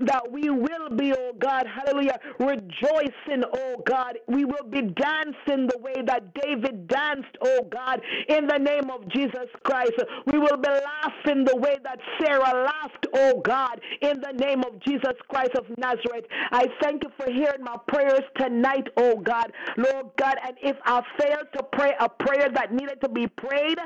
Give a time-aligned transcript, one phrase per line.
[0.00, 4.18] that we will be, oh God, hallelujah, rejoicing, oh God.
[4.28, 9.08] We will be dancing the way that David danced, oh God, in the name of
[9.08, 9.92] Jesus Christ.
[10.32, 14.80] We will be laughing the way that Sarah laughed, oh God, in the name of
[14.82, 16.24] Jesus Christ of Nazareth.
[16.52, 20.36] I thank you for hearing my prayers tonight, oh God, Lord God.
[20.44, 23.78] And if I failed to pray a prayer that needed to be prayed,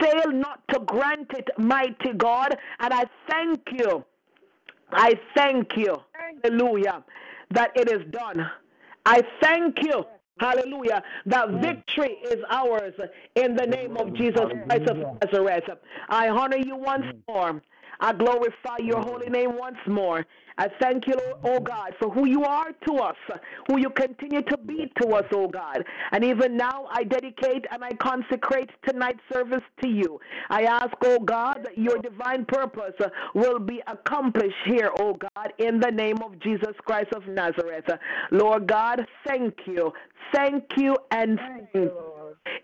[0.00, 2.56] fail not to grant it, mighty God.
[2.80, 4.04] And I thank you
[4.92, 5.96] I thank you,
[6.42, 7.04] hallelujah,
[7.50, 8.50] that it is done.
[9.06, 10.04] I thank you,
[10.38, 12.94] hallelujah, that victory is ours
[13.34, 15.64] in the name of Jesus Christ of Nazareth.
[16.08, 17.60] I honor you once more.
[18.00, 20.26] I glorify your holy name once more.
[20.58, 21.14] I thank you,
[21.44, 23.16] oh God, for who you are to us,
[23.68, 25.84] who you continue to be to us, oh God.
[26.12, 30.20] And even now, I dedicate and I consecrate tonight's service to you.
[30.50, 32.94] I ask, oh God, that your divine purpose
[33.34, 37.88] will be accomplished here, oh God, in the name of Jesus Christ of Nazareth.
[38.30, 39.92] Lord God, thank you.
[40.32, 41.90] Thank you and thank you.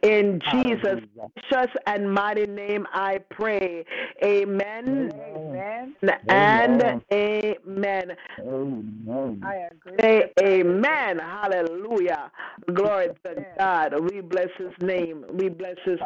[0.03, 1.01] In Jesus'
[1.49, 3.85] precious and mighty name, I pray.
[4.25, 5.11] Amen.
[5.13, 5.97] Amen.
[6.29, 8.17] And amen.
[8.41, 9.43] amen.
[9.43, 9.97] I agree.
[10.01, 11.19] Say amen.
[11.19, 12.31] Hallelujah.
[12.73, 13.95] Glory to God.
[14.11, 15.25] We bless his name.
[15.33, 15.99] We bless his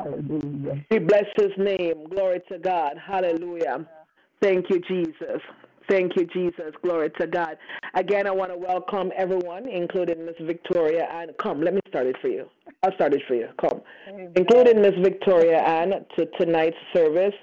[0.90, 2.06] we bless his name.
[2.08, 2.98] Glory to God.
[3.05, 3.86] Hallelujah.
[4.40, 5.40] Thank you, Jesus.
[5.88, 6.72] Thank you, Jesus.
[6.83, 7.56] Glory to God.
[7.94, 11.08] Again, I want to welcome everyone, including Miss Victoria.
[11.12, 12.48] And come, let me start it for you.
[12.83, 13.48] I'll start it for you.
[13.61, 13.80] Come.
[14.08, 14.33] Amen.
[14.36, 17.34] Including Miss Victoria Ann to tonight's service.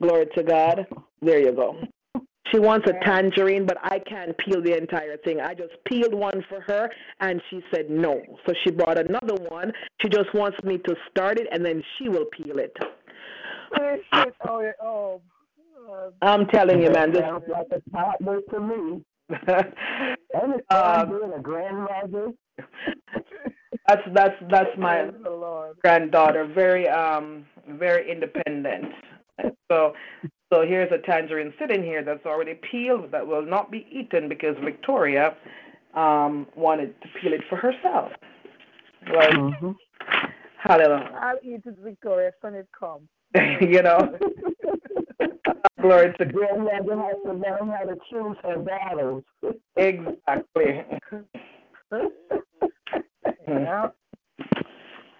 [0.00, 0.86] Glory to God.
[1.22, 1.76] There you go.
[2.52, 5.40] She wants a tangerine, but I can't peel the entire thing.
[5.40, 6.88] I just peeled one for her,
[7.20, 8.22] and she said no.
[8.46, 9.72] So she brought another one.
[10.00, 12.76] She just wants me to start it, and then she will peel it.
[14.48, 15.20] Oh, oh,
[16.22, 17.12] I'm telling you, man.
[17.12, 19.02] This sounds like a toddler to me.
[19.28, 22.30] and it's uh, being a grandmother.
[23.88, 25.10] that's that's that's my
[25.82, 26.46] granddaughter.
[26.46, 28.92] Very um very independent.
[29.70, 29.94] So
[30.52, 34.56] so here's a tangerine sitting here that's already peeled that will not be eaten because
[34.64, 35.36] Victoria
[35.94, 38.12] um wanted to peel it for herself.
[39.12, 39.32] Right.
[39.32, 39.70] Mm-hmm.
[40.58, 41.18] Hallelujah.
[41.20, 43.08] I'll eat it, Victoria, when it comes.
[43.60, 44.18] you know.
[45.80, 46.34] Glory to God.
[46.34, 49.24] Grandmother has to learn how to choose her battles.
[49.76, 50.84] exactly.
[53.48, 53.88] yeah.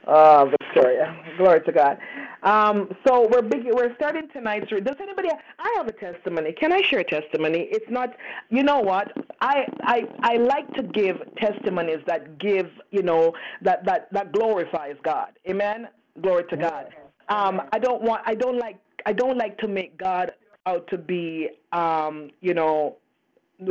[0.07, 1.17] Oh, Victoria.
[1.37, 1.99] Glory to God.
[2.45, 4.71] Um, so we're big, we're starting tonight's.
[4.71, 5.31] Does anybody?
[5.59, 6.53] I have a testimony.
[6.53, 7.67] Can I share a testimony?
[7.73, 8.15] It's not.
[8.49, 9.11] You know what?
[9.41, 13.33] I I I like to give testimonies that give you know
[13.63, 15.33] that that that glorifies God.
[15.49, 15.89] Amen.
[16.23, 16.95] Glory to God.
[17.29, 18.23] Um, I don't want.
[18.27, 18.79] I don't like.
[19.07, 20.33] I don't like to make God
[20.67, 22.97] out to be, um, you know,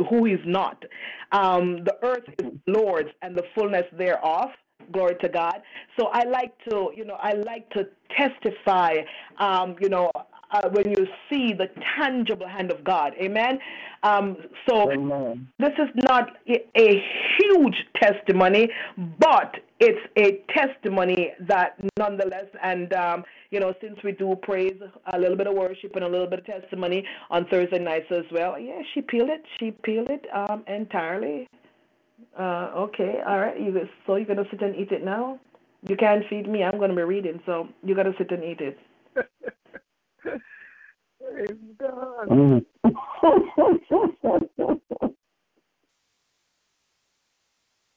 [0.08, 0.82] who he's not.
[1.30, 4.48] Um, the earth is Lord's and the fullness thereof.
[4.92, 5.62] Glory to God.
[5.98, 8.94] So I like to, you know, I like to testify,
[9.38, 10.10] um, you know,
[10.52, 13.12] uh, when you see the tangible hand of God.
[13.20, 13.58] Amen.
[14.02, 14.36] Um,
[14.68, 15.48] so Amen.
[15.58, 17.04] this is not a
[17.38, 18.68] huge testimony,
[19.18, 24.80] but it's a testimony that nonetheless, and um, you know, since we do praise,
[25.12, 28.24] a little bit of worship and a little bit of testimony on Thursday nights as
[28.32, 28.58] well.
[28.58, 29.44] Yeah, she peeled it.
[29.58, 31.48] She peeled it um, entirely.
[32.38, 33.60] Uh, okay, all right.
[33.60, 35.38] You so you're gonna sit and eat it now?
[35.86, 36.64] You can't feed me.
[36.64, 38.78] I'm gonna be reading, so you gotta sit and eat it.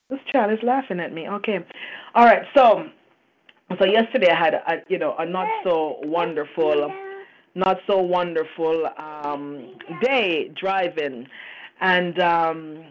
[0.09, 1.27] this child is laughing at me.
[1.29, 1.59] Okay,
[2.15, 2.43] all right.
[2.55, 2.85] So
[3.79, 6.91] so yesterday I had a you know a not so wonderful,
[7.55, 11.27] not so wonderful um, day driving,
[11.81, 12.85] and um,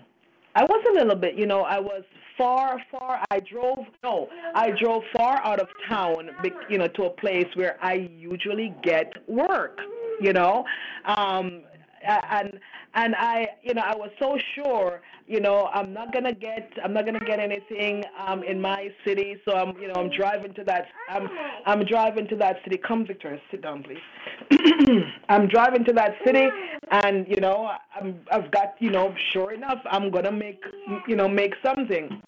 [0.55, 2.05] I was a little bit you know I was
[2.37, 6.31] far far I drove no I drove far out of town
[6.71, 9.81] you know to a place where I usually get work
[10.21, 10.65] you know
[11.05, 11.63] um,
[12.07, 12.61] and
[12.95, 16.93] and I, you know, I was so sure, you know, I'm not gonna get, I'm
[16.93, 19.37] not gonna get anything um, in my city.
[19.45, 21.29] So I'm, you know, I'm driving to that, I'm,
[21.67, 22.79] I'm driving to that city.
[22.79, 25.03] Come, Victor, sit down, please.
[25.29, 26.49] I'm driving to that city,
[26.91, 30.63] and you know, I'm, I've got, you know, sure enough, I'm gonna make,
[31.07, 32.23] you know, make something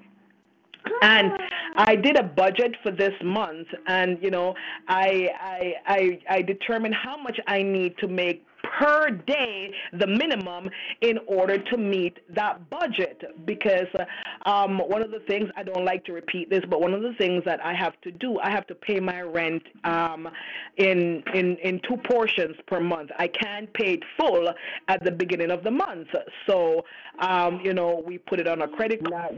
[1.03, 1.33] and
[1.77, 4.55] I did a budget for this month, and you know,
[4.89, 10.71] I I I, I determined how much I need to make per day, the minimum,
[11.01, 13.23] in order to meet that budget.
[13.45, 13.89] Because
[14.47, 17.15] um, one of the things I don't like to repeat this, but one of the
[17.15, 20.29] things that I have to do, I have to pay my rent um,
[20.77, 23.11] in in in two portions per month.
[23.19, 24.53] I can't pay it full
[24.89, 26.09] at the beginning of the month,
[26.47, 26.85] so
[27.21, 29.37] um, you know we put it on a credit card.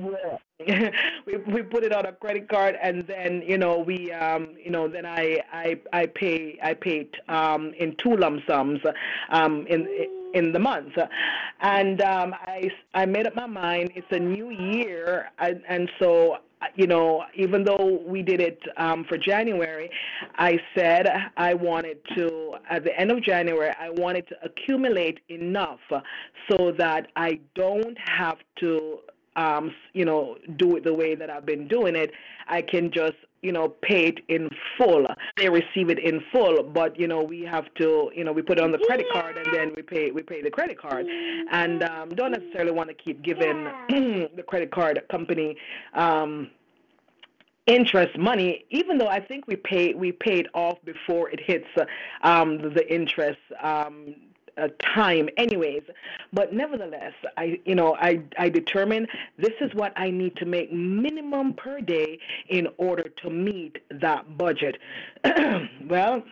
[1.26, 4.70] we we put it on a credit card and then you know we um you
[4.70, 8.80] know then I I I pay I paid um in two lump sums
[9.30, 9.88] um in
[10.34, 10.94] in the month.
[11.60, 16.38] And um I I made up my mind it's a new year and, and so
[16.76, 19.90] you know, even though we did it um, for January,
[20.36, 25.80] I said I wanted to, at the end of January, I wanted to accumulate enough
[26.50, 29.00] so that I don't have to
[29.36, 32.12] um, you know, do it the way that I've been doing it,
[32.48, 35.06] I can just, you know, pay it in full.
[35.36, 38.58] They receive it in full, but you know, we have to, you know, we put
[38.58, 41.06] it on the credit card and then we pay we pay the credit card,
[41.50, 45.56] and um, don't necessarily want to keep giving the credit card company.
[45.94, 46.50] Um,
[47.66, 51.84] interest money even though i think we pay we paid off before it hits uh,
[52.26, 54.16] um, the interest um,
[54.60, 55.82] uh, time anyways
[56.32, 59.06] but nevertheless i you know i i determine
[59.38, 62.18] this is what i need to make minimum per day
[62.48, 64.76] in order to meet that budget
[65.88, 66.22] well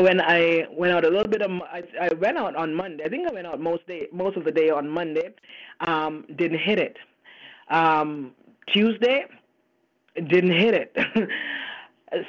[0.00, 3.04] when I went out a little bit of, I, I went out on Monday.
[3.04, 5.30] I think I went out most day, most of the day on Monday.
[5.86, 6.96] Um, didn't hit it.
[7.68, 8.32] Um,
[8.66, 9.26] Tuesday,
[10.14, 10.96] didn't hit it.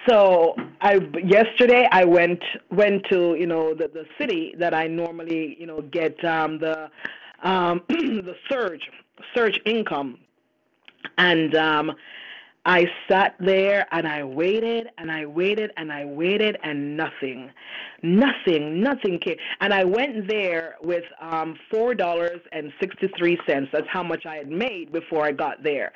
[0.07, 5.57] so I yesterday I went went to you know the the city that I normally
[5.59, 6.89] you know get um, the
[7.43, 8.89] um, the surge
[9.35, 10.19] surge income,
[11.17, 11.95] and um,
[12.65, 17.51] I sat there and I waited and I waited and I waited and nothing,
[18.01, 19.37] nothing, nothing came.
[19.61, 23.69] And I went there with um, four dollars and sixty three cents.
[23.71, 25.93] That's how much I had made before I got there.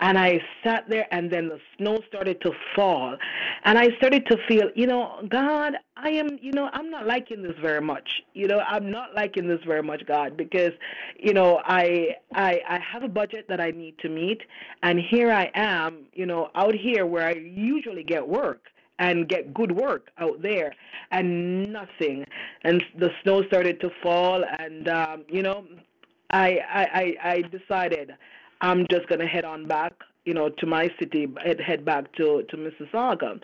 [0.00, 3.16] And I sat there, and then the snow started to fall.
[3.64, 7.42] And I started to feel, you know, God, I am, you know, I'm not liking
[7.42, 8.22] this very much.
[8.32, 10.72] You know, I'm not liking this very much, God, because,
[11.18, 14.40] you know, I, I, I have a budget that I need to meet,
[14.82, 18.70] and here I am, you know, out here where I usually get work
[19.00, 20.72] and get good work out there
[21.10, 22.24] and nothing
[22.62, 25.64] and the snow started to fall and um you know
[26.30, 28.12] i i i, I decided
[28.60, 29.92] I'm just going to head on back,
[30.24, 33.40] you know, to my city, head, head back to, to Mississauga.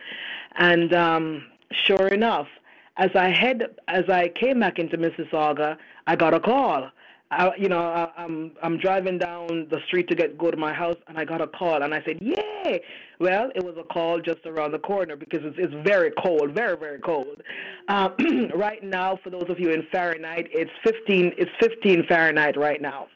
[0.56, 2.48] And um, sure enough,
[2.96, 5.76] as I head, as I came back into Mississauga,
[6.06, 6.90] I got a call.
[7.30, 10.72] I, you know, I, I'm I'm driving down the street to get go to my
[10.72, 12.80] house, and I got a call, and I said, "Yay!"
[13.18, 16.76] Well, it was a call just around the corner because it's, it's very cold, very
[16.76, 17.42] very cold.
[17.88, 18.14] Um,
[18.54, 21.32] right now, for those of you in Fahrenheit, it's 15.
[21.36, 23.08] It's 15 Fahrenheit right now.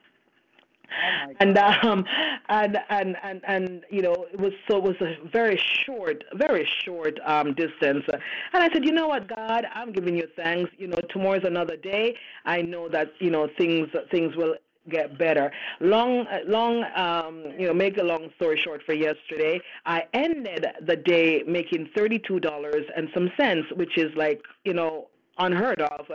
[0.91, 2.05] Oh and um
[2.49, 6.69] and and and and you know it was so it was a very short very
[6.85, 8.05] short um distance.
[8.53, 9.67] And i said you know what god?
[9.75, 10.71] I'm giving you thanks.
[10.79, 12.17] You know tomorrow's another day.
[12.45, 14.55] I know that you know things things will
[14.89, 15.53] get better.
[15.81, 20.97] Long, long, um, you know, make a long story short for yesterday, I ended the
[20.97, 25.10] day making thirty-two dollars and some cents, which is like, you know,
[25.41, 26.07] unheard of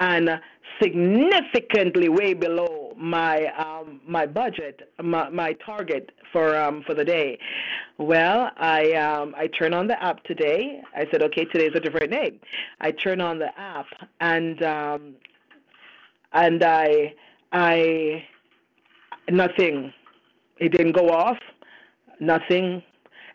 [0.00, 0.40] and
[0.82, 7.38] significantly way below my um, my budget, my, my target for um, for the day.
[7.98, 10.82] Well, I um, I turn on the app today.
[10.94, 12.40] I said, okay, today's a different day.
[12.80, 13.86] I turn on the app
[14.20, 15.14] and um,
[16.32, 17.14] and I
[17.52, 18.24] I
[19.28, 19.92] nothing.
[20.58, 21.38] It didn't go off.
[22.20, 22.82] Nothing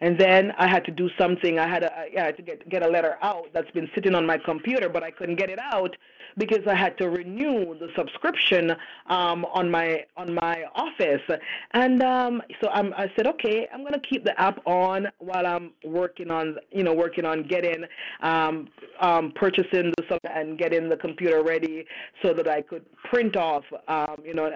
[0.06, 1.58] and then I had to do something.
[1.58, 4.24] I had, a, I had to get get a letter out that's been sitting on
[4.24, 5.98] my computer, but I couldn't get it out
[6.38, 8.76] because I had to renew the subscription
[9.08, 11.24] um, on my on my office.
[11.72, 15.72] And um, so I'm, I said, okay, I'm gonna keep the app on while I'm
[15.84, 17.84] working on you know working on getting
[18.22, 18.68] um,
[19.00, 21.84] um, purchasing the stuff and getting the computer ready
[22.22, 24.52] so that I could print off um, you know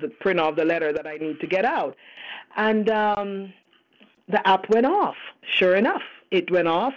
[0.00, 1.94] the print off the letter that I need to get out.
[2.56, 3.52] And um,
[4.28, 5.16] the app went off.
[5.58, 6.94] Sure enough, it went off.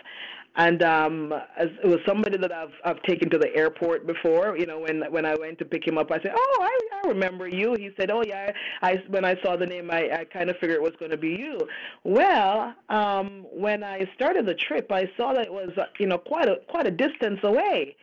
[0.55, 4.57] and um, as, it was somebody that I've I've taken to the airport before.
[4.57, 7.07] You know, when when I went to pick him up, I said, "Oh, I, I
[7.07, 10.49] remember you." He said, "Oh yeah." I when I saw the name, I, I kind
[10.49, 11.59] of figured it was going to be you.
[12.03, 15.69] Well, um, when I started the trip, I saw that it was
[15.99, 17.95] you know quite a quite a distance away.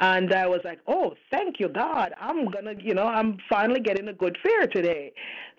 [0.00, 2.12] And I was like, oh, thank you, God.
[2.20, 5.12] I'm going to, you know, I'm finally getting a good fare today.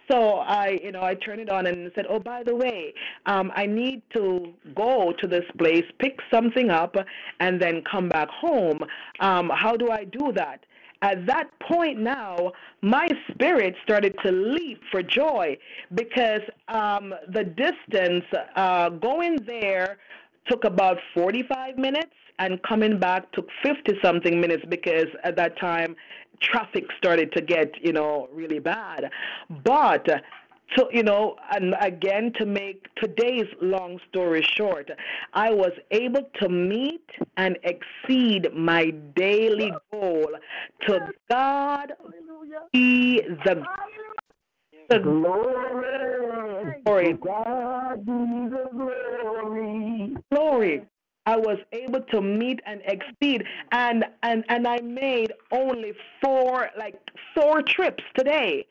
[0.09, 2.93] So I, you know, I turned it on and said, "Oh, by the way,
[3.25, 6.95] um, I need to go to this place, pick something up,
[7.39, 8.79] and then come back home.
[9.19, 10.65] Um, how do I do that?"
[11.03, 15.57] At that point now, my spirit started to leap for joy
[15.93, 18.23] because um, the distance
[18.55, 19.97] uh, going there
[20.47, 25.95] took about 45 minutes and coming back took 50 something minutes because at that time
[26.41, 29.11] traffic started to get, you know, really bad.
[29.63, 30.07] But
[30.77, 34.89] so you know and again to make today's long story short
[35.33, 37.05] i was able to meet
[37.37, 40.27] and exceed my daily goal
[40.87, 40.99] to
[41.29, 41.93] god
[42.71, 43.63] be the
[44.89, 45.53] the glory.
[50.31, 50.85] glory.
[51.25, 56.95] I was able to meet and exceed and and and I made only four like
[57.33, 58.65] four trips today.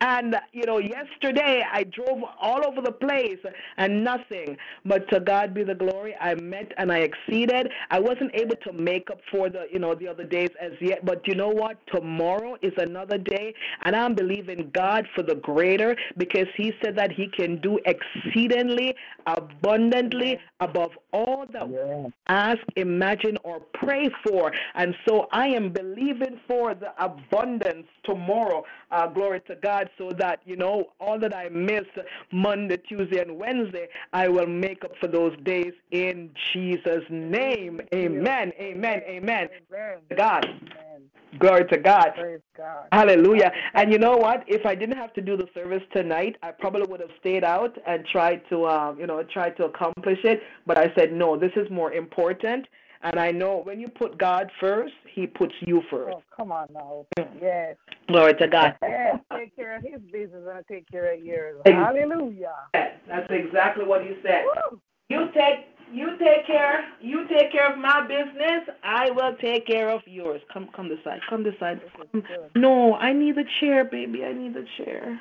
[0.00, 3.38] And you know, yesterday I drove all over the place
[3.76, 4.56] and nothing.
[4.84, 6.14] But to God be the glory.
[6.20, 7.70] I met and I exceeded.
[7.90, 11.04] I wasn't able to make up for the you know the other days as yet.
[11.04, 11.78] But you know what?
[11.92, 17.12] Tomorrow is another day, and I'm believing God for the greater because He said that
[17.12, 18.94] He can do exceedingly
[19.26, 22.08] abundantly above all that Yeah.
[22.28, 24.52] ask, imagine, or pray for.
[24.74, 28.64] And so I am believing for the abundance tomorrow.
[28.90, 31.84] Uh, glory to God, so that, you know, all that I miss
[32.32, 37.80] Monday, Tuesday, and Wednesday, I will make up for those days in Jesus' name.
[37.94, 38.52] Amen.
[38.58, 39.02] Amen.
[39.08, 39.48] Amen.
[39.70, 39.98] Amen.
[40.16, 40.44] God.
[40.44, 41.10] Amen.
[41.38, 42.12] Glory to God.
[42.16, 42.86] Praise God.
[42.92, 43.50] Hallelujah.
[43.74, 44.44] And you know what?
[44.46, 47.76] If I didn't have to do the service tonight, I probably would have stayed out
[47.86, 50.42] and tried to, um, you know, try to accomplish it.
[50.66, 52.66] But I said, no, this is more important.
[53.04, 56.16] And I know when you put God first, He puts you first.
[56.16, 57.04] Oh, come on now.
[57.40, 57.76] Yes.
[58.08, 58.74] Glory to God.
[58.82, 59.20] Yes.
[59.36, 61.60] Take care of his business and take care of yours.
[61.66, 62.54] Hallelujah.
[62.72, 64.44] That's exactly what He said.
[64.70, 64.80] Woo.
[65.10, 68.74] You take, you take care, you take care of my business.
[68.82, 70.40] I will take care of yours.
[70.50, 71.20] Come, come this side.
[71.28, 71.82] Come this side.
[72.14, 72.22] This.
[72.56, 74.24] No, I need the chair, baby.
[74.24, 75.20] I need the chair.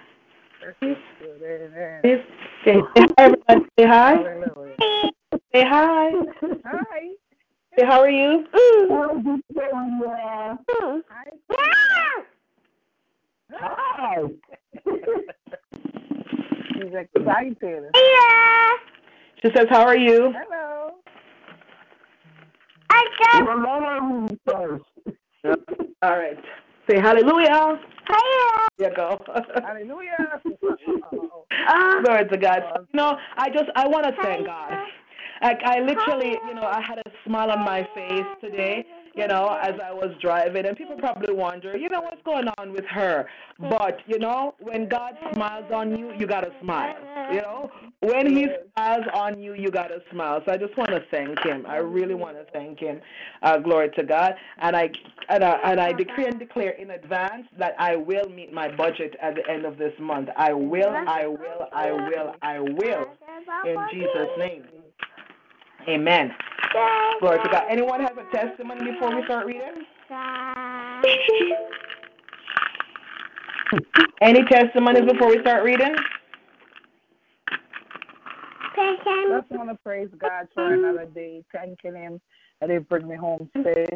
[0.79, 1.41] This is good.
[1.43, 1.99] Amen.
[2.05, 2.19] Yes.
[2.63, 3.65] Say say hi, everybody.
[3.77, 4.15] Say hi.
[4.15, 4.75] Hallelujah.
[5.53, 6.11] Say hi.
[6.65, 7.13] Hi.
[7.77, 8.45] Say, how are you?
[8.53, 10.55] How's it going, yeah?
[11.09, 11.25] Hi.
[13.51, 14.23] Hi.
[16.73, 17.85] She's excited.
[19.41, 20.33] She says, how are you?
[20.35, 20.91] Hello.
[23.31, 24.83] Hello, first.
[26.03, 26.37] All right.
[26.89, 27.79] Say hallelujah.
[28.77, 29.19] There you go.
[29.63, 30.41] Hallelujah.
[32.03, 32.63] Glory to God.
[32.93, 34.71] You know, I just I want to thank God.
[35.43, 39.59] Like I literally, you know, I had a smile on my face today, you know,
[39.61, 43.27] as I was driving, and people probably wonder, you know, what's going on with her.
[43.59, 46.95] But you know, when God smiles on you, you gotta smile.
[47.33, 47.69] You know,
[47.99, 50.41] when He smiles on you, you gotta smile.
[50.45, 51.65] So I just want to thank Him.
[51.67, 53.01] I really want to thank Him.
[53.41, 54.35] Uh, glory to God.
[54.59, 54.91] And I
[55.27, 59.17] and I, and I decree and declare in advance that I will meet my budget
[59.21, 60.29] at the end of this month.
[60.37, 60.89] I will.
[60.89, 61.67] I will.
[61.73, 62.35] I will.
[62.41, 63.05] I will.
[63.65, 64.63] In Jesus' name.
[65.87, 66.33] Amen.
[67.19, 67.63] Glory to God.
[67.69, 69.85] Anyone have a testimony before we start reading?
[74.21, 75.95] Any testimonies before we start reading?
[78.75, 82.21] I just want to praise God for another day, thanking Him
[82.59, 83.87] that He bring me home safe.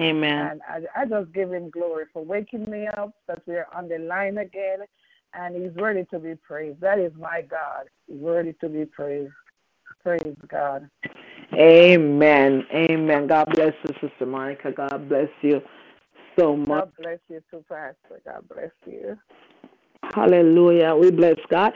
[0.00, 0.50] Amen.
[0.50, 3.88] And I, I just give Him glory for waking me up, that we are on
[3.88, 4.78] the line again,
[5.34, 6.80] and He's worthy to be praised.
[6.80, 7.84] That is my God.
[8.06, 9.32] He's worthy to be praised.
[10.02, 10.88] Praise God.
[11.52, 12.64] Amen.
[12.72, 13.26] Amen.
[13.26, 14.72] God bless you, Sister Monica.
[14.72, 15.60] God bless you
[16.38, 16.68] so much.
[16.68, 18.20] God bless you too, Pastor.
[18.24, 19.18] God bless you.
[20.12, 20.94] Hallelujah.
[20.94, 21.72] We bless God.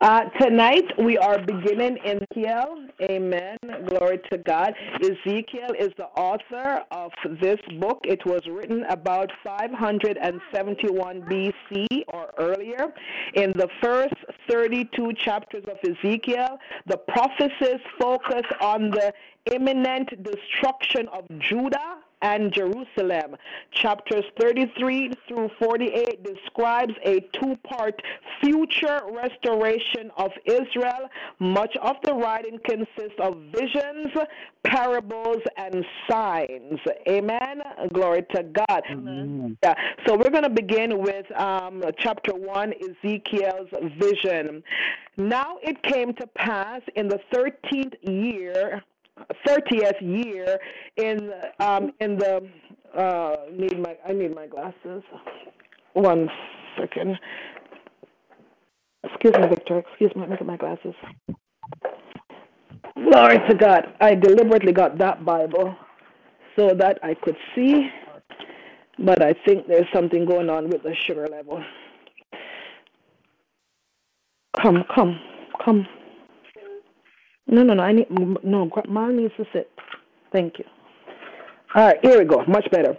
[0.00, 2.86] Uh, tonight we are beginning in Ezekiel.
[3.02, 3.58] Amen.
[3.86, 4.72] Glory to God.
[5.02, 8.00] Ezekiel is the author of this book.
[8.04, 12.94] It was written about 571 BC or earlier.
[13.34, 14.14] In the first
[14.48, 19.12] 32 chapters of Ezekiel, the prophecies focus on the
[19.52, 23.36] imminent destruction of Judah and Jerusalem.
[23.72, 28.00] Chapters 33 through 48 describes a two part
[28.42, 31.08] future restoration of Israel.
[31.38, 34.12] Much of the writing consists of visions,
[34.64, 36.78] parables, and signs.
[37.08, 37.62] Amen.
[37.92, 38.82] Glory to God.
[38.90, 39.56] Amen.
[39.62, 39.74] Yeah.
[40.06, 42.74] So we're going to begin with um, chapter 1,
[43.04, 44.62] Ezekiel's vision.
[45.16, 48.82] Now it came to pass in the 13th year
[49.46, 50.58] 30th year
[50.96, 52.48] in um, in the
[52.96, 55.02] uh, need my I need my glasses.
[55.94, 56.28] One
[56.78, 57.18] second.
[59.04, 59.78] Excuse me, Victor.
[59.78, 60.26] Excuse me.
[60.28, 60.94] Look at my glasses.
[62.94, 63.94] Glory to God.
[64.00, 65.74] I deliberately got that Bible
[66.56, 67.88] so that I could see,
[68.98, 71.62] but I think there's something going on with the sugar level.
[74.60, 75.18] Come, come,
[75.64, 75.86] come.
[77.50, 77.82] No, no, no.
[77.82, 78.70] I need no.
[78.88, 79.70] Mom needs to sit.
[80.32, 80.64] Thank you.
[81.74, 82.44] All right, here we go.
[82.46, 82.96] Much better.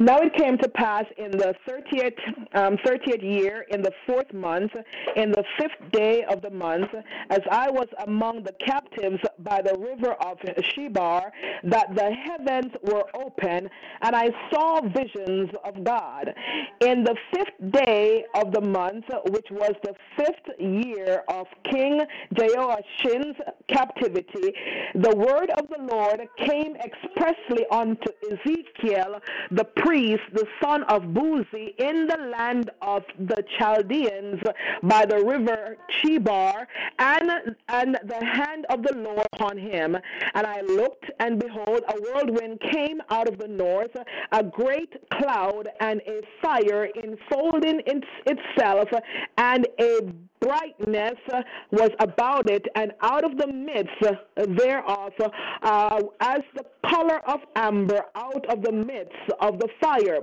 [0.00, 2.16] Now it came to pass in the 30th,
[2.54, 4.70] um, 30th year, in the fourth month,
[5.16, 6.90] in the fifth day of the month,
[7.30, 11.32] as I was among the captives by the river of Chebar,
[11.64, 13.68] that the heavens were open,
[14.02, 16.32] and I saw visions of God.
[16.80, 22.02] In the fifth day of the month, which was the fifth year of King
[22.34, 23.36] Jehoiachin's
[23.66, 24.54] captivity,
[24.94, 31.74] the word of the Lord came expressly unto Ezekiel the priest, the son of Buzi,
[31.78, 34.42] in the land of the Chaldeans
[34.82, 36.66] by the river Chebar,
[36.98, 39.96] and, and the hand of the Lord upon him.
[40.34, 43.96] And I looked, and behold, a whirlwind came out of the north,
[44.30, 47.80] a great cloud, and a fire enfolding
[48.26, 48.88] itself,
[49.38, 50.00] and a
[50.40, 51.18] brightness
[51.70, 54.02] was about it, and out of the midst
[54.36, 55.12] thereof,
[55.62, 60.20] uh, as the color of amber out of the midst of the fire.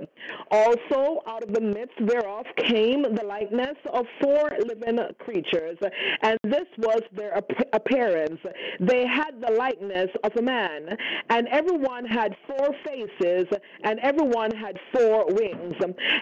[0.50, 5.78] Also, out of the midst thereof came the likeness of four living creatures,
[6.22, 7.40] and this was their
[7.72, 8.40] appearance.
[8.80, 10.96] They had the likeness of a man,
[11.30, 13.46] and everyone had four faces,
[13.84, 15.74] and everyone had four wings,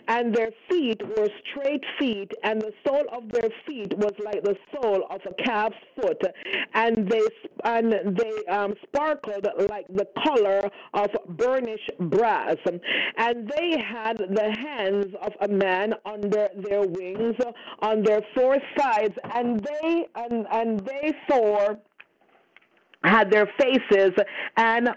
[0.08, 4.56] and their feet were straight feet, and the sole of their feet was like the
[4.72, 6.22] sole of a calf's foot,
[6.74, 7.22] and they
[7.64, 10.60] and they um, sparkled like the color
[10.92, 12.56] of burnished brass.
[12.66, 12.80] And
[13.32, 17.36] they had the hands of a man under their wings
[17.80, 21.78] on their four sides, and they and, and they four
[23.04, 24.12] had their faces
[24.56, 24.88] and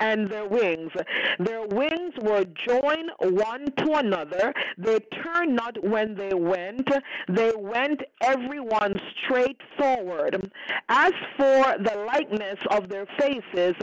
[0.00, 0.92] and their wings.
[1.38, 4.52] Their wings were joined one to another.
[4.78, 6.88] They turned not when they went.
[7.28, 10.50] They went every one straight forward.
[10.88, 13.74] As for the likeness of their faces,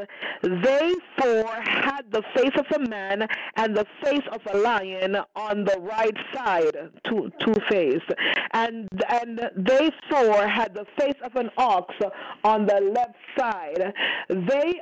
[0.43, 5.63] they four had the face of a man and the face of a lion on
[5.63, 8.01] the right side, two two face,
[8.51, 11.93] and and they four had the face of an ox
[12.43, 13.70] on the left side
[14.29, 14.81] they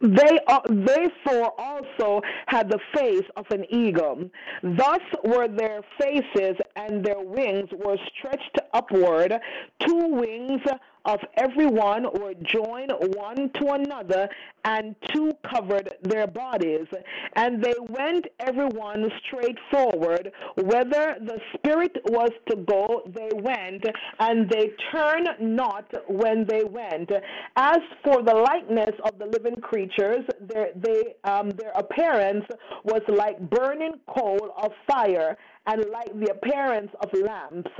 [0.00, 4.30] they uh, therefore also had the face of an eagle.
[4.62, 9.32] Thus were their faces and their wings were stretched upward,
[9.80, 10.60] two wings
[11.06, 14.28] of every one were joined one to another,
[14.64, 16.86] and two covered their bodies.
[17.34, 20.32] And they went every one straight forward.
[20.56, 23.84] Whither the Spirit was to go, they went,
[24.18, 27.10] and they turned not when they went.
[27.56, 32.44] As for the likeness of the living creatures, their, they, um, their appearance
[32.84, 37.70] was like burning coal of fire and like the appearance of lamps.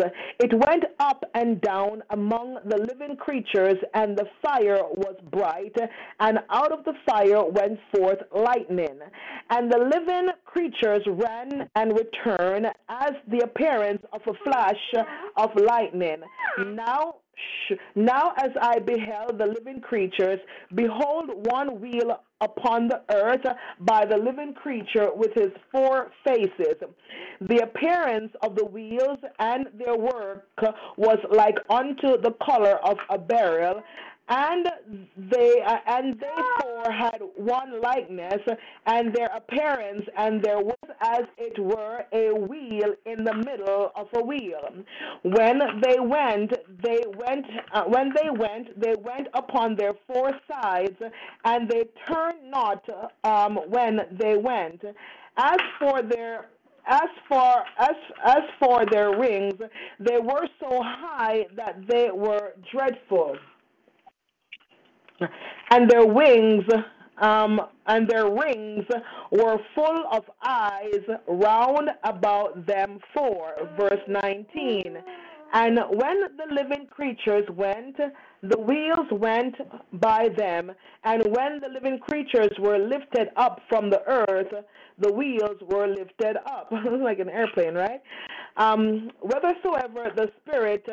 [0.40, 5.76] It went up and down among the living creatures, and the fire was bright,
[6.20, 8.98] and out of the fire went forth lightning.
[9.50, 16.22] And the living creatures ran and returned as the appearance of a flash of lightning.
[16.58, 17.16] Now
[17.94, 20.40] now, as I beheld the living creatures,
[20.74, 23.44] behold, one wheel upon the earth
[23.80, 26.74] by the living creature with his four faces.
[27.40, 30.46] The appearance of the wheels and their work
[30.96, 33.82] was like unto the color of a beryl,
[34.28, 34.66] and
[35.30, 38.40] they uh, and they four had one likeness,
[38.86, 44.08] and their appearance, and there was as it were a wheel in the middle of
[44.16, 44.68] a wheel.
[45.22, 47.46] When they went, they went.
[47.72, 50.96] Uh, when they went, they went upon their four sides,
[51.44, 52.84] and they turned not
[53.22, 54.82] um, when they went.
[55.36, 56.48] As for their
[56.88, 59.54] as for as as for their wings,
[60.00, 63.36] they were so high that they were dreadful
[65.70, 66.64] and their wings
[67.18, 68.84] um, and their rings
[69.30, 73.54] were full of eyes round about them four.
[73.78, 74.98] Verse 19.
[75.52, 77.96] And when the living creatures went,
[78.42, 79.54] the wheels went
[79.92, 80.72] by them,
[81.04, 84.52] and when the living creatures were lifted up from the earth,
[84.98, 86.70] the wheels were lifted up.
[87.00, 88.02] like an airplane, right?
[88.56, 90.86] Um, whithersoever the Spirit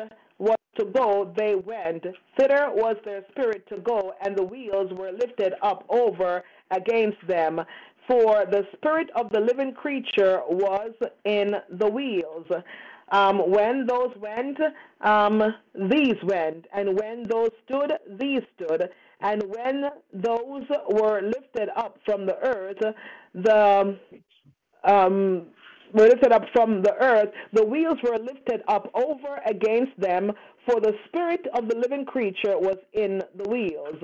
[0.76, 2.04] to go, they went.
[2.36, 7.60] Thither was their spirit to go, and the wheels were lifted up over against them.
[8.06, 10.92] For the spirit of the living creature was
[11.24, 12.46] in the wheels.
[13.10, 14.58] Um, when those went,
[15.00, 15.42] um,
[15.90, 18.88] these went, and when those stood, these stood,
[19.20, 22.82] and when those were lifted up from the earth,
[23.34, 23.98] the
[24.84, 25.46] um,
[25.94, 30.32] were lifted up from the earth, the wheels were lifted up over against them,
[30.66, 33.96] for the spirit of the living creature was in the wheels.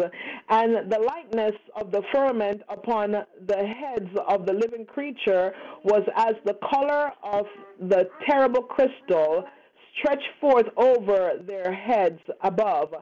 [0.49, 5.53] And the likeness of the firmament upon the heads of the living creature
[5.85, 7.47] was as the color of
[7.81, 9.45] the terrible crystal
[9.99, 12.95] stretched forth over their heads above.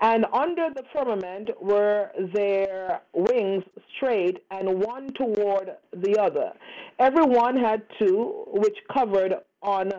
[0.00, 3.62] And under the firmament were their wings
[3.96, 6.52] straight, and one toward the other.
[6.98, 9.92] Every one had two, which covered on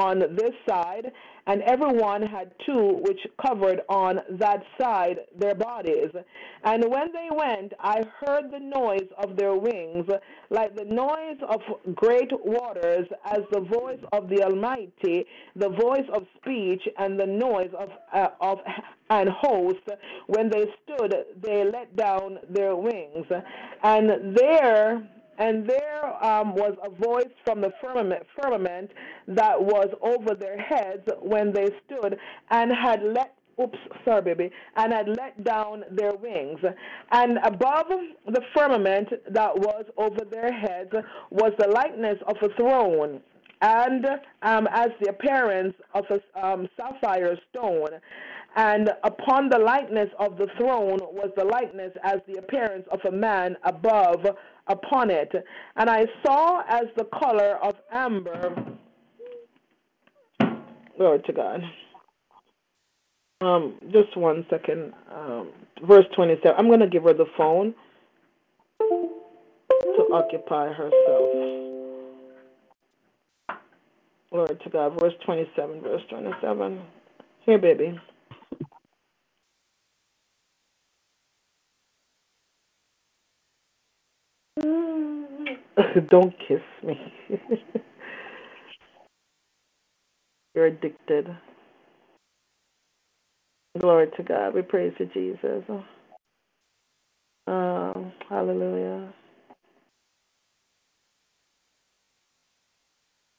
[0.00, 1.12] on this side,
[1.46, 6.10] and everyone had two which covered on that side their bodies.
[6.64, 10.06] And when they went, I heard the noise of their wings,
[10.48, 11.60] like the noise of
[11.94, 17.70] great waters, as the voice of the Almighty, the voice of speech, and the noise
[17.78, 18.58] of, uh, of
[19.10, 19.86] an host.
[20.28, 23.26] When they stood, they let down their wings.
[23.82, 25.08] And there
[25.40, 28.90] and there um, was a voice from the firmament, firmament
[29.26, 32.16] that was over their heads when they stood
[32.50, 36.60] and had let oops, sorry, baby, and had let down their wings.
[37.12, 37.86] And above
[38.26, 40.92] the firmament that was over their heads
[41.30, 43.20] was the likeness of a throne,
[43.62, 44.06] and
[44.42, 47.88] um, as the appearance of a um, sapphire stone.
[48.56, 53.12] And upon the likeness of the throne was the likeness as the appearance of a
[53.12, 54.26] man above
[54.66, 55.32] upon it.
[55.76, 58.54] And I saw as the color of amber.
[60.96, 61.62] Glory to God.
[63.40, 64.92] Um, just one second.
[65.14, 65.48] Um,
[65.86, 66.54] verse 27.
[66.58, 67.74] I'm going to give her the phone
[68.78, 71.30] to occupy herself.
[74.30, 75.00] Glory to God.
[75.00, 75.80] Verse 27.
[75.80, 76.80] Verse 27.
[77.46, 77.98] Here, baby.
[86.08, 86.96] Don't kiss me.
[90.54, 91.28] You're addicted.
[93.80, 94.54] Glory to God.
[94.54, 95.64] We praise you, Jesus.
[97.46, 99.12] Um, hallelujah.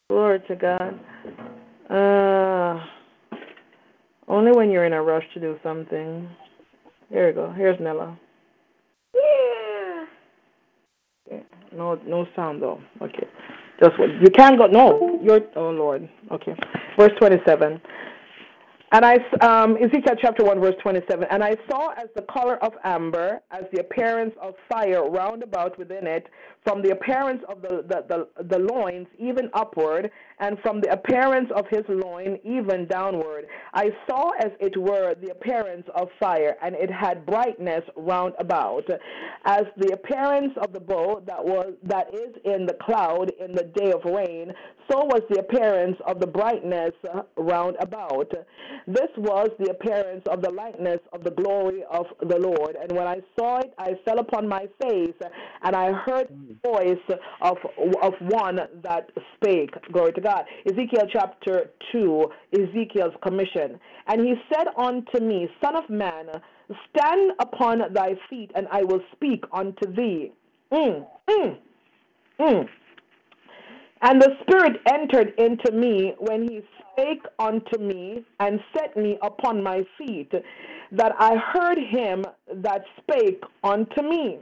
[0.09, 0.99] Glory to God.
[1.89, 2.85] Uh,
[4.27, 6.29] only when you're in a rush to do something.
[7.09, 7.51] Here we go.
[7.55, 8.19] Here's Nella.
[11.73, 12.79] No, no sound though.
[13.01, 13.27] Okay.
[13.81, 14.67] Just you can't go.
[14.67, 15.41] No, you're.
[15.55, 16.07] Oh Lord.
[16.31, 16.55] Okay.
[16.97, 17.81] Verse twenty-seven.
[18.93, 22.73] And I, um, Ezekiel chapter 1, verse 27, and I saw as the color of
[22.83, 26.27] amber, as the appearance of fire round about within it,
[26.65, 31.49] from the appearance of the, the, the, the loins even upward, and from the appearance
[31.55, 33.45] of his loin even downward.
[33.73, 38.83] I saw as it were the appearance of fire, and it had brightness round about,
[39.45, 43.71] as the appearance of the bow that was that is in the cloud in the
[43.75, 44.53] day of rain.
[44.91, 46.91] So was the appearance of the brightness
[47.37, 48.29] round about.
[48.87, 52.75] This was the appearance of the likeness of the glory of the Lord.
[52.81, 55.15] And when I saw it, I fell upon my face,
[55.61, 57.57] and I heard the voice of
[58.01, 59.71] of one that spake.
[59.91, 60.31] Glory to God.
[60.31, 60.45] God.
[60.65, 63.79] Ezekiel chapter 2, Ezekiel's commission.
[64.07, 66.27] And he said unto me, Son of man,
[66.89, 70.31] stand upon thy feet, and I will speak unto thee.
[70.71, 71.57] Mm, mm,
[72.39, 72.69] mm.
[74.03, 76.61] And the Spirit entered into me when he
[76.91, 80.31] spake unto me and set me upon my feet,
[80.91, 84.39] that I heard him that spake unto me.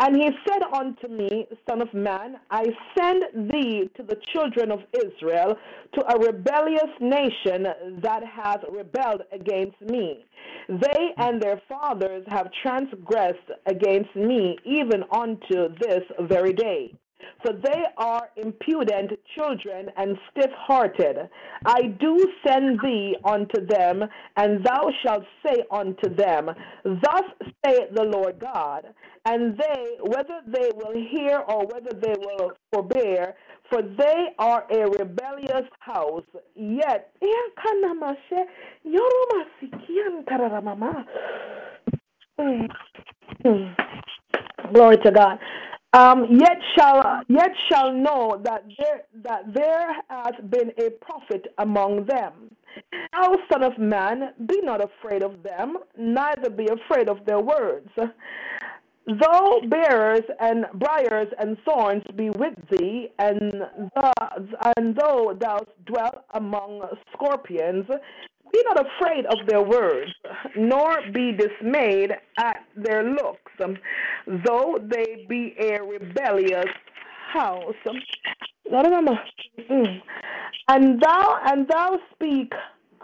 [0.00, 2.64] And he said unto me, Son of man, I
[2.96, 5.56] send thee to the children of Israel,
[5.94, 7.66] to a rebellious nation
[8.02, 10.24] that hath rebelled against me.
[10.68, 16.94] They and their fathers have transgressed against me, even unto this very day.
[17.42, 21.28] For they are impudent children and stiff hearted.
[21.64, 24.04] I do send thee unto them,
[24.36, 26.50] and thou shalt say unto them,
[26.84, 27.22] Thus
[27.64, 28.86] saith the Lord God.
[29.24, 33.34] And they, whether they will hear or whether they will forbear,
[33.70, 36.24] for they are a rebellious house.
[36.54, 37.12] Yet,
[42.38, 42.66] hmm.
[43.42, 44.72] Hmm.
[44.72, 45.38] glory to God.
[45.94, 52.04] Um, yet shall yet shall know that there that there has been a prophet among
[52.04, 52.54] them.
[53.12, 57.88] Thou son of man, be not afraid of them, neither be afraid of their words.
[59.06, 63.50] Though bears and briars and thorns be with thee, and,
[63.96, 64.12] the,
[64.76, 66.82] and though thou dwell among
[67.14, 67.86] scorpions,
[68.52, 70.10] be not afraid of their words,
[70.56, 73.52] nor be dismayed at their looks,
[74.46, 76.66] though they be a rebellious
[77.32, 77.74] house.
[78.70, 80.00] Mm.
[80.68, 82.52] And thou and thou speak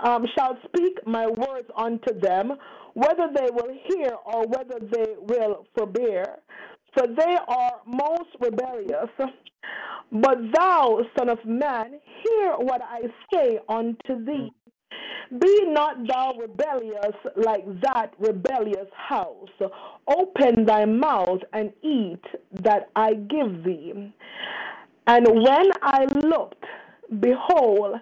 [0.03, 2.53] um, shalt speak my words unto them,
[2.95, 6.37] whether they will hear or whether they will forbear.
[6.97, 9.11] For they are most rebellious.
[10.13, 13.03] But thou, Son of Man, hear what I
[13.33, 14.53] say unto thee.
[15.39, 19.49] Be not thou rebellious like that rebellious house.
[20.07, 22.23] Open thy mouth and eat
[22.63, 24.13] that I give thee.
[25.07, 26.65] And when I looked,
[27.21, 27.95] behold,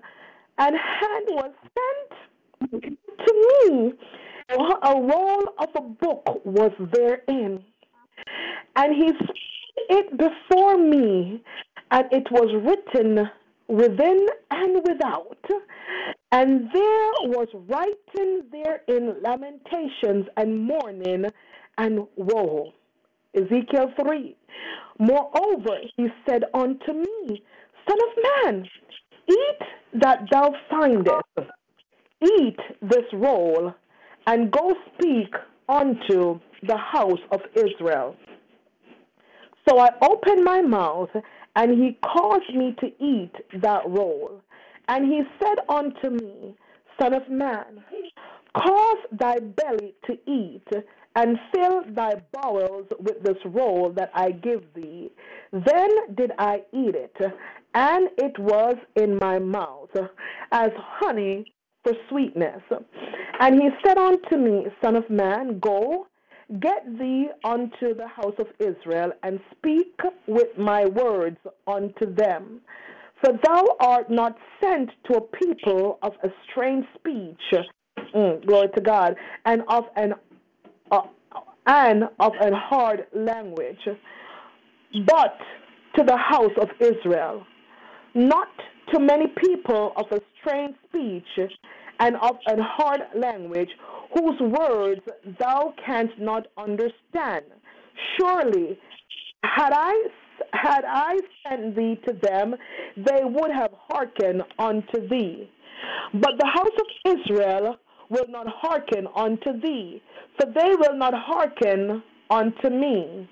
[0.59, 3.93] an hand was sent to me.
[4.51, 7.65] A roll of a book was therein.
[8.77, 9.37] And he spread
[9.89, 11.43] it before me,
[11.91, 13.29] and it was written
[13.69, 15.39] within and without.
[16.33, 21.27] And there was writing therein lamentations and mourning
[21.77, 22.73] and woe.
[23.35, 24.35] Ezekiel 3.
[24.99, 27.43] Moreover, he said unto me,
[27.87, 28.69] Son of man,
[29.31, 29.59] eat
[30.01, 31.53] that thou findest,
[32.23, 33.75] eat this roll,
[34.27, 35.35] and go speak
[35.69, 38.17] unto the house of Israel.
[39.69, 41.11] So I opened my mouth,
[41.57, 44.41] and he caused me to eat that roll.
[44.89, 46.55] And he said unto me,
[47.01, 47.83] Son of man,
[48.57, 50.67] cause thy belly to eat,
[51.15, 55.11] and fill thy bowels with this roll that I give thee.
[55.53, 57.17] Then did I eat it,
[57.75, 59.91] and it was in my mouth
[60.51, 61.53] as honey
[61.85, 62.63] for sweetness.
[63.41, 66.07] And he said unto me, Son of man, go,
[66.61, 72.61] get thee unto the house of Israel, and speak with my words unto them.
[73.23, 77.39] For thou art not sent to a people of a strange speech,
[78.15, 80.15] mm, glory to God, and of an
[80.91, 81.03] uh,
[81.67, 83.79] and of a hard language,
[85.07, 85.39] but
[85.97, 87.47] to the house of Israel,
[88.15, 88.49] not
[88.93, 91.51] to many people of a strange speech
[92.01, 93.71] and of an hard language,
[94.15, 95.01] whose words
[95.39, 97.45] thou canst not understand.
[98.19, 98.77] Surely,
[99.45, 100.09] had I
[100.53, 102.55] had I sent thee to them,
[102.97, 105.51] they would have hearkened unto thee.
[106.15, 107.77] But the house of Israel
[108.09, 110.03] will not hearken unto thee,
[110.39, 113.29] for they will not hearken unto me.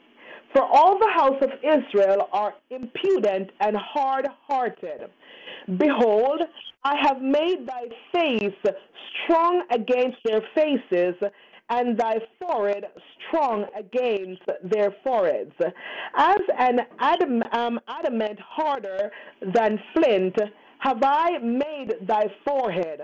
[0.54, 5.08] For all the house of Israel are impudent and hard hearted.
[5.76, 6.42] Behold,
[6.82, 8.74] I have made thy face
[9.24, 11.14] strong against their faces,
[11.70, 12.84] and thy forehead
[13.28, 15.54] strong against their foreheads.
[16.16, 19.10] As an adam, um, adamant harder
[19.54, 20.36] than flint,
[20.80, 23.02] have I made thy forehead.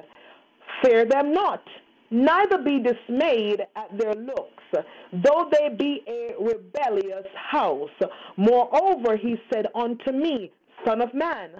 [0.82, 1.62] Fear them not,
[2.10, 4.64] neither be dismayed at their looks,
[5.12, 7.88] though they be a rebellious house.
[8.36, 10.50] Moreover, he said unto me,
[10.84, 11.50] Son of man,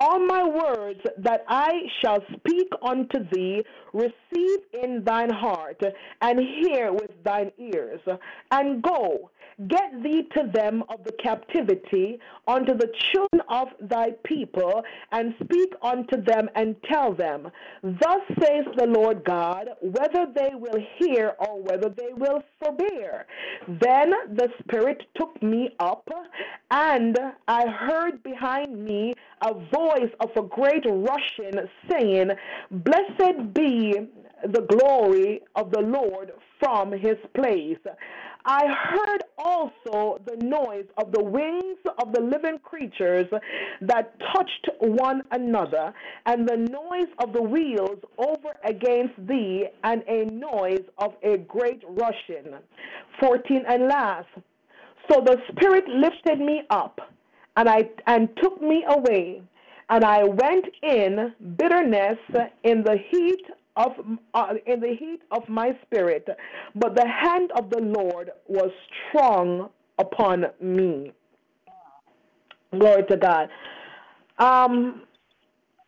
[0.00, 5.80] all my words that I shall speak unto thee, receive in thine heart,
[6.20, 8.00] and hear with thine ears,
[8.50, 9.30] and go
[9.68, 15.72] Get thee to them of the captivity unto the children of thy people, and speak
[15.82, 17.50] unto them and tell them,
[17.82, 23.26] Thus saith the Lord God, whether they will hear or whether they will forbear.
[23.68, 26.08] Then the Spirit took me up,
[26.70, 29.12] and I heard behind me
[29.42, 31.54] a voice of a great rushing,
[31.88, 32.30] saying,
[32.70, 34.08] Blessed be
[34.42, 37.78] the glory of the Lord from his place.
[38.46, 43.26] I heard also the noise of the wings of the living creatures
[43.80, 45.94] that touched one another,
[46.26, 51.82] and the noise of the wheels over against thee, and a noise of a great
[51.88, 52.52] rushing.
[53.20, 54.28] 14 and last.
[55.10, 57.00] So the Spirit lifted me up
[57.56, 59.42] and I and took me away,
[59.88, 62.18] and I went in bitterness
[62.62, 63.46] in the heat
[63.76, 63.92] of
[64.34, 66.28] uh, in the heat of my spirit,
[66.74, 68.70] but the hand of the Lord was
[69.08, 71.12] strong upon me.
[72.78, 73.48] Glory to God.
[74.38, 75.02] Um,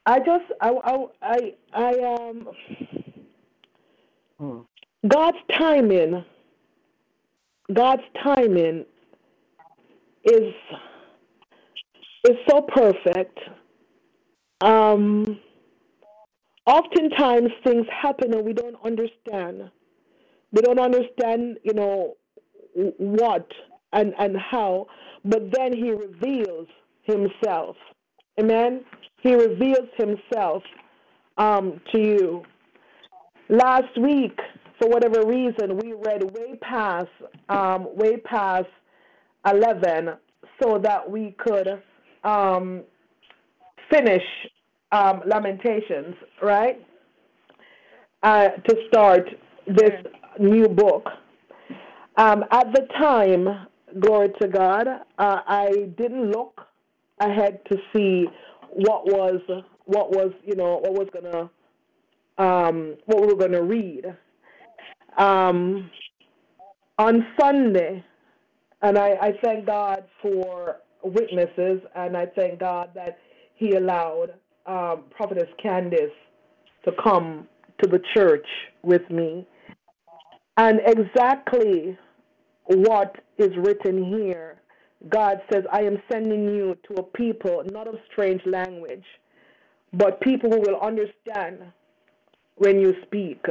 [0.04, 2.48] I just I I I, I um
[4.38, 4.58] hmm.
[5.08, 6.24] God's timing
[7.72, 8.84] God's timing
[10.24, 10.54] is
[12.28, 13.38] is so perfect.
[14.60, 15.38] Um,
[16.66, 19.70] oftentimes things happen and we don't understand.
[20.52, 22.16] We don't understand, you know,
[22.74, 23.46] what
[23.92, 24.86] and and how,
[25.24, 26.68] but then he reveals
[27.02, 27.76] himself.
[28.38, 28.84] Amen.
[29.22, 30.62] He reveals himself
[31.38, 32.42] um, to you.
[33.48, 34.38] Last week,
[34.78, 37.08] for whatever reason, we read way past,
[37.48, 38.68] um, way past
[39.46, 40.10] 11
[40.62, 41.82] so that we could
[42.24, 42.82] um,
[43.90, 44.22] finish
[44.96, 46.84] um, Lamentations, right?
[48.22, 49.28] Uh, to start
[49.66, 49.92] this
[50.38, 51.06] new book.
[52.16, 53.66] Um, at the time,
[54.00, 56.62] glory to God, uh, I didn't look
[57.20, 58.26] ahead to see
[58.70, 59.40] what was
[59.84, 61.50] what was you know what was gonna
[62.38, 64.04] um, what we were gonna read.
[65.18, 65.90] Um,
[66.98, 68.02] on Sunday,
[68.82, 73.18] and I, I thank God for witnesses, and I thank God that
[73.54, 74.32] He allowed
[74.66, 76.10] um, Prophetess Candace
[76.84, 77.46] to come
[77.82, 78.46] to the church
[78.82, 79.46] with me.
[80.56, 81.98] And exactly
[82.64, 84.56] what is written here
[85.10, 89.04] God says, I am sending you to a people not of strange language,
[89.92, 91.58] but people who will understand
[92.56, 93.44] when you speak.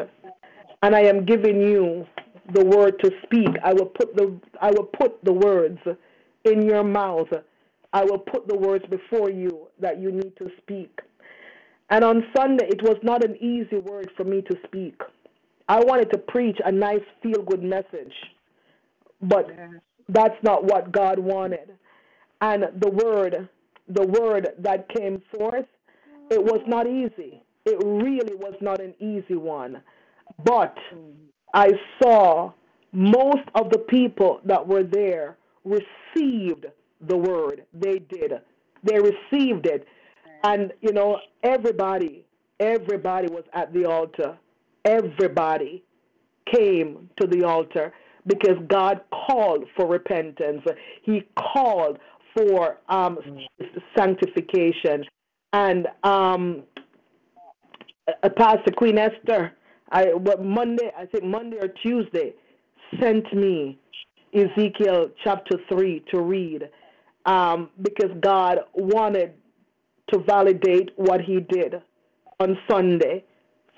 [0.81, 2.05] And I am giving you
[2.53, 3.49] the word to speak.
[3.63, 5.79] I will put the I will put the words
[6.43, 7.29] in your mouth.
[7.95, 10.99] I will put the words before you that you need to speak.
[11.89, 14.99] And on Sunday it was not an easy word for me to speak.
[15.69, 18.13] I wanted to preach a nice feel good message.
[19.21, 19.49] But
[20.09, 21.71] that's not what God wanted.
[22.41, 23.47] And the word,
[23.87, 25.65] the word that came forth,
[26.29, 27.41] it was not easy.
[27.65, 29.81] It really was not an easy one.
[30.43, 30.77] But
[31.53, 31.69] I
[32.03, 32.51] saw
[32.91, 36.65] most of the people that were there received
[37.07, 37.65] the word.
[37.73, 38.33] They did.
[38.83, 39.87] They received it.
[40.43, 42.25] And, you know, everybody,
[42.59, 44.37] everybody was at the altar.
[44.83, 45.83] Everybody
[46.53, 47.93] came to the altar
[48.27, 50.61] because God called for repentance.
[51.01, 51.97] He called
[52.35, 53.17] for um,
[53.97, 55.03] sanctification.
[55.53, 56.63] And um,
[58.07, 59.53] uh, Pastor Queen Esther,
[59.89, 62.33] I what Monday, I think Monday or Tuesday,
[63.01, 63.79] sent me
[64.33, 66.69] Ezekiel chapter three to read,
[67.25, 69.33] um, because God wanted
[70.13, 71.75] to validate what He did
[72.39, 73.23] on Sunday.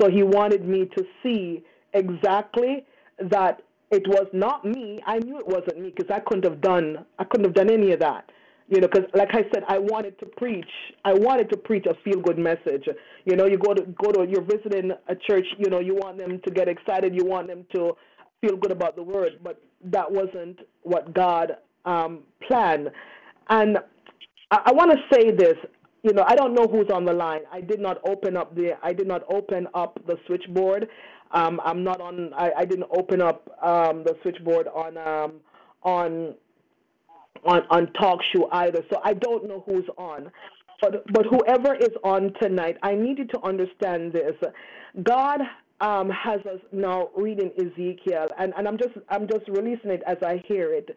[0.02, 2.86] So He wanted me to see exactly
[3.32, 5.02] that it was not me.
[5.06, 7.92] I knew it wasn't me because I couldn't have done I couldn't have done any
[7.94, 8.30] of that.
[8.70, 10.68] You know, because like I said, I wanted to preach.
[11.06, 12.86] I wanted to preach a feel good message.
[13.24, 15.46] You know, you go to go to you're visiting a church.
[15.58, 17.16] You know, you want them to get excited.
[17.16, 17.96] You want them to
[18.42, 19.40] feel good about the word.
[19.42, 21.54] But that wasn't what God
[21.86, 22.90] um, planned.
[23.50, 23.80] And
[24.52, 25.56] I, I want to say this.
[26.04, 27.42] You know, I don't know who's on the line.
[27.52, 30.88] I did not open up the I did not open up the switchboard.
[31.32, 32.34] Um, I'm not on.
[32.34, 35.34] I, I didn't open up um, the switchboard on um,
[35.84, 36.36] on
[37.44, 38.84] on on talk show either.
[38.92, 40.32] So I don't know who's on.
[40.80, 44.36] But but whoever is on tonight, I need you to understand this.
[45.04, 45.42] God
[45.82, 50.18] um, has us now reading Ezekiel, and, and I'm just I'm just releasing it as
[50.22, 50.96] I hear it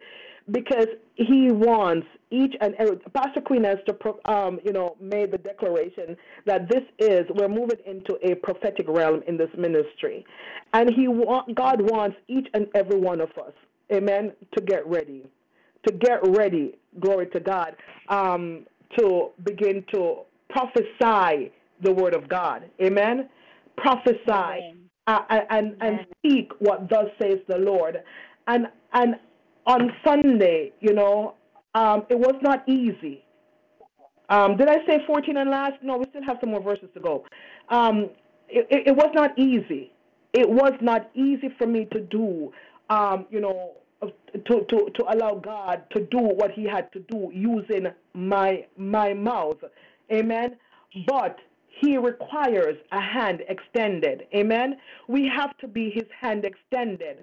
[0.49, 6.17] because he wants each and every pastor queen esther um, you know made the declaration
[6.45, 10.25] that this is we're moving into a prophetic realm in this ministry.
[10.73, 13.53] And he want god wants each and every one of us
[13.93, 15.29] amen to get ready
[15.85, 17.75] to get ready glory to god
[18.09, 18.65] um,
[18.97, 21.51] to begin to prophesy
[21.81, 23.29] the word of god amen?
[23.77, 24.75] Prophesy.
[25.07, 27.97] Uh, and and speak what thus says the lord.
[28.47, 29.15] And and
[29.65, 31.35] on Sunday, you know,
[31.75, 33.23] um, it was not easy.
[34.29, 35.73] Um, did I say 14 and last?
[35.83, 37.25] No, we still have some more verses to go.
[37.69, 38.09] Um,
[38.47, 39.91] it, it, it, was not easy.
[40.33, 42.51] It was not easy for me to do,
[42.89, 47.29] um, you know, to, to, to allow God to do what He had to do
[47.33, 49.57] using my my mouth.
[50.11, 50.55] Amen.
[51.07, 51.37] But
[51.79, 54.27] he requires a hand extended.
[54.35, 54.77] Amen.
[55.07, 57.17] We have to be his hand extended.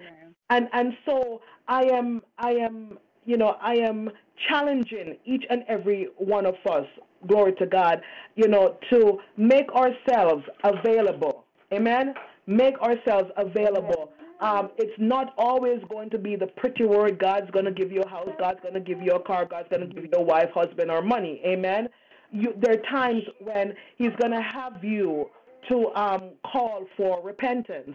[0.50, 4.10] And and so I am I am you know, I am
[4.48, 6.86] challenging each and every one of us,
[7.26, 8.00] glory to God,
[8.36, 11.44] you know, to make ourselves available.
[11.70, 12.14] Amen?
[12.46, 14.12] Make ourselves available.
[14.40, 18.00] Um, it's not always going to be the pretty word God's going to give you
[18.00, 20.22] a house, God's going to give you a car, God's going to give you a
[20.22, 21.42] wife, husband, or money.
[21.44, 21.88] Amen?
[22.30, 25.30] You, there are times when He's going to have you
[25.68, 27.94] to um, call for repentance.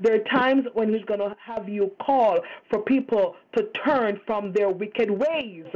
[0.00, 2.38] There are times when He's going to have you call
[2.70, 5.66] for people to turn from their wicked ways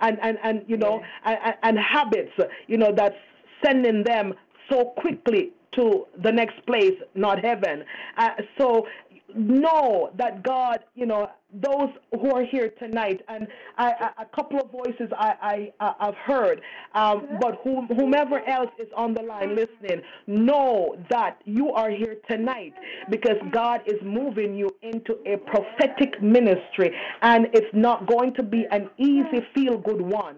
[0.00, 2.32] and, and, and you know, and, and habits,
[2.66, 3.16] you know, that's
[3.64, 4.34] sending them
[4.70, 7.84] so quickly to the next place, not heaven.
[8.16, 8.86] Uh, so
[9.34, 13.46] know that God, you know, those who are here tonight, and
[13.78, 16.60] I, I, a couple of voices I, I, I've heard,
[16.94, 22.16] um, but whom, whomever else is on the line listening, know that you are here
[22.28, 22.74] tonight
[23.10, 28.66] because God is moving you into a prophetic ministry, and it's not going to be
[28.70, 30.36] an easy, feel good one.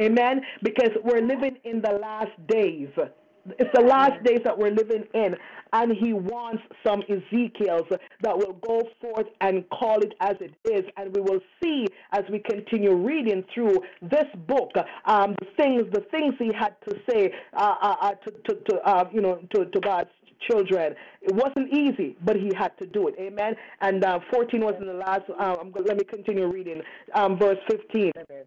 [0.00, 0.42] Amen?
[0.62, 2.88] Because we're living in the last days.
[3.58, 5.36] It's the last days that we're living in,
[5.72, 7.86] and he wants some Ezekiels
[8.22, 10.84] that will go forth and call it as it is.
[10.96, 14.70] And we will see as we continue reading through this book
[15.04, 18.76] um, the things the things he had to say uh, uh, uh to, to, to
[18.84, 20.10] uh, you know to, to God's
[20.48, 20.94] children.
[21.22, 23.14] It wasn't easy, but he had to do it.
[23.18, 23.54] Amen.
[23.80, 25.22] And uh, 14 was in the last.
[25.38, 26.80] Um, let me continue reading.
[27.14, 28.12] Um, verse 15.
[28.16, 28.44] Amen.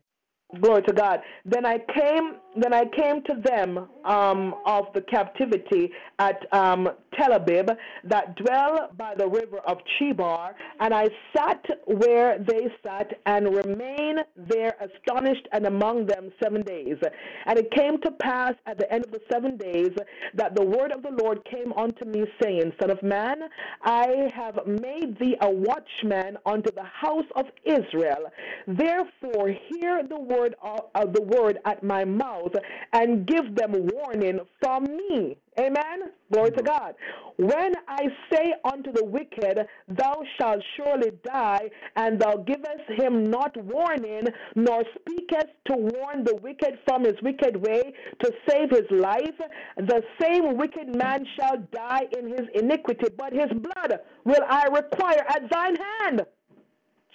[0.60, 1.22] Glory to God.
[1.46, 2.36] Then I came.
[2.58, 7.70] Then I came to them um, of the captivity at um, Tel Abib
[8.04, 14.20] that dwell by the river of Chebar, and I sat where they sat and remained
[14.36, 16.98] there astonished and among them seven days.
[17.46, 19.92] And it came to pass at the end of the seven days
[20.36, 23.38] that the word of the Lord came unto me, saying, Son of man,
[23.84, 28.26] I have made thee a watchman unto the house of Israel.
[28.68, 30.56] Therefore, hear the word word
[30.96, 32.54] of the word at my mouth
[32.94, 35.38] and give them warning from me.
[35.60, 36.12] Amen.
[36.32, 36.96] Glory to God.
[37.36, 43.56] When I say unto the wicked, Thou shalt surely die, and thou givest him not
[43.58, 47.94] warning, nor speakest to warn the wicked from his wicked way
[48.24, 49.36] to save his life,
[49.76, 55.26] the same wicked man shall die in his iniquity, but his blood will I require
[55.28, 56.26] at thine hand.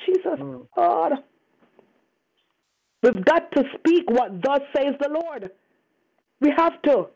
[0.04, 0.66] Jesus, mm.
[0.76, 1.12] God.
[3.02, 5.50] We've got to speak what thus says the Lord.
[6.40, 7.06] We have to.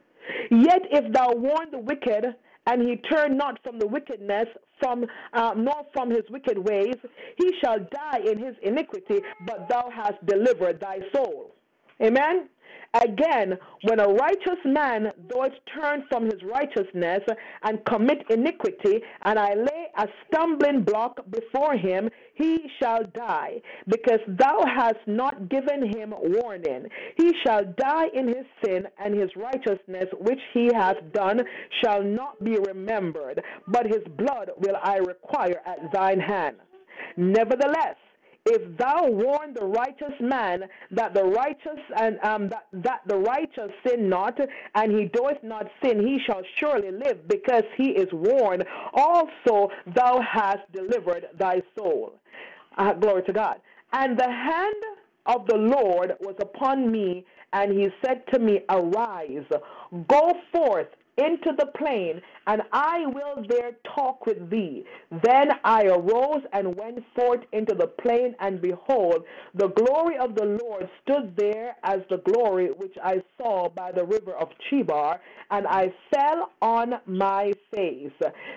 [0.50, 2.34] Yet if thou warn the wicked,
[2.66, 4.46] and he turn not from the wickedness,
[4.78, 6.94] from uh, nor from his wicked ways,
[7.36, 11.54] he shall die in his iniquity, but thou hast delivered thy soul.
[12.02, 12.48] Amen.
[12.94, 17.20] Again, when a righteous man doth turn from his righteousness
[17.62, 19.54] and commit iniquity, and I
[19.96, 26.86] a stumbling block before him, he shall die, because thou hast not given him warning.
[27.16, 31.40] He shall die in his sin, and his righteousness which he hath done
[31.82, 36.56] shall not be remembered, but his blood will I require at thine hand.
[37.16, 37.96] Nevertheless,
[38.50, 43.70] if thou warn the righteous man that the righteous and um, that, that the righteous
[43.86, 44.38] sin not,
[44.74, 48.64] and he doeth not sin, he shall surely live, because he is warned.
[48.92, 52.14] Also thou hast delivered thy soul.
[52.76, 53.60] Uh, glory to God.
[53.92, 54.82] And the hand
[55.26, 59.46] of the Lord was upon me, and he said to me, Arise,
[60.08, 64.84] go forth into the plain, and I will there talk with thee.
[65.24, 70.58] Then I arose and went forth into the plain, and behold, the glory of the
[70.62, 75.18] Lord stood there as the glory which I saw by the river of Chebar,
[75.50, 78.12] and I fell on my face.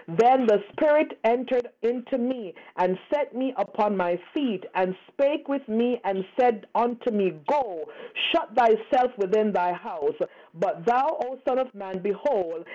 [0.07, 5.67] Then the Spirit entered into me, and set me upon my feet, and spake with
[5.67, 7.83] me, and said unto me, Go,
[8.31, 10.15] shut thyself within thy house.
[10.55, 12.65] But thou, O Son of Man, behold,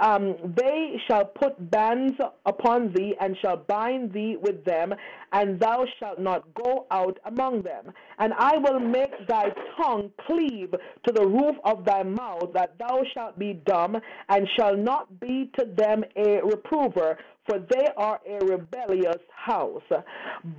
[0.00, 2.14] um, they shall put bands
[2.44, 4.94] upon thee, and shall bind thee with them,
[5.32, 7.92] and thou shalt not go out among them.
[8.18, 9.46] And I will make thy
[9.80, 10.74] tongue cleave
[11.06, 13.96] to the roof of thy mouth, that thou shalt be dumb,
[14.28, 17.16] and shall not be to them a reprover,
[17.48, 19.82] for they are a rebellious house.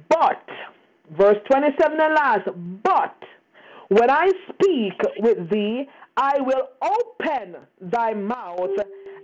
[0.10, 0.44] But,
[1.12, 2.48] verse 27 and last,
[2.84, 3.16] but
[3.90, 8.78] when I speak with thee, I will open thy mouth,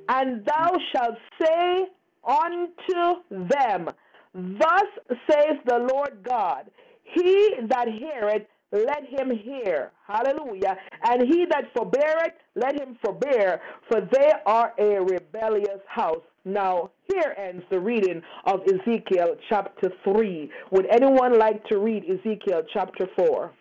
[0.10, 1.88] and thou shalt say
[2.28, 3.90] unto them,
[4.34, 6.70] Thus saith the Lord God,
[7.04, 9.92] He that heareth let him hear.
[10.08, 10.78] Hallelujah.
[11.04, 16.22] And he that forbeareth, let him forbear, for they are a rebellious house.
[16.46, 20.50] Now, here ends the reading of Ezekiel chapter 3.
[20.72, 23.52] Would anyone like to read Ezekiel chapter 4?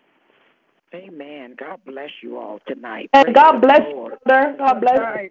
[0.93, 1.55] Amen.
[1.57, 3.09] God bless you all tonight.
[3.13, 4.55] And Praise God bless you, brother.
[4.57, 5.29] God bless you.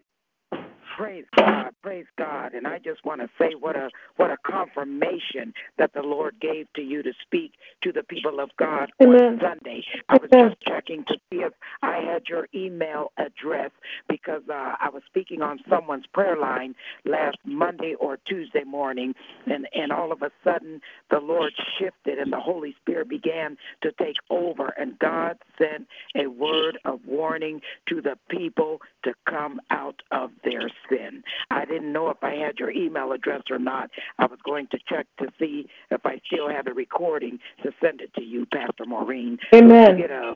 [0.99, 2.55] Praise God, praise God.
[2.55, 6.67] And I just want to say what a what a confirmation that the Lord gave
[6.75, 7.53] to you to speak
[7.85, 9.15] to the people of God Amen.
[9.15, 9.85] on Sunday.
[10.09, 10.51] I was Amen.
[10.51, 13.71] just checking to see if I had your email address
[14.09, 16.75] because uh, I was speaking on someone's prayer line
[17.05, 19.15] last Monday or Tuesday morning,
[19.47, 20.81] and and all of a sudden
[21.13, 25.87] the Lord shifted and the Holy Spirit began to take over, and God sent
[26.17, 31.22] a word of warning to the people to come out of their sin.
[31.51, 33.91] I didn't know if I had your email address or not.
[34.18, 38.01] I was going to check to see if I still have a recording to send
[38.01, 39.39] it to you, Pastor Maureen.
[39.55, 39.93] Amen.
[39.93, 40.34] If you get a,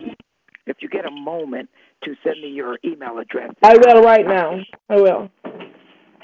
[0.66, 1.68] if you get a moment
[2.04, 3.50] to send me your email address.
[3.62, 4.60] I will right now.
[4.88, 5.30] I will.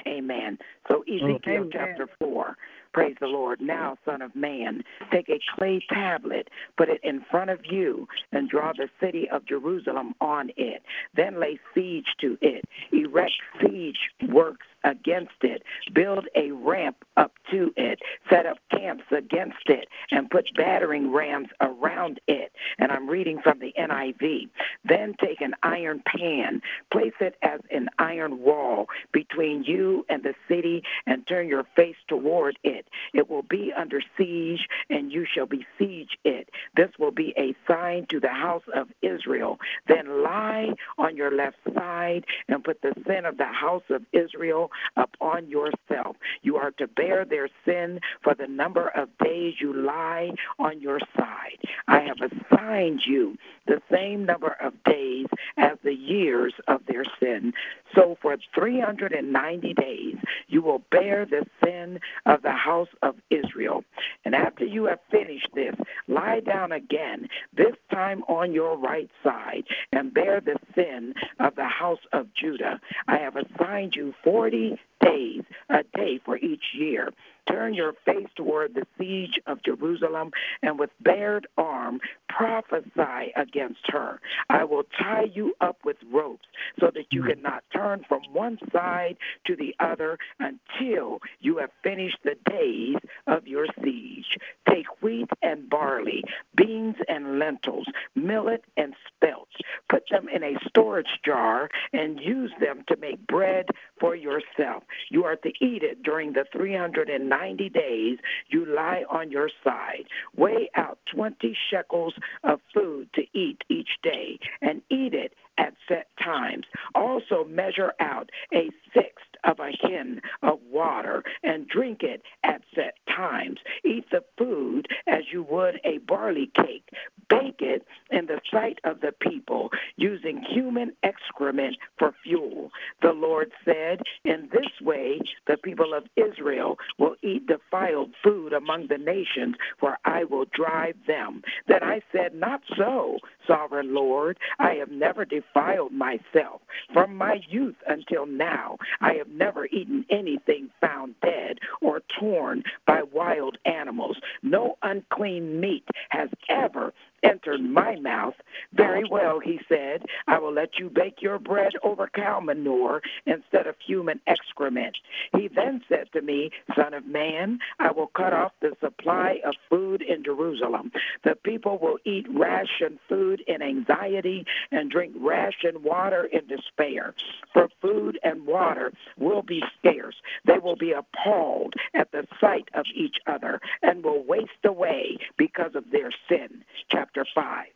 [0.07, 0.59] Amen.
[0.89, 1.35] So mm.
[1.35, 1.71] Ezekiel Amen.
[1.73, 2.57] chapter 4.
[2.99, 3.61] Praise the Lord.
[3.61, 4.83] Now, Son of Man,
[5.13, 9.47] take a clay tablet, put it in front of you, and draw the city of
[9.47, 10.83] Jerusalem on it.
[11.15, 12.65] Then lay siege to it.
[12.93, 13.31] Erect
[13.61, 15.63] siege works against it.
[15.93, 18.01] Build a ramp up to it.
[18.31, 22.53] Set up camps against it, and put battering rams around it.
[22.79, 24.49] And I'm reading from the NIV.
[24.85, 26.63] Then take an iron pan,
[26.93, 31.97] place it as an iron wall between you and the city, and turn your face
[32.09, 32.87] toward it.
[33.15, 36.49] It will be under siege, and you shall besiege it.
[36.77, 39.59] This will be a sign to the house of Israel.
[39.87, 44.68] Then lie on your left side and put the sin of the house of Israel
[44.97, 46.17] upon yourself.
[46.43, 51.01] You are to bear their sin for the number of days you lie on your
[51.17, 51.59] side.
[51.87, 57.53] I have assigned you the same number of days as the years of their sin.
[57.95, 60.17] So for 390 days
[60.49, 63.85] you will bear the sin of the house of Israel.
[64.25, 65.75] And after you have finished this,
[66.07, 71.67] lie down again, this time on your right side, and bear the sin of the
[71.67, 72.81] house of Judah.
[73.07, 74.58] I have assigned you 40
[75.01, 77.11] days, a day for each year.
[77.49, 80.31] Turn your face toward the siege of Jerusalem,
[80.63, 84.21] and with bared arm prophesy against her.
[84.51, 86.47] I will tie you up with ropes
[86.79, 87.29] so that you hmm.
[87.29, 92.97] cannot turn from one side to the other until you have finished the days
[93.27, 94.37] of your siege.
[94.69, 96.25] Take wheat and barley,
[96.57, 99.49] beans and lentils, millet and spelt.
[99.89, 103.67] Put them in a storage jar and use them to make bread
[104.01, 104.85] for yourself.
[105.11, 107.38] You are to eat it during the 390
[107.73, 108.19] days
[108.49, 110.05] you lie on your side.
[110.37, 112.15] Weigh out 20 shekels
[112.45, 116.65] of food to eat each day and eat it at set times.
[116.95, 122.95] Also, measure out a sixth of a hin of water and drink it at set
[123.15, 123.59] times.
[123.85, 126.89] Eat the food as you would a barley cake.
[127.29, 132.71] Bake it in the sight of the people, using human excrement for fuel.
[133.03, 138.87] The Lord said, In this way, the people of Israel will eat defiled food among
[138.89, 141.43] the nations, for I will drive them.
[141.67, 144.39] Then I said, Not so, sovereign Lord.
[144.59, 146.63] I have never defiled myself.
[146.93, 153.03] From my youth until now, I have never eaten anything found dead or torn by
[153.03, 154.19] wild animals.
[154.43, 156.93] No unclean meat has ever
[157.23, 158.35] entered my mouth.
[158.73, 163.67] Very well, he said, I will let you bake your bread over cow manure instead
[163.67, 164.97] of human excrement.
[165.37, 169.55] He then said to me, Son of man, I will cut off the supply of
[169.69, 170.93] food in Jerusalem.
[171.25, 177.15] The people will eat ration food in anxiety and drink ration water in despair.
[177.53, 180.17] For food and water will be scarce.
[180.45, 185.75] They will be appalled at the sight of each other and will waste away because
[185.75, 186.65] of their sin.
[186.89, 187.67] Chapter 5.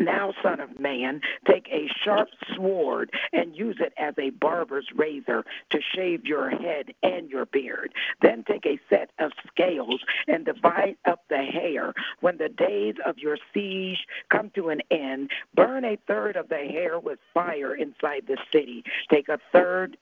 [0.00, 5.44] Now, Son of Man, take a sharp sword and use it as a barber's razor
[5.70, 7.92] to shave your head and your beard.
[8.22, 11.92] Then take a set of scales and divide up the hair.
[12.20, 13.98] When the days of your siege
[14.30, 18.84] come to an end, burn a third of the hair with fire inside the city.
[19.10, 19.98] Take a third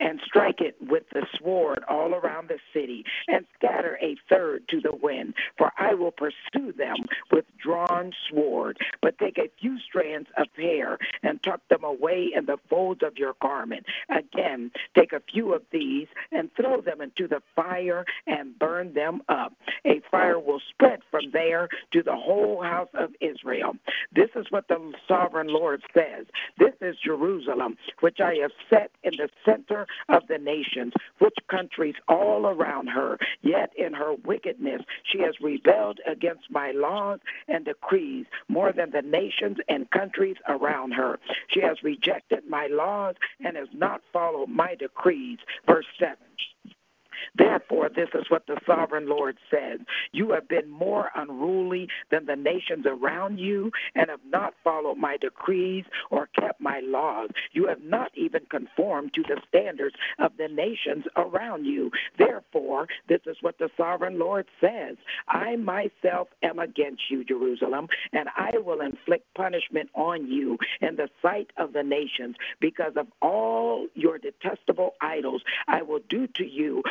[0.00, 4.80] and strike it with the sword all around the city, and scatter a third to
[4.80, 5.34] the wind.
[5.56, 6.96] For I will pursue them
[7.30, 8.78] with drawn sword.
[9.02, 13.16] But take a few strands of hair and tuck them away in the folds of
[13.16, 13.86] your garment.
[14.08, 19.22] Again, take a few of these and throw them into the fire and burn them
[19.28, 19.54] up.
[19.84, 23.74] A fire will spread from there to the whole house of Israel.
[24.12, 26.26] This is what the sovereign Lord says.
[26.58, 29.77] This is Jerusalem, which I have set in the center
[30.08, 33.18] of the nations, which countries all around her.
[33.42, 39.02] Yet in her wickedness she has rebelled against my laws and decrees more than the
[39.02, 41.18] nations and countries around her.
[41.48, 45.38] She has rejected my laws and has not followed my decrees.
[45.66, 46.16] Verse 7.
[47.36, 49.80] Therefore, this is what the sovereign Lord says
[50.12, 55.16] You have been more unruly than the nations around you and have not followed my
[55.16, 57.30] decrees or kept my laws.
[57.52, 61.90] You have not even conformed to the standards of the nations around you.
[62.18, 64.96] Therefore, this is what the sovereign Lord says
[65.28, 71.08] I myself am against you, Jerusalem, and I will inflict punishment on you in the
[71.22, 75.42] sight of the nations because of all your detestable idols.
[75.66, 76.82] I will do to you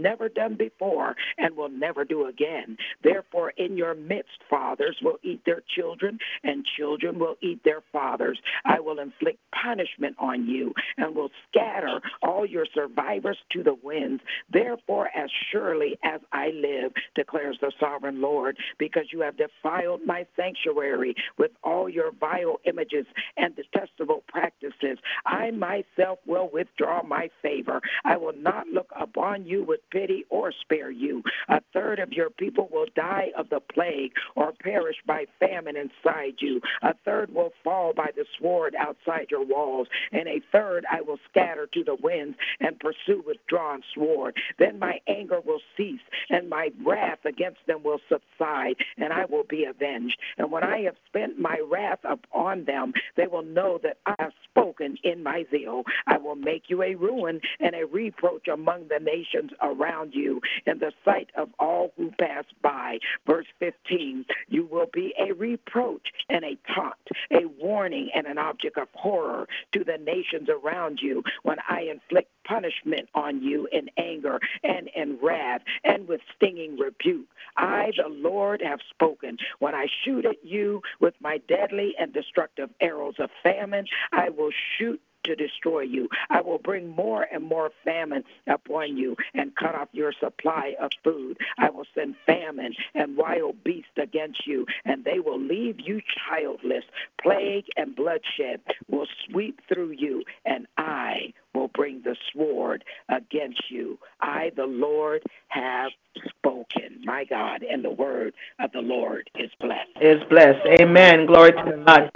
[0.00, 2.76] never done before and will never do again.
[3.02, 8.38] Therefore, in your midst, fathers will eat their children, and children will eat their fathers.
[8.64, 14.22] I will inflict punishment on you and will scatter all your survivors to the winds.
[14.52, 20.26] Therefore, as surely as I live, declares the sovereign Lord, because you have defiled my
[20.36, 27.80] sanctuary with all your vile images and detestable practices, I myself will withdraw my favor.
[28.04, 31.22] I will not look upon you with pity or spare you.
[31.48, 36.34] A third of your people will die of the plague or perish by famine inside
[36.38, 36.60] you.
[36.82, 41.18] A third will fall by the sword outside your walls, and a third I will
[41.28, 44.36] scatter to the winds and pursue with drawn sword.
[44.58, 49.44] Then my anger will cease, and my wrath against them will subside, and I will
[49.44, 50.18] be avenged.
[50.38, 54.32] And when I have spent my wrath upon them, they will know that I have
[54.44, 55.84] spoken in my zeal.
[56.06, 59.79] I will make you a ruin and a reproach among the nations around
[60.12, 62.98] you in the sight of all who pass by.
[63.26, 66.94] Verse 15 You will be a reproach and a taunt,
[67.30, 72.30] a warning and an object of horror to the nations around you when I inflict
[72.44, 77.28] punishment on you in anger and in wrath and with stinging rebuke.
[77.56, 79.36] I, the Lord, have spoken.
[79.58, 84.50] When I shoot at you with my deadly and destructive arrows of famine, I will
[84.78, 86.08] shoot to destroy you.
[86.30, 90.90] I will bring more and more famine upon you and cut off your supply of
[91.04, 91.38] food.
[91.58, 96.84] I will send famine and wild beasts against you, and they will leave you childless.
[97.22, 103.98] Plague and bloodshed will sweep through you, and I will bring the sword against you.
[104.20, 105.90] I, the Lord, have
[106.28, 107.02] spoken.
[107.04, 109.90] My God, and the word of the Lord is blessed.
[110.00, 110.66] Is blessed.
[110.80, 111.26] Amen.
[111.26, 112.10] Glory to God.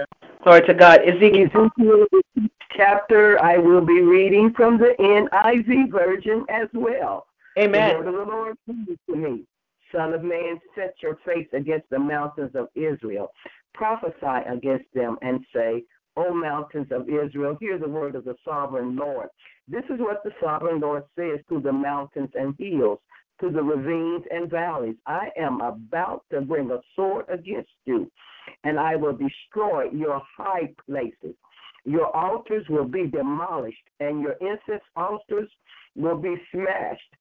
[0.45, 1.01] Glory to God.
[1.01, 1.49] Ezekiel
[2.77, 7.25] chapter I will be reading from the NIV version as well.
[7.57, 7.89] Amen.
[7.89, 9.45] The word of the Lord to me.
[9.91, 13.31] Son of man, set your face against the mountains of Israel.
[13.73, 15.83] Prophesy against them and say,
[16.15, 19.29] O mountains of Israel, hear the word of the sovereign Lord.
[19.67, 22.99] This is what the sovereign Lord says to the mountains and hills,
[23.41, 24.95] to the ravines and valleys.
[25.07, 28.11] I am about to bring a sword against you,
[28.63, 31.35] and I will destroy your high places.
[31.85, 35.49] Your altars will be demolished, and your incense altars
[35.95, 37.15] will be smashed.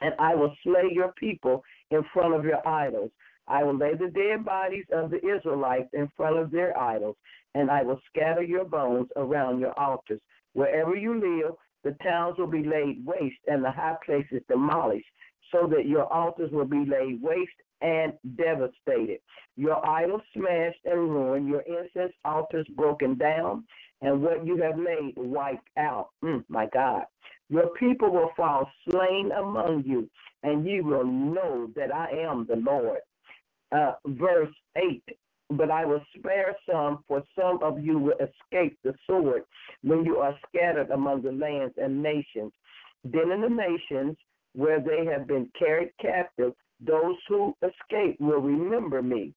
[0.00, 3.10] And I will slay your people in front of your idols.
[3.48, 7.16] I will lay the dead bodies of the Israelites in front of their idols,
[7.54, 10.20] and I will scatter your bones around your altars.
[10.52, 15.08] Wherever you live, the towns will be laid waste and the high places demolished,
[15.50, 17.50] so that your altars will be laid waste
[17.82, 19.20] and devastated.
[19.56, 23.64] Your idols smashed and ruined, your incense altars broken down,
[24.02, 26.10] and what you have made wiped out.
[26.24, 27.04] Mm, my God.
[27.50, 30.08] Your people will fall slain among you,
[30.42, 33.00] and you will know that I am the Lord
[33.72, 35.02] uh, verse 8
[35.50, 39.44] but I will spare some, for some of you will escape the sword
[39.82, 42.52] when you are scattered among the lands and nations.
[43.04, 44.16] Then in the nations
[44.54, 46.54] where they have been carried captive,
[46.84, 49.34] those who escape will remember me,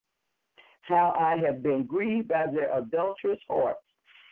[0.83, 3.81] how I have been grieved by their adulterous hearts,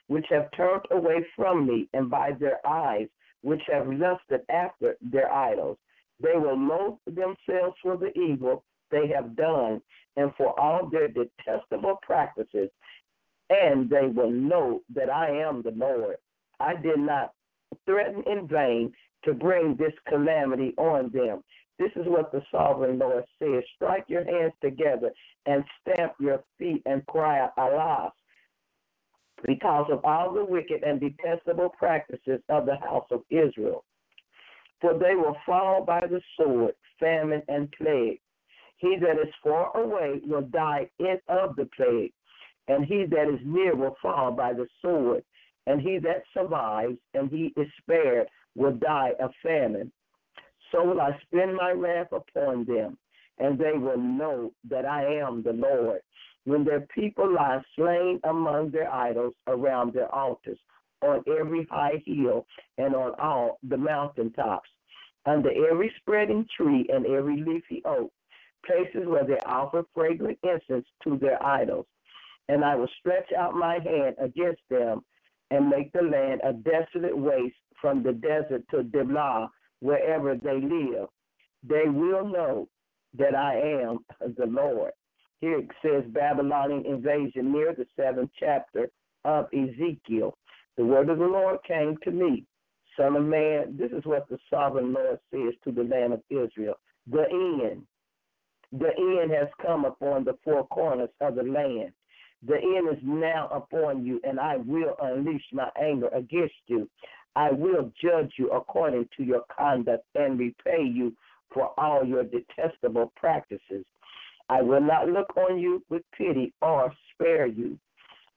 [0.07, 3.07] which have turned away from me, and by their eyes,
[3.41, 5.77] which have lusted after their idols.
[6.21, 9.81] They will loathe themselves for the evil they have done
[10.17, 12.69] and for all their detestable practices,
[13.49, 16.17] and they will know that I am the Lord.
[16.59, 17.33] I did not
[17.85, 18.93] threaten in vain
[19.23, 21.41] to bring this calamity on them.
[21.79, 23.63] This is what the sovereign Lord says.
[23.75, 25.11] Strike your hands together
[25.45, 28.11] and stamp your feet and cry out, Alas,
[29.45, 33.83] because of all the wicked and detestable practices of the house of Israel.
[34.79, 38.19] For they will fall by the sword, famine, and plague.
[38.77, 42.13] He that is far away will die in of the plague,
[42.67, 45.23] and he that is near will fall by the sword,
[45.67, 49.91] and he that survives and he is spared will die of famine.
[50.71, 52.97] So will I spend my wrath upon them,
[53.37, 56.01] and they will know that I am the Lord.
[56.45, 60.59] When their people lie slain among their idols around their altars,
[61.01, 62.45] on every high hill
[62.77, 64.69] and on all the mountain tops,
[65.25, 68.11] under every spreading tree and every leafy oak,
[68.65, 71.85] places where they offer fragrant incense to their idols.
[72.49, 75.01] And I will stretch out my hand against them
[75.51, 79.49] and make the land a desolate waste from the desert to Diblah,
[79.81, 81.09] wherever they live.
[81.67, 82.67] They will know
[83.17, 84.91] that I am the Lord.
[85.41, 88.89] Here it says Babylonian invasion near the seventh chapter
[89.25, 90.37] of Ezekiel.
[90.77, 92.45] The word of the Lord came to me.
[92.97, 96.75] Son of man, this is what the sovereign Lord says to the land of Israel.
[97.09, 97.83] The end.
[98.71, 101.91] The end has come upon the four corners of the land.
[102.43, 106.89] The end is now upon you, and I will unleash my anger against you.
[107.35, 111.13] I will judge you according to your conduct and repay you
[111.53, 113.85] for all your detestable practices.
[114.49, 117.77] I will not look on you with pity or spare you.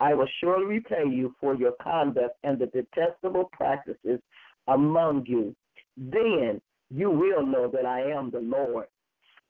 [0.01, 4.21] I will surely repay you for your conduct and the detestable practices
[4.69, 5.55] among you.
[5.97, 8.87] Then you will know that I am the Lord.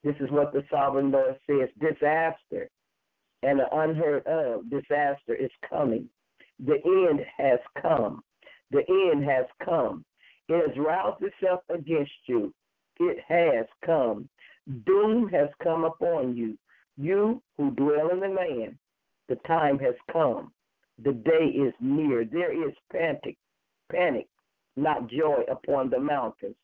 [0.03, 2.69] This is what the sovereign Lord says disaster
[3.43, 6.09] and an unheard of disaster is coming.
[6.65, 8.23] The end has come.
[8.75, 10.05] The end has come.
[10.49, 12.53] It has roused itself against you.
[12.99, 14.29] It has come.
[14.85, 16.59] Doom has come upon you.
[16.97, 18.77] You who dwell in the land,
[19.29, 20.53] the time has come.
[21.05, 22.25] The day is near.
[22.25, 23.37] There is panic,
[23.93, 24.27] panic,
[24.75, 26.57] not joy upon the mountains.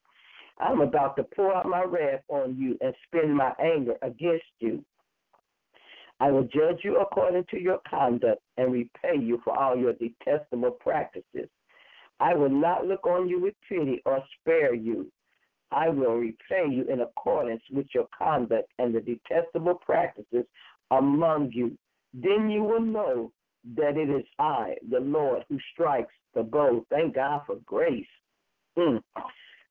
[0.58, 4.84] I'm about to pour out my wrath on you and spend my anger against you.
[6.18, 10.72] I will judge you according to your conduct and repay you for all your detestable
[10.72, 11.48] practices.
[12.20, 15.10] I will not look on you with pity or spare you.
[15.72, 20.44] I will repay you in accordance with your conduct and the detestable practices
[20.90, 21.76] among you.
[22.12, 23.32] Then you will know
[23.76, 26.84] that it is I, the Lord, who strikes the bow.
[26.90, 28.06] Thank God for grace.
[28.76, 29.00] Mm.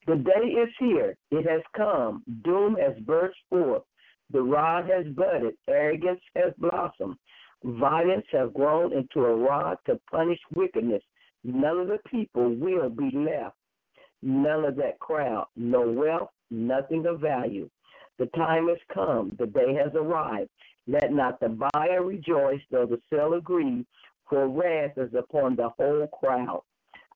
[0.08, 1.16] The day is here.
[1.32, 2.24] It has come.
[2.44, 3.84] Doom has burst forth.
[4.32, 5.56] The rod has budded.
[5.68, 7.18] Arrogance has blossomed.
[7.64, 11.04] Violence has grown into a rod to punish wickedness.
[11.44, 13.56] None of the people will be left.
[14.22, 15.48] None of that crowd.
[15.56, 17.70] No wealth, nothing of value.
[18.18, 19.36] The time has come.
[19.40, 20.50] The day has arrived.
[20.88, 23.86] Let not the buyer rejoice, though the seller grieve,
[24.30, 26.62] for wrath is upon the whole crowd.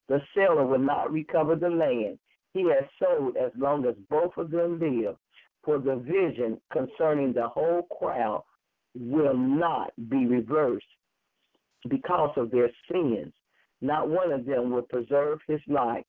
[0.08, 2.18] The seller will not recover the land.
[2.54, 5.16] He has sold as long as both of them live.
[5.64, 8.44] For the vision concerning the whole crowd
[8.94, 10.86] will not be reversed
[11.88, 13.32] because of their sins.
[13.80, 16.04] Not one of them will preserve his life.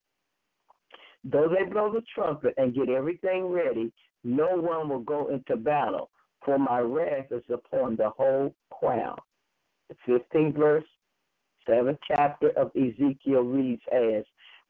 [1.24, 3.92] Though they blow the trumpet and get everything ready,
[4.24, 6.10] no one will go into battle,
[6.44, 9.20] for my wrath is upon the whole crowd.
[9.90, 10.84] The 15th verse,
[11.68, 14.24] 7th chapter of Ezekiel reads as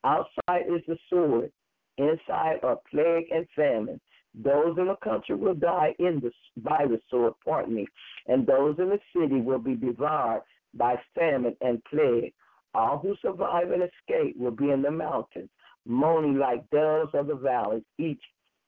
[0.03, 1.51] Outside is the sword,
[1.97, 3.99] inside are plague and famine.
[4.33, 7.87] Those in the country will die in the, by the sword, pardon me,
[8.27, 10.41] and those in the city will be devoured
[10.73, 12.33] by famine and plague.
[12.75, 15.49] All who survive and escape will be in the mountains
[15.85, 18.21] moaning like doves of the valleys, each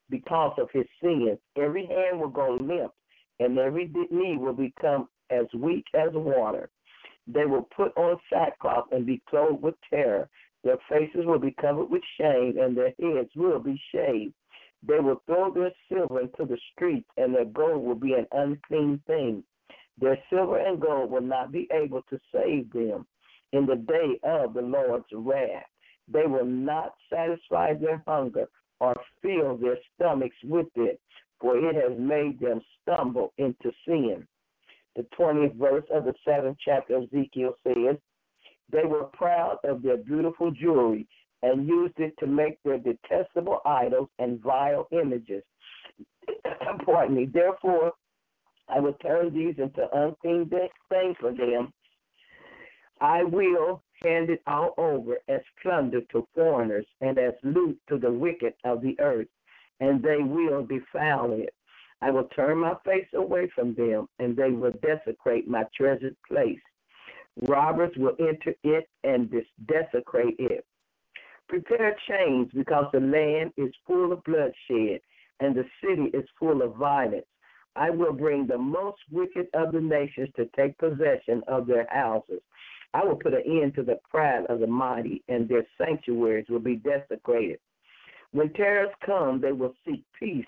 [0.09, 1.39] because of his sins.
[1.57, 2.91] Every hand will go limp,
[3.39, 6.69] and every knee will become as weak as water.
[7.27, 10.29] They will put on sackcloth and be clothed with terror.
[10.63, 14.33] Their faces will be covered with shame, and their heads will be shaved.
[14.87, 19.01] They will throw their silver into the streets, and their gold will be an unclean
[19.07, 19.43] thing.
[19.99, 23.07] Their silver and gold will not be able to save them
[23.53, 25.65] in the day of the Lord's wrath.
[26.11, 28.47] They will not satisfy their hunger
[28.79, 30.99] or fill their stomachs with it,
[31.39, 34.27] for it has made them stumble into sin.
[34.95, 37.97] The 20th verse of the seventh chapter of Ezekiel says,
[38.71, 41.07] They were proud of their beautiful jewelry
[41.43, 45.43] and used it to make their detestable idols and vile images.
[46.85, 47.25] Pardon me.
[47.31, 47.93] Therefore,
[48.69, 51.71] I will turn these into unclean things for them.
[53.01, 58.11] I will hand it all over as plunder to foreigners and as loot to the
[58.11, 59.27] wicked of the earth,
[59.79, 61.53] and they will defile it.
[62.01, 66.59] I will turn my face away from them, and they will desecrate my treasured place.
[67.41, 69.31] Robbers will enter it and
[69.67, 70.65] desecrate it.
[71.49, 75.01] Prepare chains because the land is full of bloodshed,
[75.39, 77.25] and the city is full of violence.
[77.75, 82.41] I will bring the most wicked of the nations to take possession of their houses.
[82.93, 86.59] I will put an end to the pride of the mighty, and their sanctuaries will
[86.59, 87.59] be desecrated.
[88.31, 90.45] When terrors come, they will seek peace,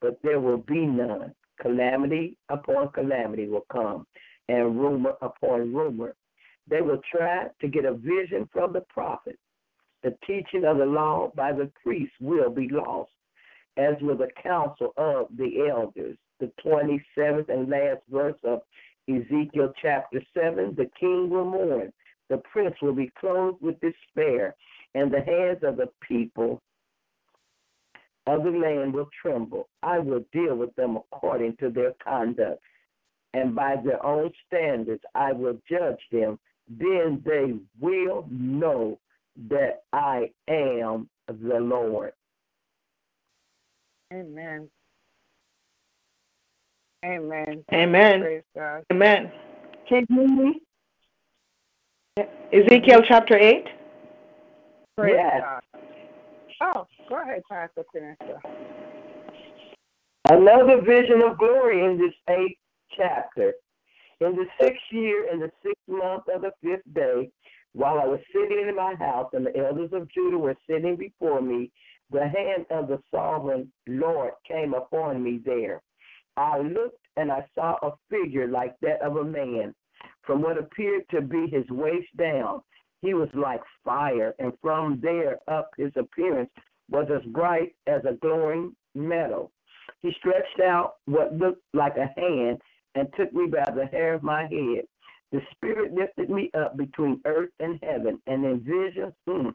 [0.00, 1.34] but there will be none.
[1.60, 4.06] Calamity upon calamity will come,
[4.48, 6.14] and rumor upon rumor.
[6.68, 9.38] They will try to get a vision from the prophet.
[10.02, 13.10] The teaching of the law by the priest will be lost,
[13.76, 18.62] as will the counsel of the elders the 27th and last verse of
[19.08, 21.92] Ezekiel chapter 7, the king will mourn,
[22.28, 24.54] the prince will be clothed with despair,
[24.94, 26.60] and the hands of the people
[28.26, 29.68] of the land will tremble.
[29.82, 32.60] I will deal with them according to their conduct,
[33.34, 36.38] and by their own standards I will judge them.
[36.68, 38.98] Then they will know
[39.48, 42.12] that I am the Lord.
[44.12, 44.68] Amen.
[47.06, 47.64] Amen.
[47.72, 48.20] Amen.
[48.20, 48.82] Praise God.
[48.92, 49.30] Amen.
[49.88, 50.60] Can you hear me?
[52.52, 53.64] Ezekiel chapter 8.
[54.96, 55.42] Praise Yes.
[55.42, 55.62] God.
[56.62, 58.40] Oh, go ahead, Pastor Vanessa.
[60.28, 62.58] Another vision of glory in this eighth
[62.96, 63.54] chapter.
[64.20, 67.30] In the sixth year, in the sixth month of the fifth day,
[67.74, 71.42] while I was sitting in my house and the elders of Judah were sitting before
[71.42, 71.70] me,
[72.10, 75.82] the hand of the sovereign Lord came upon me there.
[76.36, 79.74] I looked and I saw a figure like that of a man.
[80.22, 82.62] From what appeared to be his waist down,
[83.00, 86.50] he was like fire, and from there up his appearance
[86.90, 89.52] was as bright as a glowing metal.
[90.02, 92.60] He stretched out what looked like a hand
[92.94, 94.84] and took me by the hair of my head.
[95.32, 99.54] The Spirit lifted me up between earth and heaven, and in visions mm,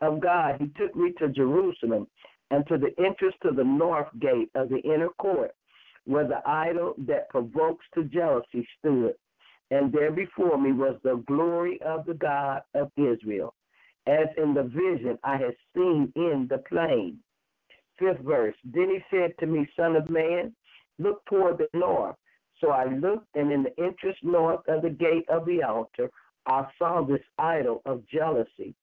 [0.00, 2.06] of God, he took me to Jerusalem
[2.50, 5.52] and to the entrance to the north gate of the inner court
[6.04, 9.14] where the idol that provokes to jealousy stood.
[9.70, 13.54] And there before me was the glory of the God of Israel,
[14.06, 17.18] as in the vision I had seen in the plain.
[17.98, 18.56] Fifth verse.
[18.64, 20.54] Then he said to me, Son of man,
[20.98, 22.16] look toward the north.
[22.60, 26.10] So I looked, and in the entrance north of the gate of the altar,
[26.46, 28.74] I saw this idol of jealousy.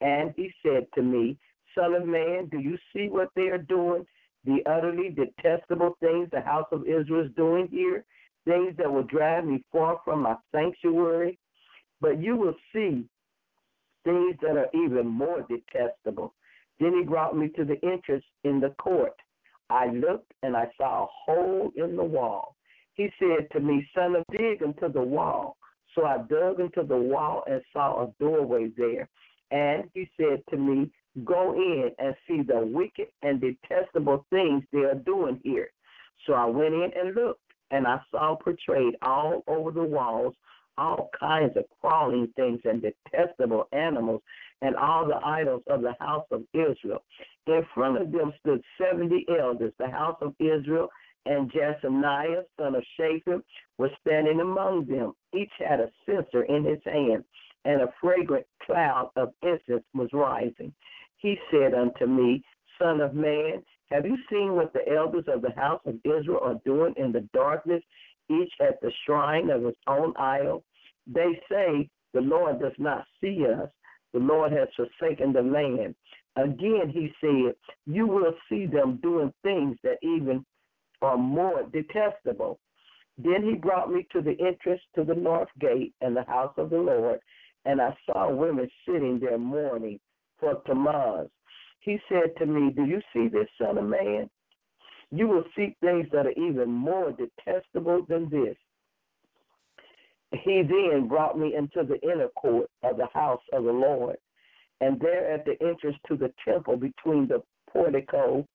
[0.00, 1.38] And he said to me,
[1.74, 4.06] Son of man, do you see what they are doing?
[4.48, 8.04] The utterly detestable things the house of Israel is doing here,
[8.46, 11.38] things that will drive me far from my sanctuary.
[12.00, 13.04] But you will see
[14.04, 16.32] things that are even more detestable.
[16.80, 19.12] Then he brought me to the entrance in the court.
[19.68, 22.56] I looked and I saw a hole in the wall.
[22.94, 25.58] He said to me, Son of dig into the wall.
[25.94, 29.08] So I dug into the wall and saw a doorway there.
[29.50, 30.90] And he said to me,
[31.24, 35.70] go in and see the wicked and detestable things they are doing here.
[36.26, 37.40] So I went in and looked,
[37.70, 40.34] and I saw portrayed all over the walls
[40.78, 44.22] all kinds of crawling things and detestable animals
[44.62, 47.02] and all the idols of the house of Israel.
[47.46, 49.72] In front of them stood 70 elders.
[49.78, 50.88] The house of Israel
[51.26, 53.42] and Jaazaniah, son of Shaphan,
[53.76, 55.12] was standing among them.
[55.34, 57.24] Each had a censer in his hand,
[57.64, 60.72] and a fragrant cloud of incense was rising
[61.18, 62.42] he said unto me,
[62.80, 66.60] Son of man, have you seen what the elders of the house of Israel are
[66.64, 67.82] doing in the darkness,
[68.30, 70.64] each at the shrine of his own idol?
[71.06, 73.68] They say, The Lord does not see us.
[74.12, 75.94] The Lord has forsaken the land.
[76.36, 77.54] Again, he said,
[77.86, 80.44] You will see them doing things that even
[81.02, 82.60] are more detestable.
[83.16, 86.70] Then he brought me to the entrance to the north gate and the house of
[86.70, 87.18] the Lord,
[87.68, 90.00] and I saw women sitting there mourning
[90.40, 91.28] for Tammuz.
[91.80, 94.30] He said to me, Do you see this, son of man?
[95.10, 98.56] You will see things that are even more detestable than this.
[100.44, 104.16] He then brought me into the inner court of the house of the Lord,
[104.80, 108.46] and there at the entrance to the temple between the portico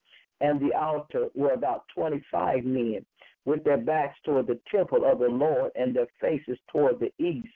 [0.42, 3.06] and the altar were about 25 men
[3.46, 7.54] with their backs toward the temple of the Lord and their faces toward the east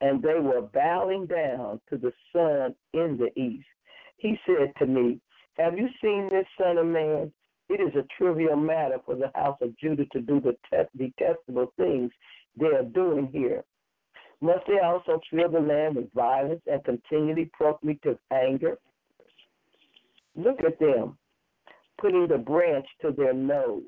[0.00, 3.66] and they were bowing down to the sun in the east.
[4.16, 5.20] He said to me,
[5.58, 7.32] Have you seen this, son of man?
[7.68, 10.56] It is a trivial matter for the house of Judah to do the
[10.96, 12.10] detestable things
[12.58, 13.64] they are doing here.
[14.40, 18.78] Must they also fill the land with violence and continually provoke me to anger?
[20.34, 21.18] Look at them,
[22.00, 23.82] putting the branch to their nose.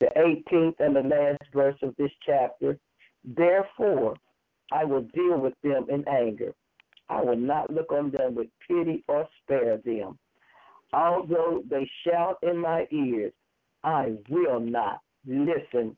[0.00, 2.78] The 18th and the last verse of this chapter.
[3.36, 4.14] Therefore,
[4.72, 6.54] I will deal with them in anger.
[7.08, 10.18] I will not look on them with pity or spare them.
[10.92, 13.32] Although they shout in my ears,
[13.84, 15.96] I will not listen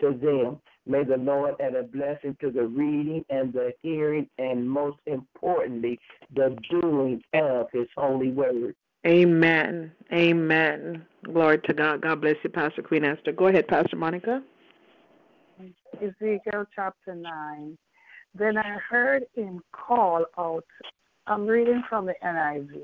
[0.00, 0.60] to them.
[0.86, 5.98] May the Lord add a blessing to the reading and the hearing, and most importantly,
[6.34, 8.74] the doing of His holy word.
[9.06, 9.92] Amen.
[10.12, 11.04] Amen.
[11.24, 12.00] Glory to God.
[12.02, 13.32] God bless you, Pastor Queen Esther.
[13.32, 14.42] Go ahead, Pastor Monica.
[16.02, 17.78] Ezekiel chapter 9.
[18.34, 20.64] Then I heard him call out.
[21.26, 22.80] I'm reading from the NIV.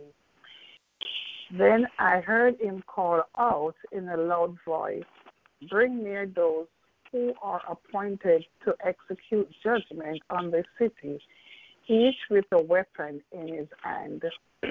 [1.56, 5.04] Then I heard him call out in a loud voice
[5.70, 6.66] Bring near those
[7.12, 11.18] who are appointed to execute judgment on the city,
[11.88, 14.22] each with a weapon in his hand.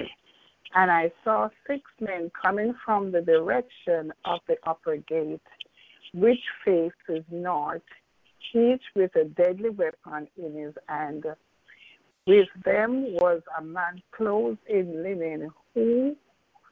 [0.76, 5.40] And I saw six men coming from the direction of the upper gate,
[6.12, 7.82] which faces north,
[8.52, 11.24] each with a deadly weapon in his hand.
[12.26, 16.16] With them was a man clothed in linen who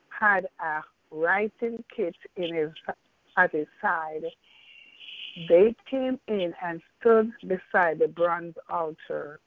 [0.09, 2.71] had a writing kit in his
[3.37, 4.25] at his side.
[5.49, 9.41] They came in and stood beside the bronze altar.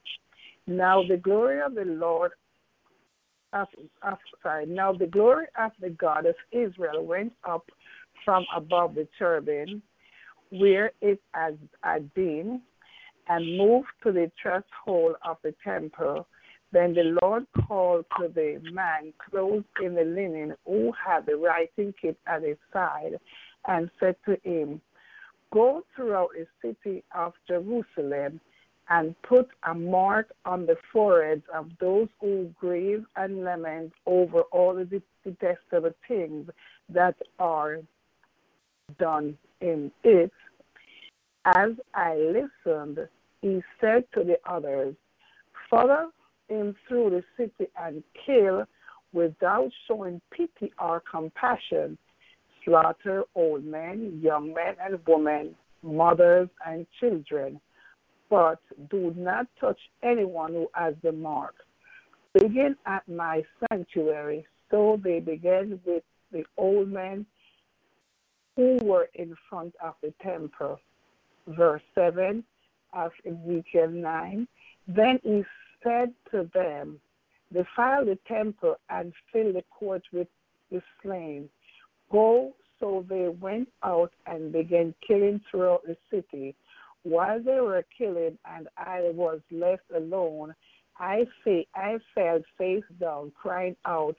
[0.66, 2.32] Now the glory of the Lord
[3.52, 3.68] of,
[4.02, 7.70] of sorry, now the glory of the God of Israel went up
[8.24, 9.82] from above the cherubim
[10.50, 12.62] where it had, had been
[13.28, 16.26] and moved to the threshold of the temple.
[16.72, 21.94] Then the Lord called to the man clothed in the linen who had the writing
[22.00, 23.18] kit at his side
[23.66, 24.80] and said to him,
[25.52, 28.40] Go throughout the city of Jerusalem
[28.88, 34.74] and put a mark on the foreheads of those who grieve and lament over all
[34.74, 36.48] the detestable things
[36.88, 37.80] that are
[38.98, 40.32] done in it.
[41.44, 42.98] As I listened,
[43.42, 44.94] he said to the others,
[45.70, 46.10] Follow
[46.48, 48.64] him through the city and kill
[49.12, 51.96] without showing pity or compassion,
[52.64, 57.60] slaughter old men, young men and women, mothers and children,
[58.28, 58.58] but
[58.90, 61.54] do not touch anyone who has the mark.
[62.34, 64.44] Begin at my sanctuary.
[64.70, 67.24] So they began with the old men
[68.56, 70.80] who were in front of the temple.
[71.46, 72.42] Verse 7
[72.92, 74.48] of Ezekiel 9.
[74.88, 75.44] Then he
[75.84, 76.98] said to them,
[77.52, 80.28] Defile the temple and fill the court with
[80.70, 81.48] the slain.
[82.10, 82.54] Go.
[82.78, 86.54] So they went out and began killing throughout the city.
[87.04, 90.54] While they were killing and I was left alone,
[90.98, 94.16] I, say, I fell face down, crying out,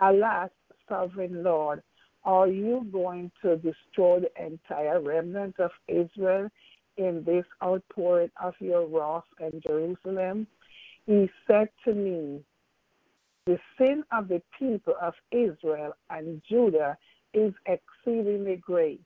[0.00, 0.50] Alas,
[0.86, 1.82] sovereign Lord,
[2.24, 6.48] are you going to destroy the entire remnant of Israel
[6.96, 10.46] in this outpouring of your wrath in Jerusalem?
[11.06, 12.40] He said to me,
[13.46, 16.96] The sin of the people of Israel and Judah
[17.34, 19.04] is exceedingly great.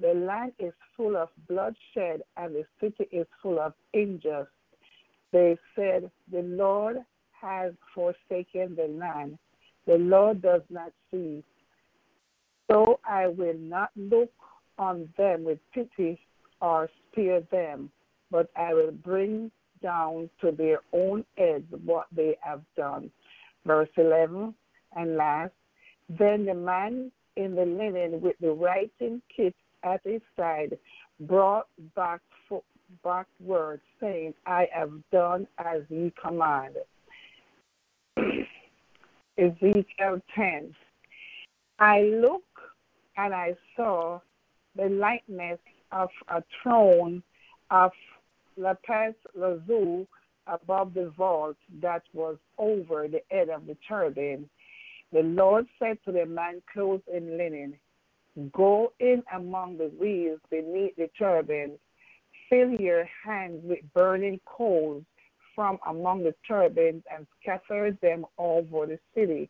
[0.00, 4.46] The land is full of bloodshed, and the city is full of injustice.
[5.32, 6.98] They said, The Lord
[7.40, 9.38] has forsaken the land.
[9.86, 11.44] The Lord does not see.
[12.70, 14.30] So I will not look
[14.78, 16.20] on them with pity
[16.60, 17.90] or spare them,
[18.30, 19.50] but I will bring
[19.82, 23.10] down to their own heads what they have done.
[23.64, 24.54] Verse 11
[24.96, 25.52] and last.
[26.08, 30.78] Then the man in the linen with the writing kit at his side
[31.20, 32.20] brought back
[33.02, 36.84] back word saying, I have done as ye commanded.
[39.38, 40.74] Ezekiel 10.
[41.78, 42.45] I looked
[43.16, 44.20] and I saw
[44.76, 45.58] the likeness
[45.92, 47.22] of a throne
[47.70, 47.92] of
[48.56, 50.06] lapis lazuli
[50.46, 54.48] above the vault that was over the head of the cherubim.
[55.12, 57.78] The Lord said to the man clothed in linen,
[58.52, 61.72] Go in among the wheels beneath the cherubim,
[62.50, 65.04] fill your hands with burning coals
[65.54, 69.48] from among the cherubims and scatter them over the city.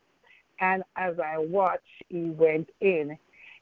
[0.60, 3.18] And as I watched, he went in.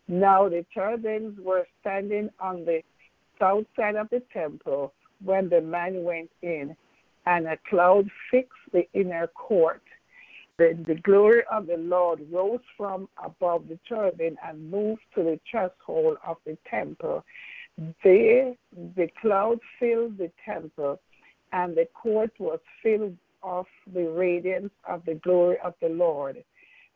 [0.09, 2.83] Now the cherubims were standing on the
[3.39, 4.93] south side of the temple
[5.25, 6.77] when the man went in,
[7.27, 9.83] and a cloud fixed the inner court.
[10.59, 15.41] Then the glory of the Lord rose from above the cherubim and moved to the
[15.51, 17.25] threshold of the temple.
[18.05, 18.55] There
[18.97, 21.01] the cloud filled the temple,
[21.53, 26.45] and the court was filled of the radiance of the glory of the Lord.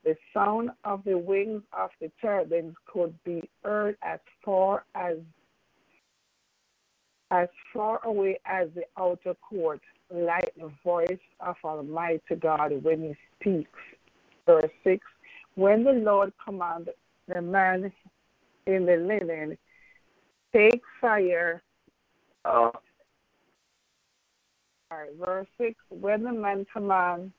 [0.05, 5.19] The sound of the wings of the cherubims could be heard as far as
[7.31, 9.81] as far away as the outer court,
[10.11, 13.81] like the voice of Almighty God when he speaks.
[14.47, 15.05] Verse 6
[15.55, 16.95] When the Lord commanded
[17.27, 17.93] the man
[18.67, 19.59] in the linen,
[20.55, 21.63] take fire.
[22.45, 22.73] Oh.
[24.91, 27.33] All right, verse 6 When the man command,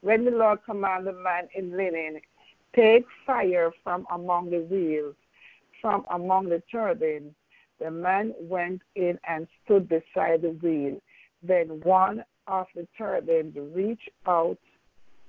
[0.00, 2.20] when the Lord commanded the man in linen,
[2.74, 5.14] take fire from among the wheels,
[5.80, 7.34] from among the cherubims
[7.78, 11.00] the man went in and stood beside the wheel.
[11.42, 14.58] Then one of the cherubims reached out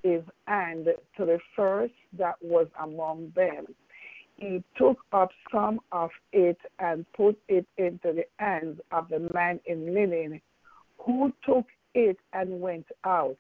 [0.03, 3.65] his hand to the first that was among them.
[4.36, 9.59] He took up some of it and put it into the hands of the man
[9.65, 10.39] in linen,
[10.99, 11.65] who took
[11.95, 13.38] it and went out.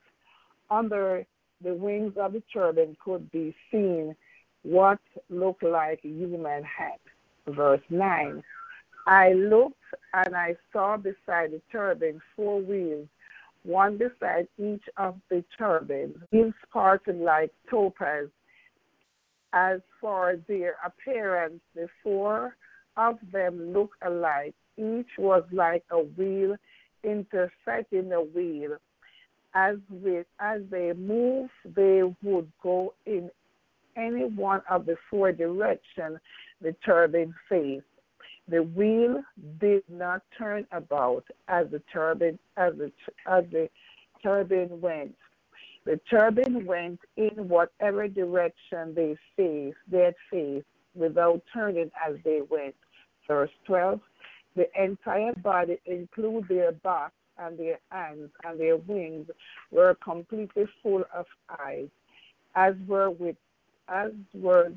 [0.69, 1.25] Under
[1.63, 4.15] the wings of the cherubim could be seen
[4.63, 4.99] what
[5.29, 6.99] looked like human head.
[7.47, 8.43] Verse 9
[9.07, 9.75] I looked
[10.13, 13.07] and I saw beside the cherubim four wheels,
[13.63, 18.27] one beside each of the cherubims, wheels parted like topaz.
[19.53, 22.57] As for their appearance, the four
[22.97, 24.55] of them looked alike.
[24.77, 26.57] Each was like a wheel
[27.03, 28.77] intersecting a wheel.
[29.57, 29.77] As,
[30.39, 33.31] as they move, they would go in
[33.95, 36.19] any one of the four directions
[36.61, 37.83] the cherubim faced.
[38.47, 39.23] The wheel
[39.59, 42.91] did not turn about as the cherubim as the
[43.25, 43.67] as the
[44.21, 45.15] cherubim went.
[45.85, 52.75] The cherubim went in whatever direction they faced, they faced, without turning as they went.
[53.27, 53.99] Verse 12
[54.55, 59.27] The entire body, including their backs and their hands and their wings,
[59.71, 61.25] were completely full of
[61.59, 61.89] eyes,
[62.55, 63.35] as were with
[63.89, 64.71] as were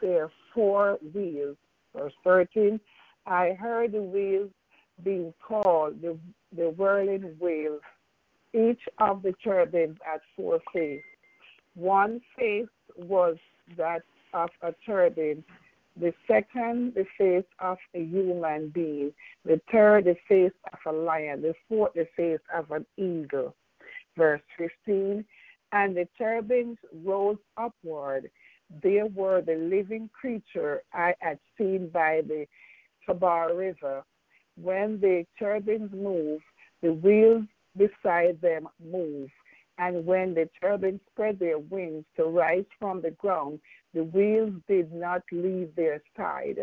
[0.00, 1.56] their four wheels.
[1.94, 2.80] Verse 13
[3.26, 4.50] I heard the wheels
[5.02, 6.16] being called the,
[6.56, 7.82] the whirling wheels.
[8.54, 11.02] Each of the cherubims had four faces.
[11.74, 13.36] One face was
[13.76, 14.02] that
[14.32, 15.18] of a cherub,
[15.98, 19.12] the second, the face of a human being,
[19.44, 23.54] the third, the face of a lion, the fourth, the face of an eagle.
[24.16, 25.24] Verse 15
[25.72, 28.30] And the cherubims rose upward.
[28.82, 32.46] There were the living creature I had seen by the
[33.08, 34.04] Kebar River.
[34.60, 36.40] When the cherubims move,
[36.82, 37.44] the wheels
[37.76, 39.30] beside them move.
[39.78, 43.60] And when the cherubims spread their wings to rise from the ground,
[43.96, 46.58] the wheels did not leave their side.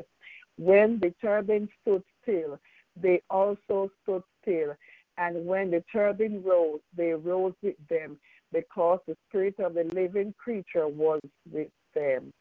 [0.58, 2.60] When the cherubims stood still,
[2.96, 4.76] they also stood still.
[5.18, 8.18] And when the cherubim rose, they rose with them,
[8.52, 11.22] because the spirit of the living creature was
[11.52, 12.32] with them.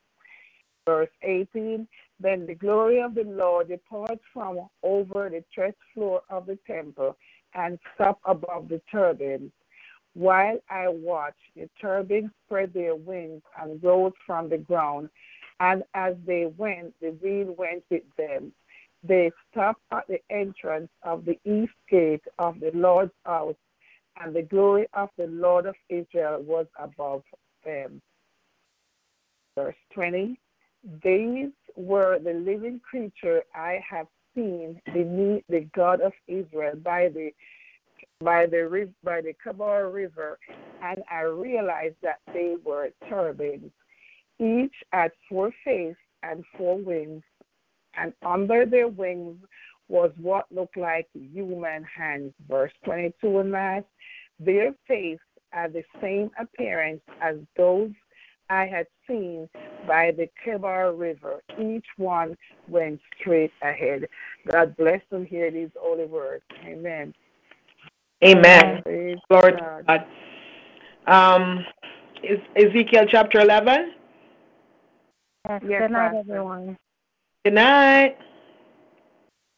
[0.85, 1.89] Verse 18
[2.21, 7.17] Then the glory of the Lord departed from over the threshing floor of the temple
[7.55, 9.53] and stopped above the cherubims.
[10.15, 15.09] While I watched, the cherubims spread their wings and rose from the ground,
[15.61, 18.53] and as they went, the wind went with them.
[19.03, 23.57] They stopped at the entrance of the east gate of the Lord's house,
[24.21, 27.23] and the glory of the Lord of Israel was above
[27.65, 28.01] them.
[29.57, 30.39] Verse 20
[31.03, 37.33] these were the living creature I have seen beneath the God of Israel by the
[38.25, 40.39] by the by the Kebar River,
[40.83, 43.73] and I realized that they were cherubims.
[44.41, 47.23] Each had four faces and four wings,
[47.97, 49.39] and under their wings
[49.89, 52.33] was what looked like human hands.
[52.49, 53.87] Verse 22 and last,
[54.41, 55.19] their face
[55.51, 57.91] had the same appearance as those
[58.51, 59.49] I had seen
[59.87, 61.43] by the Kebar River.
[61.61, 62.37] Each one
[62.69, 64.09] went straight ahead.
[64.51, 65.27] God bless them.
[65.27, 66.45] Hear these holy words.
[66.67, 67.15] Amen.
[68.25, 68.83] Amen.
[68.83, 70.07] Praise Lord God.
[71.07, 71.33] God.
[71.35, 71.65] Um,
[72.23, 73.93] is Ezekiel chapter 11?
[75.49, 76.77] Yes, yes good night, everyone.
[77.45, 78.17] Good night.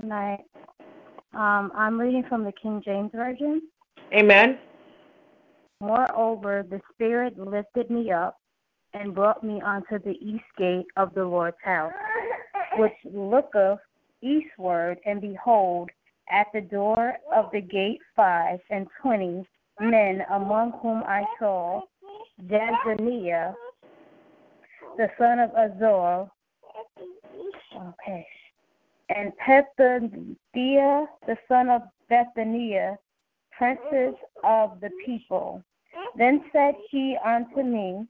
[0.00, 0.40] Good night.
[1.34, 3.60] Um, I'm reading from the King James Version.
[4.14, 4.58] Amen.
[5.80, 8.38] Moreover, the Spirit lifted me up
[8.94, 11.92] and brought me unto the east gate of the Lord's house,
[12.78, 13.80] which looketh
[14.22, 15.90] eastward, and behold,
[16.30, 19.46] at the door of the gate five and twenty
[19.80, 21.82] men, among whom I saw
[22.46, 23.54] Jaazaniah,
[24.96, 26.30] the son of Azur.
[27.76, 28.26] Okay.
[29.10, 32.96] and Pethahiah, the son of Bethaniah,
[33.56, 35.62] princes of the people.
[36.16, 38.06] Then said he unto me,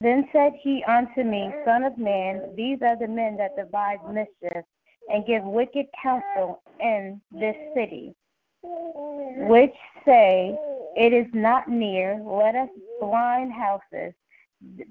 [0.00, 4.64] Then said he unto me, Son of man, these are the men that devise mischief
[5.12, 8.14] and give wicked counsel in this city,
[8.62, 9.74] which
[10.04, 10.56] say,
[10.96, 12.68] It is not near, let us
[13.00, 14.12] blind houses,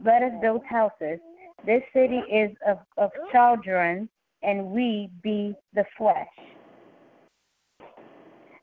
[0.04, 1.20] let us build houses.
[1.66, 4.10] This city is of, of children,
[4.44, 6.28] and we be the flesh.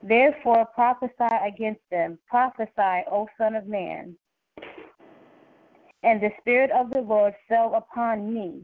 [0.02, 4.16] Therefore prophesy against them, prophesy, O Son of Man.
[6.02, 8.62] And the Spirit of the Lord fell upon me,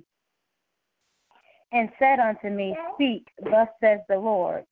[1.72, 4.64] and said unto me, Speak, thus says the Lord.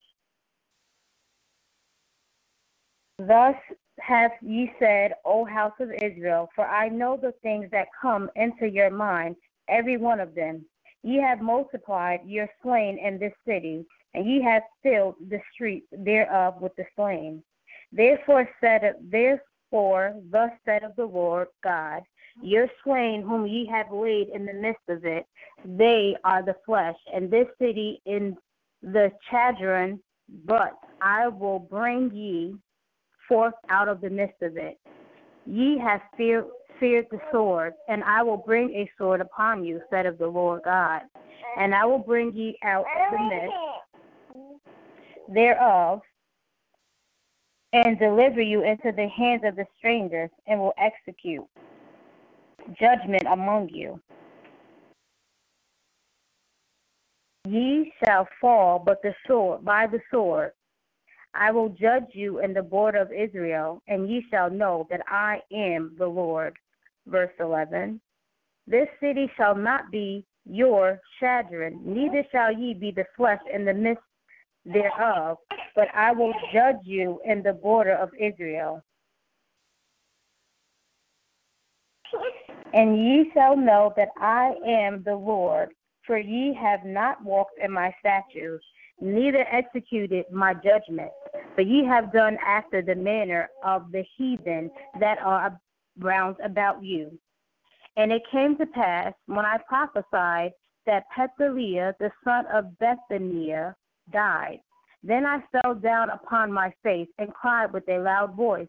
[3.18, 3.56] Thus
[4.00, 8.68] hath ye said, O house of Israel, for I know the things that come into
[8.68, 9.36] your mind,
[9.68, 10.66] every one of them.
[11.02, 16.60] Ye have multiplied your slain in this city, and ye have filled the streets thereof
[16.60, 17.42] with the slain.
[17.92, 22.02] Therefore said therefore thus said of the Lord God,
[22.42, 25.26] your slain whom ye have laid in the midst of it,
[25.64, 28.36] they are the flesh, and this city in
[28.82, 30.00] the chadron,
[30.44, 32.56] but I will bring ye
[33.28, 34.78] forth out of the midst of it.
[35.46, 36.46] Ye have feared,
[36.78, 40.62] feared the sword, and I will bring a sword upon you, said of the Lord
[40.64, 41.02] God.
[41.58, 43.54] And I will bring ye out of the midst
[45.34, 46.02] thereof,
[47.72, 51.46] and deliver you into the hands of the strangers, and will execute
[52.78, 54.00] judgment among you.
[57.46, 60.52] Ye shall fall, but the sword by the sword.
[61.34, 65.40] I will judge you in the border of Israel, and ye shall know that I
[65.52, 66.56] am the Lord.
[67.06, 68.00] Verse 11.
[68.66, 73.74] This city shall not be your chadron, neither shall ye be the flesh in the
[73.74, 74.02] midst
[74.64, 75.38] thereof,
[75.74, 78.82] but I will judge you in the border of Israel.
[82.74, 85.70] And ye shall know that I am the Lord,
[86.06, 88.64] for ye have not walked in my statutes,
[89.00, 91.14] neither executed my judgments,
[91.54, 94.70] but ye have done after the manner of the heathen
[95.00, 95.58] that are
[95.98, 97.18] round about you.
[97.96, 100.52] And it came to pass, when I prophesied,
[100.86, 103.74] that Pethahiah, the son of Bethaniah,
[104.12, 104.60] died.
[105.02, 108.68] Then I fell down upon my face and cried with a loud voice,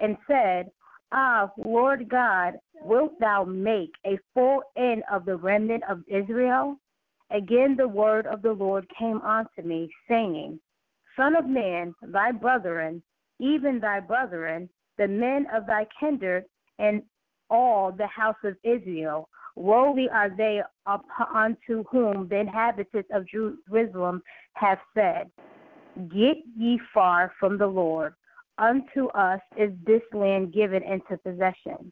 [0.00, 0.70] and said,
[1.12, 6.78] Ah, Lord God, wilt thou make a full end of the remnant of Israel?
[7.30, 10.60] Again the word of the Lord came unto me, saying,
[11.16, 13.02] Son of man, thy brethren,
[13.38, 16.44] even thy brethren, the men of thy kindred,
[16.78, 17.02] and
[17.50, 20.62] all the house of Israel, Woe are they
[21.34, 24.22] unto whom the inhabitants of Jerusalem
[24.52, 25.30] have said,
[26.08, 28.14] Get ye far from the Lord.
[28.58, 31.90] Unto us is this land given into possession.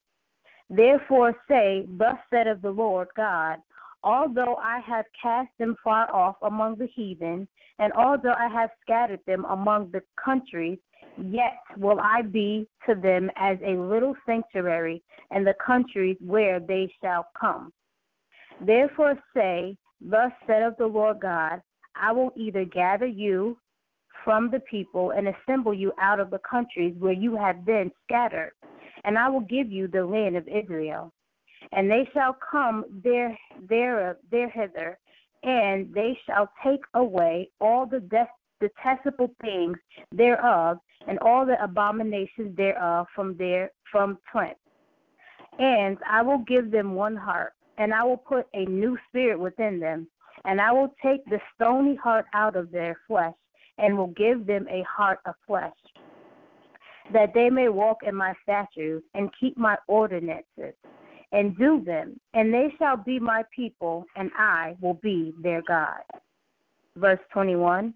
[0.71, 3.59] Therefore say, Thus said of the Lord God,
[4.05, 9.21] Although I have cast them far off among the heathen, and although I have scattered
[9.27, 10.79] them among the countries,
[11.17, 16.93] yet will I be to them as a little sanctuary in the countries where they
[17.03, 17.73] shall come.
[18.61, 21.63] Therefore say, Thus said of the Lord God,
[21.97, 23.57] I will either gather you
[24.23, 28.53] from the people and assemble you out of the countries where you have been scattered,
[29.05, 31.13] and I will give you the land of Israel
[31.73, 33.37] and they shall come there,
[33.69, 34.99] there, there hither,
[35.43, 38.03] and they shall take away all the
[38.61, 39.77] detestable things
[40.13, 44.57] thereof, and all the abominations thereof from their from Trent.
[45.59, 49.79] And I will give them one heart, and I will put a new spirit within
[49.79, 50.09] them,
[50.45, 53.35] and I will take the stony heart out of their flesh,
[53.79, 55.75] and will give them a heart of flesh,
[57.13, 60.75] that they may walk in my statutes and keep my ordinances
[61.33, 66.01] and do them, and they shall be my people, and I will be their God.
[66.97, 67.93] Verse 21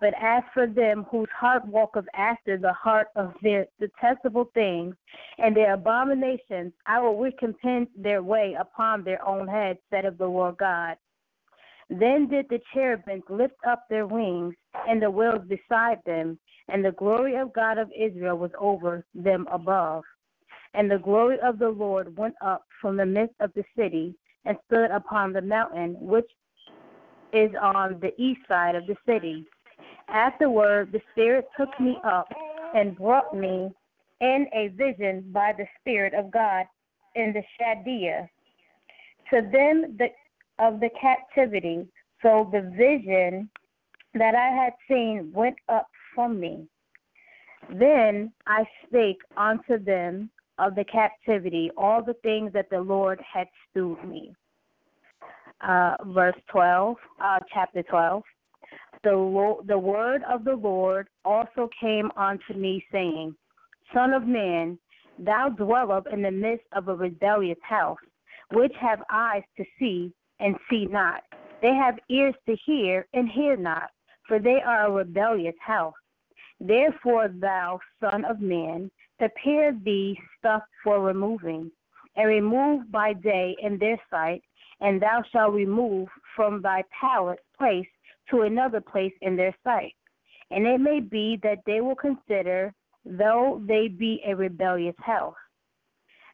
[0.00, 4.96] But as for them whose heart walketh after the heart of their detestable things
[5.38, 10.56] and their abominations, I will recompense their way upon their own heads, said the Lord
[10.58, 10.96] God.
[11.90, 14.54] Then did the cherubims lift up their wings,
[14.88, 16.38] and the wheels beside them,
[16.68, 20.04] and the glory of God of Israel was over them above.
[20.74, 24.14] And the glory of the Lord went up from the midst of the city
[24.44, 26.28] and stood upon the mountain which
[27.32, 29.44] is on the east side of the city.
[30.08, 32.28] Afterward, the Spirit took me up
[32.74, 33.70] and brought me
[34.20, 36.66] in a vision by the Spirit of God
[37.14, 38.28] in the Chaldea.
[39.30, 40.08] To them the
[40.58, 41.86] of the captivity.
[42.22, 43.50] So the vision
[44.14, 46.66] that I had seen went up from me.
[47.72, 53.48] Then I spake unto them of the captivity all the things that the Lord had
[53.70, 54.34] stewed me.
[55.60, 58.22] Uh, verse 12, uh, chapter 12.
[59.02, 63.34] The, the word of the Lord also came unto me, saying,
[63.92, 64.78] Son of man,
[65.18, 67.98] thou dwellest in the midst of a rebellious house,
[68.52, 71.22] which have eyes to see and see not.
[71.62, 73.90] They have ears to hear and hear not,
[74.26, 75.94] for they are a rebellious house.
[76.60, 81.70] Therefore, thou son of man, prepare thee stuff for removing,
[82.16, 84.42] and remove by day in their sight,
[84.80, 87.88] and thou shalt remove from thy pallet place
[88.30, 89.94] to another place in their sight.
[90.50, 92.72] And it may be that they will consider,
[93.04, 95.34] though they be a rebellious house.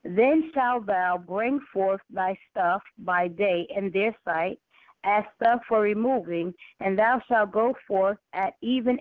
[0.05, 4.59] Then shalt thou bring forth thy stuff by day in their sight,
[5.05, 8.99] as stuff for removing, and thou shalt go forth at even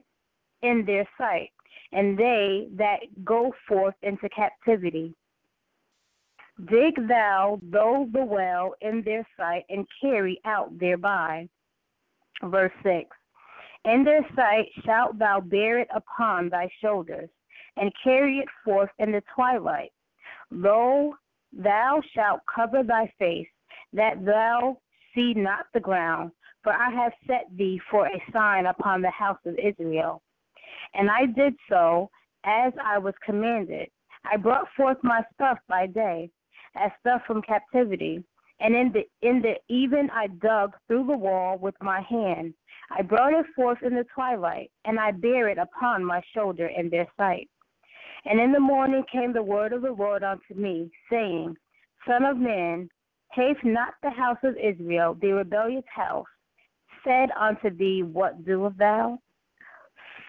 [0.62, 1.52] in their sight,
[1.92, 5.16] and they that go forth into captivity.
[6.66, 11.48] Dig thou thou the well in their sight, and carry out thereby.
[12.44, 13.10] Verse 6
[13.86, 17.30] In their sight shalt thou bear it upon thy shoulders,
[17.78, 19.92] and carry it forth in the twilight.
[20.52, 21.14] Lo,
[21.54, 23.48] thou shalt cover thy face,
[23.94, 24.78] that thou
[25.16, 26.32] see not the ground,
[26.64, 30.22] for I have set thee for a sign upon the house of Israel.
[30.94, 32.10] And I did so
[32.44, 33.90] as I was commanded.
[34.26, 36.30] I brought forth my stuff by day,
[36.76, 38.24] as stuff from captivity,
[38.60, 42.54] and in the in the even I dug through the wall with my hand.
[42.92, 46.90] I brought it forth in the twilight, and I bare it upon my shoulder in
[46.90, 47.50] their sight.
[48.26, 51.56] And in the morning came the word of the Lord unto me, saying,
[52.08, 52.90] Son of man,
[53.32, 56.26] haste not the house of Israel, the rebellious house,
[57.04, 59.20] said unto thee, What doest thou?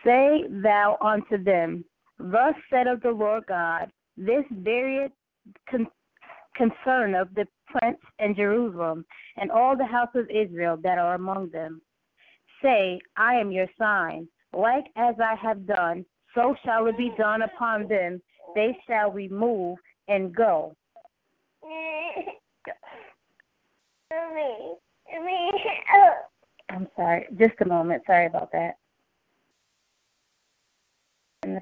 [0.05, 1.85] Say thou unto them,
[2.19, 5.11] Thus saith the Lord God, This very
[5.71, 5.89] con-
[6.55, 9.05] concern of the prince in Jerusalem,
[9.37, 11.81] and all the house of Israel that are among them.
[12.63, 14.29] Say, I am your sign.
[14.53, 16.05] Like as I have done,
[16.35, 18.21] so shall it be done upon them.
[18.55, 19.79] They shall remove
[20.09, 20.75] and go.
[26.71, 27.27] I'm sorry.
[27.39, 28.03] Just a moment.
[28.07, 28.80] Sorry about that.
[31.43, 31.61] In the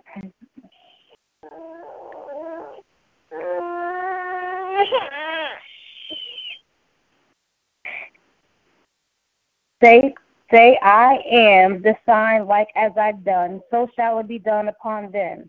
[9.82, 10.12] Say,
[10.50, 15.12] say, I am the sign like as I've done, so shall it be done upon
[15.12, 15.48] them.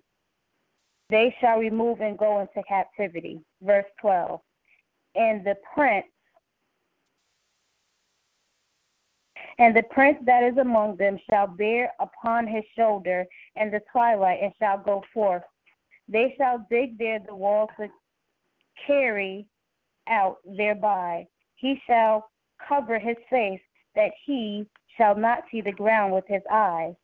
[1.09, 3.39] They shall remove and go into captivity.
[3.63, 4.39] Verse 12.
[5.15, 6.05] And the prince,
[9.59, 13.25] and the prince that is among them shall bear upon his shoulder
[13.57, 15.43] in the twilight and shall go forth.
[16.07, 17.87] They shall dig there the walls to
[18.87, 19.45] carry
[20.07, 21.27] out thereby.
[21.55, 22.29] He shall
[22.67, 23.59] cover his face
[23.95, 24.65] that he
[24.97, 26.95] shall not see the ground with his eyes.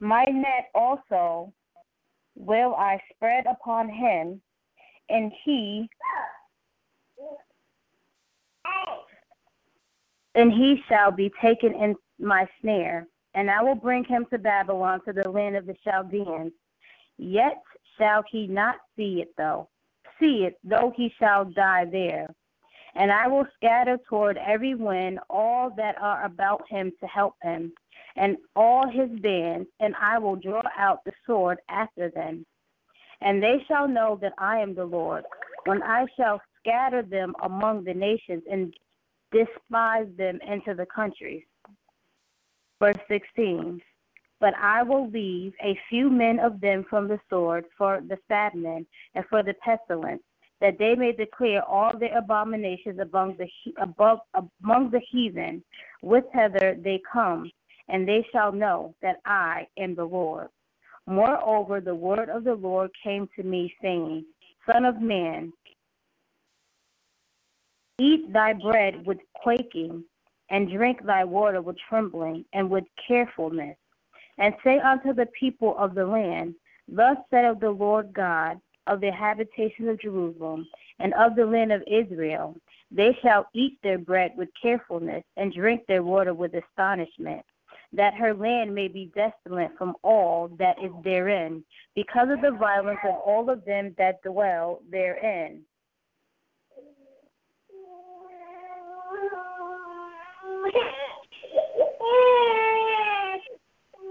[0.00, 1.52] My net also
[2.34, 4.40] will I spread upon him,
[5.10, 5.88] and he
[8.66, 9.02] oh.
[10.34, 15.00] And he shall be taken in my snare, and I will bring him to Babylon
[15.06, 16.52] to the land of the Chaldeans.
[17.18, 17.62] Yet
[17.98, 19.68] shall he not see it though
[20.20, 22.34] see it, though he shall die there.
[22.94, 27.72] And I will scatter toward every wind all that are about him to help him,
[28.16, 32.46] and all his bands, and I will draw out the sword after them.
[33.20, 35.24] And they shall know that I am the Lord,
[35.64, 38.72] when I shall scatter them among the nations and
[39.34, 41.42] despise them into the countries.
[42.80, 43.80] Verse 16
[44.40, 48.86] But I will leave a few men of them from the sword for the famine
[49.14, 50.22] and for the pestilence,
[50.60, 53.48] that they may declare all their abominations among the
[53.80, 55.62] above among the heathen,
[56.02, 57.50] whither they come,
[57.88, 60.48] and they shall know that I am the Lord.
[61.06, 64.24] Moreover, the word of the Lord came to me, saying,
[64.66, 65.52] Son of man,
[67.98, 70.04] eat thy bread with quaking,
[70.50, 73.76] and drink thy water with trembling and with carefulness,
[74.38, 76.54] and say unto the people of the land,
[76.88, 80.66] Thus saith the Lord God, of the habitation of Jerusalem
[80.98, 82.56] and of the land of Israel.
[82.90, 87.44] They shall eat their bread with carefulness and drink their water with astonishment,
[87.92, 91.64] that her land may be desolate from all that is therein,
[91.94, 95.62] because of the violence of all of them that dwell therein.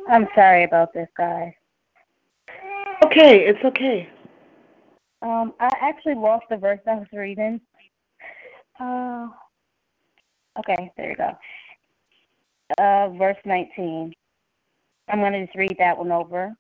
[0.09, 1.53] I'm sorry about this, guys.
[3.05, 4.09] Okay, it's okay.
[5.21, 7.61] Um, I actually lost the verse I was reading.
[8.79, 9.27] Uh,
[10.59, 11.31] okay, there you go.
[12.77, 14.13] Uh, verse 19.
[15.09, 16.53] I'm going to just read that one over.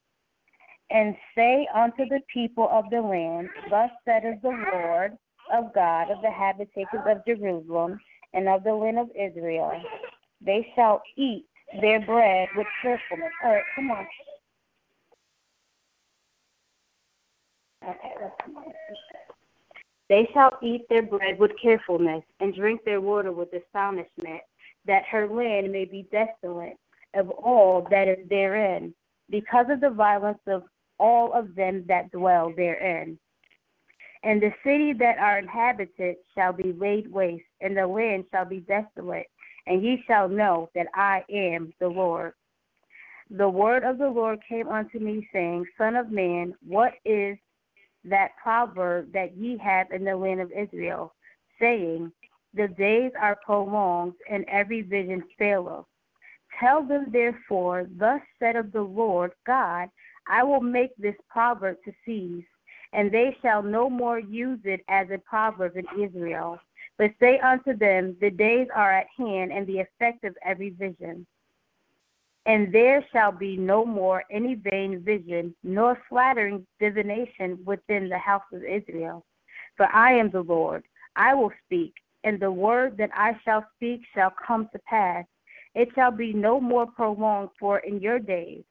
[0.89, 5.17] And say unto the people of the land, Thus saith the Lord
[5.53, 7.99] of God of the habitators of Jerusalem
[8.33, 9.71] and of the land of Israel,
[10.41, 11.45] they shall eat
[11.81, 13.31] their bread with cheerfulness.
[13.43, 14.07] All right, come on.
[17.87, 18.13] Okay.
[20.09, 24.41] They shall eat their bread with carefulness and drink their water with astonishment,
[24.85, 26.77] that her land may be desolate
[27.15, 28.93] of all that is therein,
[29.29, 30.63] because of the violence of
[30.99, 33.17] all of them that dwell therein.
[34.23, 38.61] And the city that are inhabited shall be laid waste, and the land shall be
[38.61, 39.27] desolate,
[39.67, 42.33] and ye shall know that I am the Lord.
[43.29, 47.37] The word of the Lord came unto me, saying, Son of man, what is
[48.05, 51.13] that proverb that ye have in the land of Israel,
[51.59, 52.11] saying,
[52.53, 55.85] The days are prolonged, and every vision faileth.
[56.59, 59.89] Tell them therefore, Thus said of the Lord God,
[60.27, 62.45] I will make this proverb to cease,
[62.93, 66.59] and they shall no more use it as a proverb in Israel.
[66.97, 71.25] But say unto them, The days are at hand, and the effect of every vision.
[72.45, 78.43] And there shall be no more any vain vision, nor flattering divination within the house
[78.51, 79.25] of Israel.
[79.75, 80.83] For I am the Lord,
[81.15, 81.93] I will speak,
[82.23, 85.25] and the word that I shall speak shall come to pass.
[85.73, 88.63] It shall be no more prolonged, for in your days,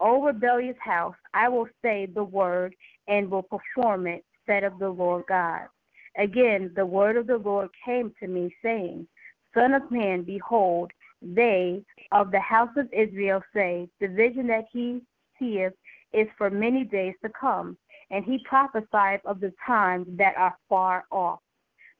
[0.00, 2.74] O rebellious house, I will say the word
[3.08, 5.68] and will perform it, said of the Lord God.
[6.16, 9.06] Again, the word of the Lord came to me, saying,
[9.52, 10.90] Son of man, behold,
[11.22, 11.82] they
[12.12, 15.00] of the house of Israel say, The vision that he
[15.38, 15.72] seeth
[16.12, 17.76] is for many days to come,
[18.10, 21.40] and he prophesied of the times that are far off.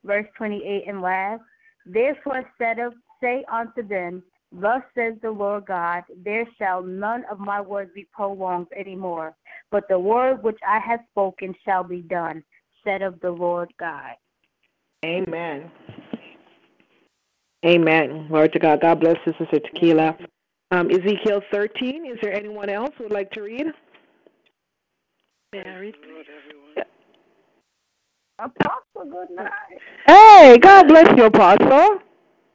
[0.05, 1.43] Verse 28 and last,
[1.87, 4.23] Therefore said of, say unto them,
[4.61, 9.35] Thus says the Lord God, There shall none of my words be prolonged any more,
[9.71, 12.45] but the word which I have spoken shall be done,
[12.85, 14.15] said of the Lord God.
[15.05, 15.71] Amen.
[17.67, 18.29] Amen.
[18.29, 18.81] Glory to God.
[18.81, 20.17] God bless you, Sister Tequila.
[20.71, 22.07] Um, Ezekiel 13.
[22.07, 23.67] Is there anyone else who would like to read?
[25.53, 25.95] Mary.
[28.39, 29.51] Apostle, good night.
[30.07, 32.01] Hey, God bless you, Apostle.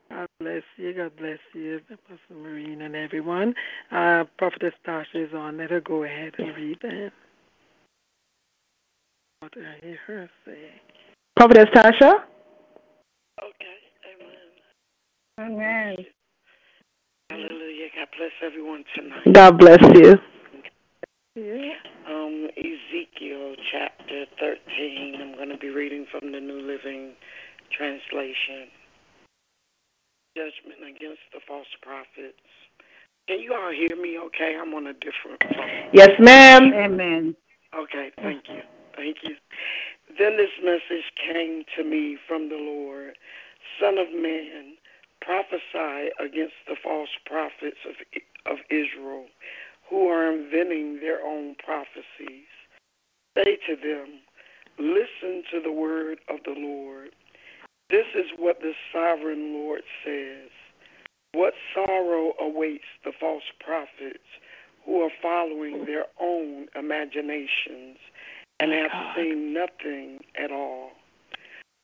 [0.09, 0.93] God bless you.
[0.93, 3.53] God bless you, Pastor Marine and everyone.
[3.91, 5.57] Uh, Prophetess Tasha is on.
[5.57, 7.11] Let her go ahead and read that.
[9.39, 10.71] What I hear her say?
[11.35, 12.13] Prophetess Tasha?
[13.41, 13.77] Okay.
[15.39, 15.53] Amen.
[15.53, 15.95] Amen.
[17.29, 17.87] Hallelujah.
[17.95, 19.33] God bless everyone tonight.
[19.33, 20.15] God bless you.
[21.35, 21.73] Yeah.
[22.09, 25.15] Um, Ezekiel chapter 13.
[25.21, 27.13] I'm going to be reading from the New Living
[27.77, 28.67] Translation.
[30.35, 32.37] Judgment against the false prophets.
[33.27, 34.57] Can you all hear me okay?
[34.59, 35.89] I'm on a different phone.
[35.93, 36.73] Yes, ma'am.
[36.73, 37.35] Amen.
[37.77, 38.61] Okay, thank you.
[38.95, 39.35] Thank you.
[40.17, 43.15] Then this message came to me from the Lord
[43.79, 44.75] Son of man,
[45.21, 47.95] prophesy against the false prophets of,
[48.51, 49.25] of Israel
[49.89, 52.47] who are inventing their own prophecies.
[53.37, 54.19] Say to them,
[54.79, 57.09] Listen to the word of the Lord.
[57.89, 60.49] This is what the sovereign Lord says.
[61.33, 64.25] What sorrow awaits the false prophets
[64.85, 67.97] who are following their own imaginations
[68.59, 69.15] and have God.
[69.15, 70.91] seen nothing at all.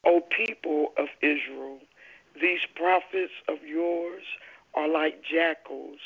[0.06, 1.80] O people of Israel,
[2.40, 4.24] these prophets of yours
[4.76, 6.00] are like jackals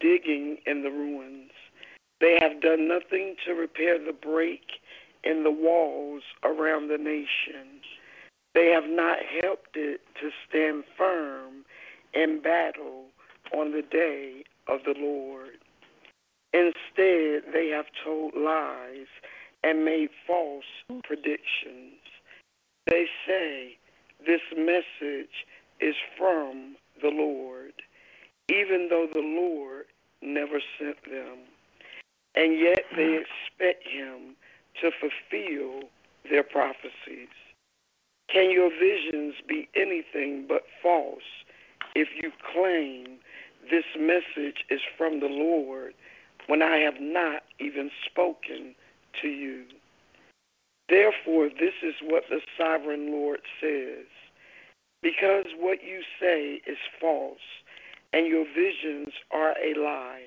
[0.00, 1.50] digging in the ruins.
[2.20, 4.62] They have done nothing to repair the break
[5.24, 7.80] in the walls around the nation.
[8.54, 11.64] They have not helped it to stand firm
[12.14, 13.06] in battle
[13.52, 15.58] on the day of the Lord.
[16.52, 19.08] Instead, they have told lies
[19.64, 20.64] and made false
[21.02, 21.98] predictions.
[22.86, 23.76] They say
[24.24, 25.46] this message
[25.80, 27.72] is from the Lord,
[28.48, 29.86] even though the Lord
[30.22, 31.38] never sent them.
[32.36, 34.36] And yet they expect him
[34.80, 35.88] to fulfill
[36.30, 37.28] their prophecies.
[38.34, 41.22] Can your visions be anything but false
[41.94, 43.18] if you claim
[43.70, 45.94] this message is from the Lord
[46.48, 48.74] when I have not even spoken
[49.22, 49.62] to you?
[50.88, 54.06] Therefore, this is what the sovereign Lord says.
[55.00, 57.38] Because what you say is false,
[58.12, 60.24] and your visions are a lie.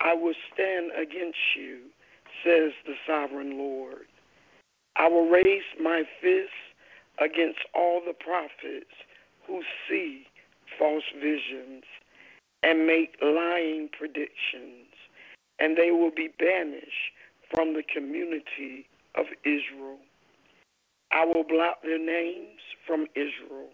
[0.00, 1.80] I will stand against you,
[2.42, 4.06] says the sovereign Lord.
[4.96, 6.48] I will raise my fist
[7.20, 8.94] against all the prophets
[9.46, 10.26] who see
[10.78, 11.84] false visions
[12.62, 14.92] and make lying predictions,
[15.58, 17.12] and they will be banished
[17.54, 19.98] from the community of Israel.
[21.10, 23.70] I will blot their names from Israel,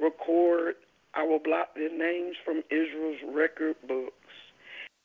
[0.00, 0.76] record,
[1.14, 4.14] I will blot their names from Israel's record books,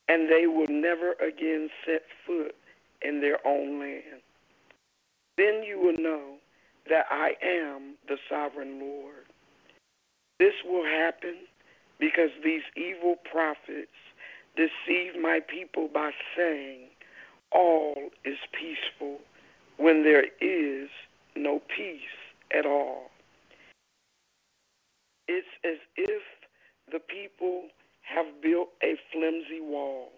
[0.07, 2.55] and they will never again set foot
[3.01, 4.21] in their own land.
[5.37, 6.35] Then you will know
[6.89, 9.25] that I am the sovereign Lord.
[10.39, 11.35] This will happen
[11.99, 13.91] because these evil prophets
[14.57, 16.89] deceive my people by saying,
[17.51, 17.95] All
[18.25, 19.19] is peaceful,
[19.77, 20.89] when there is
[21.35, 22.01] no peace
[22.57, 23.11] at all.
[25.27, 26.23] It's as if
[26.91, 27.65] the people
[28.03, 30.11] have built a flimsy wall,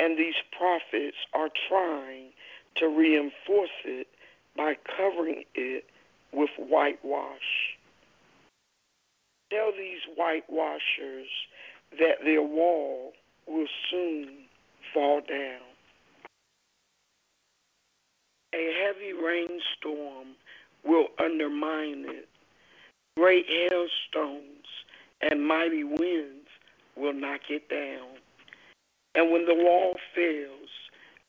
[0.00, 2.30] and these prophets are trying
[2.76, 4.08] to reinforce it
[4.56, 5.84] by covering it
[6.32, 7.76] with whitewash.
[9.50, 11.28] Tell these whitewashers
[11.98, 13.12] that their wall
[13.46, 14.28] will soon
[14.92, 15.60] fall down.
[18.54, 20.34] A heavy rainstorm
[20.84, 22.28] will undermine it.
[23.16, 24.66] Great hailstones
[25.20, 26.48] and mighty winds
[26.96, 28.18] will knock it down.
[29.14, 30.68] And when the wall fails,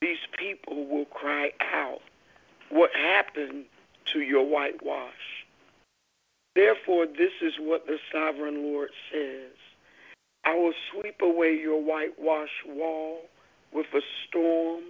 [0.01, 2.01] these people will cry out,
[2.69, 3.65] What happened
[4.13, 5.45] to your whitewash?
[6.55, 9.51] Therefore, this is what the sovereign Lord says
[10.43, 13.21] I will sweep away your whitewash wall
[13.73, 14.83] with a storm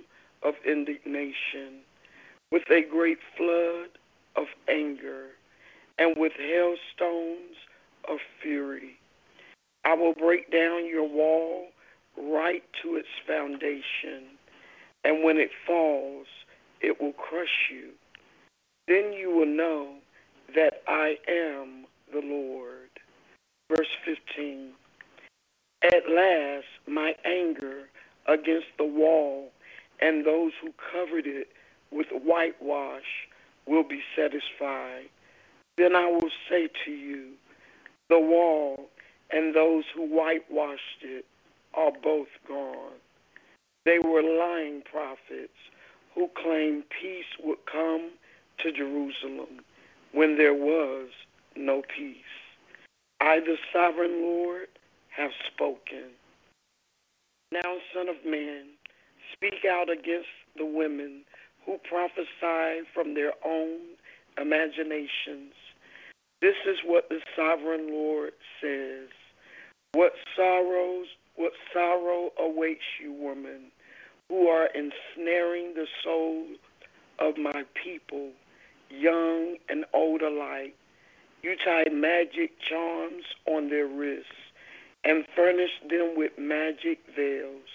[0.44, 1.82] of indignation,
[2.52, 3.90] with a great flood
[4.36, 5.26] of anger,
[5.98, 7.58] and with hailstones
[8.08, 8.98] of fury.
[9.84, 11.68] I will break down your wall
[12.18, 14.26] right to its foundation,
[15.04, 16.28] and when it falls,
[16.82, 17.90] it will crush you.
[18.88, 19.95] Then you will know
[20.56, 22.90] that I am the Lord.
[23.70, 24.72] Verse 15
[25.84, 27.90] At last, my anger
[28.28, 29.52] against the wall
[30.02, 31.49] and those who covered it
[31.91, 33.28] with whitewash
[33.66, 35.10] will be satisfied.
[35.78, 37.34] Then I will say to you,
[38.10, 38.90] The wall
[39.32, 41.26] and those who whitewashed it
[41.74, 42.94] are both gone.
[43.86, 45.58] They were lying prophets
[46.18, 48.10] who claimed peace would come
[48.57, 49.61] to Jerusalem
[50.14, 51.10] when there was
[51.56, 52.18] no peace.
[53.22, 54.68] I, the sovereign Lord,
[55.15, 56.10] have spoken.
[57.52, 58.65] Now, Son of Man,
[59.31, 60.27] speak out against
[60.57, 61.22] the women
[61.65, 63.77] who prophesy from their own
[64.41, 65.53] imaginations.
[66.41, 69.10] This is what the sovereign Lord says.
[69.94, 73.72] What sorrows, what sorrow awaits you, woman,
[74.30, 76.45] who are ensnaring the soul
[77.20, 78.32] of my people
[78.90, 80.76] young and old alike.
[81.44, 84.32] You tie magic charms on their wrists
[85.04, 87.70] and furnish them with magic veils.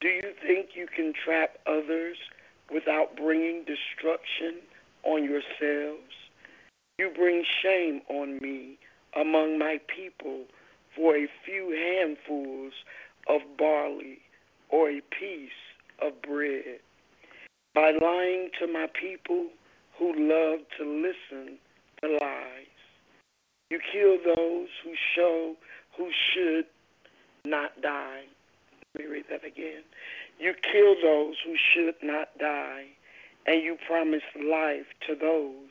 [0.00, 2.16] Do you think you can trap others
[2.72, 4.60] without bringing destruction
[5.02, 6.12] on yourselves?
[6.98, 8.78] You bring shame on me
[9.14, 10.44] among my people
[10.94, 12.72] for a few handfuls
[13.28, 14.20] of barley
[14.68, 15.50] or a piece
[16.02, 16.80] of bread.
[17.74, 19.46] By lying to my people,
[20.00, 21.58] who love to listen
[22.02, 22.66] to lies.
[23.68, 25.54] You kill those who show
[25.96, 26.64] who should
[27.44, 28.22] not die.
[28.94, 29.82] Let me read that again.
[30.38, 32.86] You kill those who should not die,
[33.46, 35.70] and you promise life to those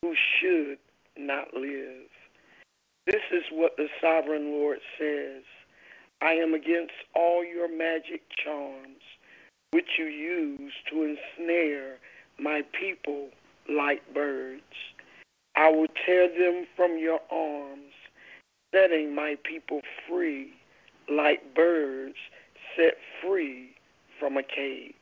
[0.00, 0.78] who should
[1.18, 2.06] not live.
[3.06, 5.42] This is what the sovereign Lord says
[6.22, 9.02] I am against all your magic charms,
[9.76, 11.98] which you use to ensnare
[12.40, 13.28] my people
[13.68, 14.62] like birds.
[15.54, 17.92] I will tear them from your arms,
[18.74, 20.54] setting my people free
[21.10, 22.14] like birds
[22.74, 23.74] set free
[24.18, 24.94] from a cage.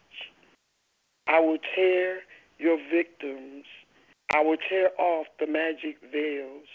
[1.28, 2.22] I will tear
[2.58, 3.66] your victims.
[4.34, 6.66] I will tear off the magic veils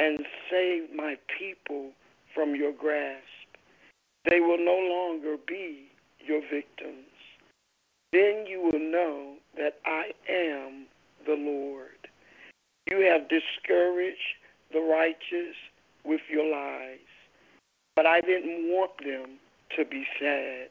[0.00, 0.18] and
[0.50, 1.92] save my people
[2.34, 3.22] from your grasp.
[4.28, 5.84] They will no longer be
[6.26, 7.06] your victims.
[8.12, 10.86] Then you will know that I am
[11.26, 12.08] the Lord.
[12.90, 14.36] You have discouraged
[14.72, 15.56] the righteous
[16.04, 16.98] with your lies,
[17.94, 19.38] but I didn't want them
[19.76, 20.68] to be sad.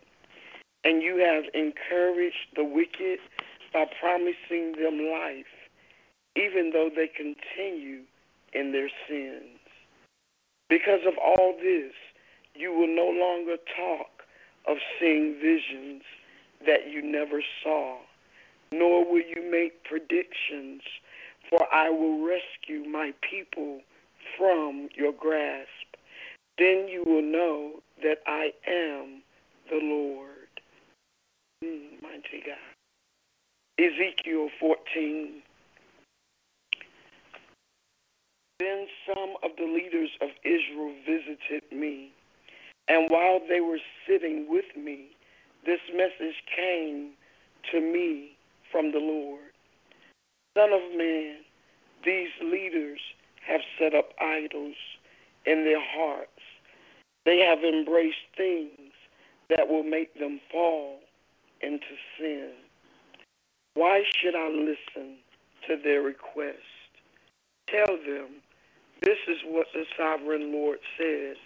[0.84, 3.20] And you have encouraged the wicked
[3.74, 5.46] by promising them life,
[6.36, 8.02] even though they continue
[8.54, 9.60] in their sins.
[10.70, 11.92] Because of all this,
[12.56, 14.24] You will no longer talk
[14.66, 16.04] of seeing visions
[16.66, 17.98] that you never saw,
[18.72, 20.82] nor will you make predictions,
[21.50, 23.82] for I will rescue my people
[24.38, 25.70] from your grasp.
[26.58, 29.22] Then you will know that I am
[29.70, 30.30] the Lord.
[31.64, 32.58] Mm, mighty God.
[33.78, 35.42] Ezekiel 14.
[38.60, 42.14] Then some of the leaders of Israel visited me,
[42.88, 45.15] and while they were sitting with me,
[45.66, 47.12] this message came
[47.72, 48.38] to me
[48.72, 49.42] from the Lord.
[50.58, 51.38] Son of man,
[52.06, 53.00] these leaders
[53.48, 54.76] have set up idols
[55.46, 56.30] in their hearts.
[57.26, 58.92] They have embraced things
[59.50, 61.00] that will make them fall
[61.62, 62.52] into sin.
[63.74, 65.18] Why should I listen
[65.68, 66.60] to their request?
[67.68, 68.42] Tell them,
[69.02, 71.38] this is what the sovereign Lord says.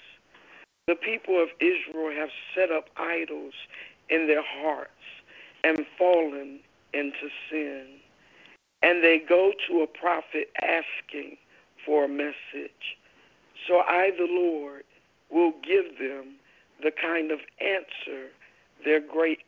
[0.88, 3.54] The people of Israel have set up idols
[4.10, 4.92] in their hearts
[5.64, 6.60] and fallen
[6.94, 7.86] into sin.
[8.82, 11.38] And they go to a prophet asking
[11.86, 12.98] for a message.
[13.68, 14.84] So I, the Lord,
[15.30, 16.36] will give them
[16.82, 18.30] the kind of answer
[18.86, 19.40] their great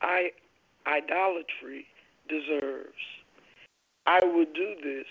[0.86, 1.88] idolatry
[2.28, 2.92] deserves.
[4.06, 5.08] I will do this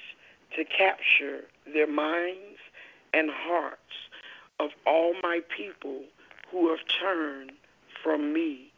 [0.57, 2.59] to capture their minds
[3.15, 3.79] and hearts
[4.59, 6.03] of all my people
[6.51, 7.53] who have turned
[8.03, 8.70] from me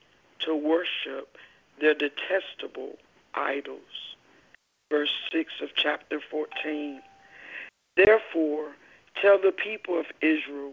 [0.44, 1.36] to worship
[1.80, 2.96] their detestable
[3.34, 4.16] idols.
[4.90, 7.00] Verse 6 of chapter 14.
[7.96, 8.72] Therefore,
[9.20, 10.72] tell the people of Israel,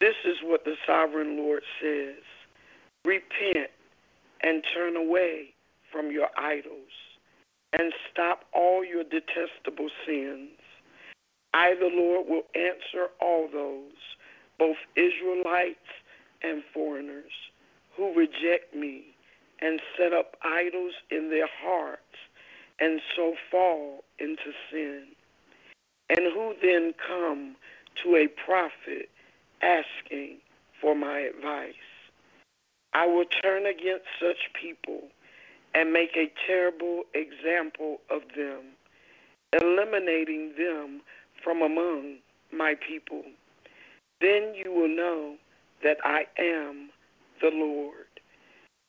[0.00, 2.16] this is what the sovereign Lord says
[3.04, 3.70] Repent
[4.42, 5.54] and turn away
[5.92, 6.90] from your idols
[7.78, 10.50] and stop all your detestable sins.
[11.52, 13.92] I, the Lord, will answer all those,
[14.58, 15.78] both Israelites
[16.42, 17.32] and foreigners,
[17.96, 19.04] who reject me
[19.60, 22.00] and set up idols in their hearts
[22.80, 25.04] and so fall into sin,
[26.10, 27.56] and who then come
[28.02, 29.08] to a prophet
[29.62, 30.38] asking
[30.80, 31.74] for my advice.
[32.92, 35.02] I will turn against such people
[35.74, 38.60] and make a terrible example of them,
[39.52, 41.00] eliminating them
[41.42, 42.16] from among
[42.52, 43.22] my people.
[44.20, 45.36] Then you will know
[45.82, 46.90] that I am
[47.40, 48.08] the Lord.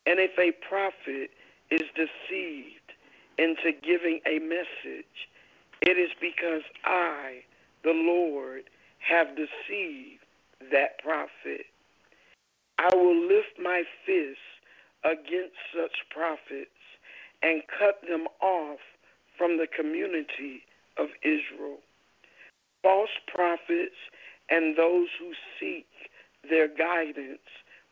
[0.06, 1.32] And if a prophet
[1.72, 2.94] is deceived
[3.38, 5.30] into giving a message,
[5.82, 7.42] it is because I,
[7.84, 8.64] the Lord,
[9.00, 10.24] have deceived
[10.72, 11.66] that prophet.
[12.78, 14.40] I will lift my fist
[15.04, 16.70] against such prophets
[17.44, 18.80] and cut them off
[19.38, 20.64] from the community
[20.98, 21.80] of Israel.
[22.84, 23.96] False prophets
[24.50, 25.88] and those who seek
[26.50, 27.48] their guidance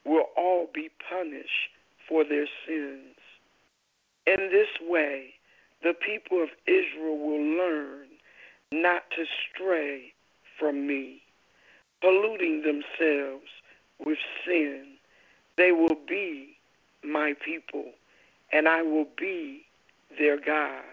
[0.06, 1.70] will all be punished
[2.08, 3.16] for their sins.
[4.26, 5.34] In this way,
[5.84, 8.08] the people of Israel will learn
[8.72, 10.14] not to stray
[10.60, 11.22] from me,
[12.02, 13.48] polluting themselves
[14.04, 14.86] with sin.
[15.58, 16.58] They will be
[17.04, 17.92] my people,
[18.52, 19.66] and I will be
[20.18, 20.84] their God.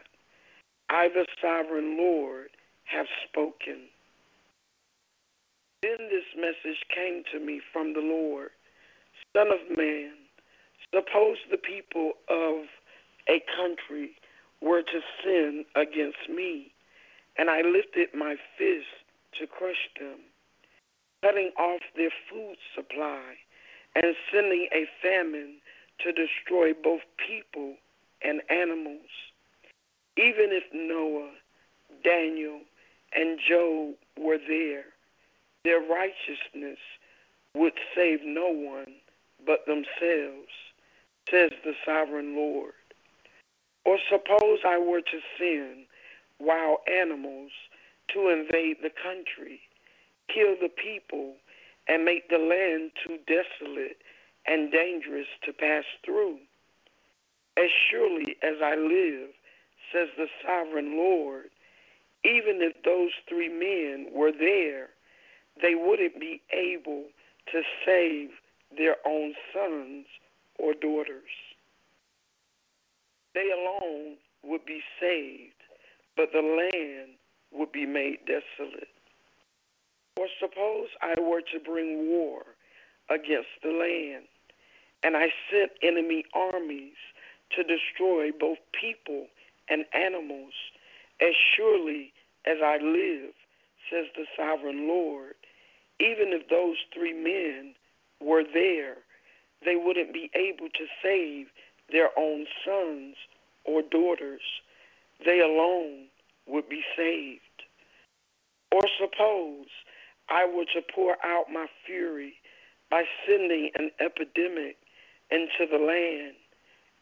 [0.89, 2.49] I, the sovereign Lord,
[2.85, 3.89] have spoken.
[5.83, 8.51] Then this message came to me from the Lord
[9.37, 10.11] Son of man,
[10.93, 12.67] suppose the people of
[13.29, 14.11] a country
[14.61, 16.73] were to sin against me,
[17.39, 18.89] and I lifted my fist
[19.39, 20.19] to crush them,
[21.23, 23.37] cutting off their food supply
[23.95, 25.59] and sending a famine
[26.01, 27.77] to destroy both people
[28.23, 29.11] and animals.
[30.17, 31.31] Even if Noah,
[32.03, 32.61] Daniel,
[33.15, 34.87] and Job were there,
[35.63, 36.79] their righteousness
[37.55, 38.97] would save no one
[39.47, 40.53] but themselves,
[41.31, 42.73] says the sovereign Lord.
[43.85, 45.87] Or suppose I were to send
[46.39, 47.51] wild animals
[48.15, 49.61] to invade the country,
[50.29, 51.35] kill the people,
[51.89, 53.99] and make the land too desolate
[54.47, 56.39] and dangerous to pass through.
[57.57, 59.31] As surely as I live,
[59.93, 61.51] says the sovereign Lord,
[62.25, 64.91] even if those three men were there,
[65.61, 67.05] they wouldn't be able
[67.53, 68.31] to save
[68.77, 70.07] their own sons
[70.59, 71.31] or daughters.
[73.35, 75.55] They alone would be saved,
[76.17, 77.13] but the land
[77.53, 78.89] would be made desolate.
[80.19, 82.43] Or suppose I were to bring war
[83.09, 84.27] against the land,
[85.03, 86.97] and I sent enemy armies
[87.57, 89.27] to destroy both people
[89.69, 90.53] and animals,
[91.21, 92.13] as surely
[92.47, 93.33] as I live,
[93.91, 95.35] says the sovereign Lord,
[95.99, 97.75] even if those three men
[98.21, 98.97] were there,
[99.65, 101.49] they wouldn't be able to save
[101.93, 103.17] their own sons
[103.65, 104.43] or daughters.
[105.25, 106.07] They alone
[106.47, 107.41] would be saved.
[108.73, 109.67] Or suppose
[110.29, 112.35] I were to pour out my fury
[112.91, 114.77] by sending an epidemic
[115.31, 116.35] into the land,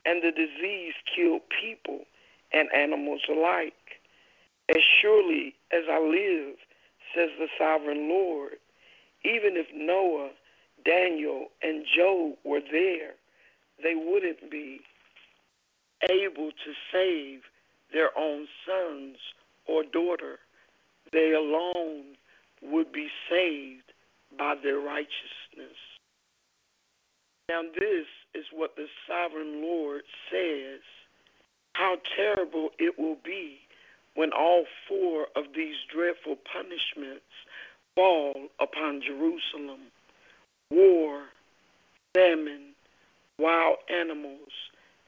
[0.05, 2.01] and the disease killed people
[2.53, 3.74] and animals alike.
[4.69, 6.57] As surely as I live,
[7.15, 8.55] says the sovereign Lord,
[9.24, 10.31] even if Noah,
[10.84, 13.14] Daniel, and Job were there,
[13.82, 14.80] they wouldn't be
[16.10, 17.40] able to save
[17.92, 19.16] their own sons
[19.66, 20.38] or daughter.
[21.12, 22.16] They alone
[22.62, 23.92] would be saved
[24.38, 25.76] by their righteousness.
[27.48, 30.80] Now, this is what the sovereign Lord says
[31.72, 33.59] how terrible it will be
[34.14, 37.24] when all four of these dreadful punishments
[37.94, 39.92] fall upon Jerusalem
[40.70, 41.23] war,
[42.15, 42.74] famine,
[43.39, 44.51] wild animals,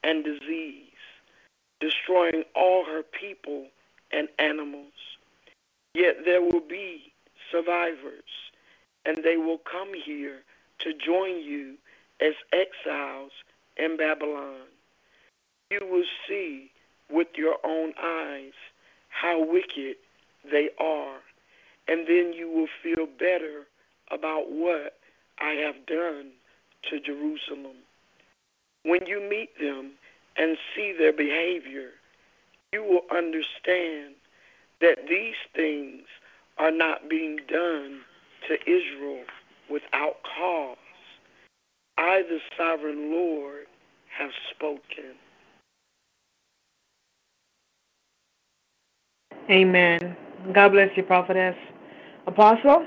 [0.03, 0.85] and disease,
[1.81, 3.67] destroying all her people
[4.13, 4.93] and animals.
[5.95, 7.13] Yet there will be
[7.51, 8.51] survivors,
[9.05, 10.43] and they will come here
[10.81, 11.75] to join you
[12.21, 13.33] as exiles
[13.77, 14.67] in Babylon.
[15.71, 16.71] You will see
[17.11, 18.53] with your own eyes
[19.09, 19.97] how wicked
[20.51, 21.19] they are,
[21.89, 23.67] and then you will feel better
[24.11, 24.97] about what
[25.41, 26.33] I have done
[26.91, 27.77] to Jerusalem.
[28.85, 29.93] When you meet them
[30.37, 31.91] and see their behavior,
[32.73, 34.15] you will understand
[34.81, 36.03] that these things
[36.59, 38.01] are not being done
[38.49, 39.25] to Israel
[39.71, 40.77] without cause.
[41.99, 43.67] I, the sovereign Lord,
[44.19, 45.15] have spoken.
[49.51, 50.17] Amen.
[50.53, 51.57] God bless you, prophetess.
[52.27, 52.87] Apostle?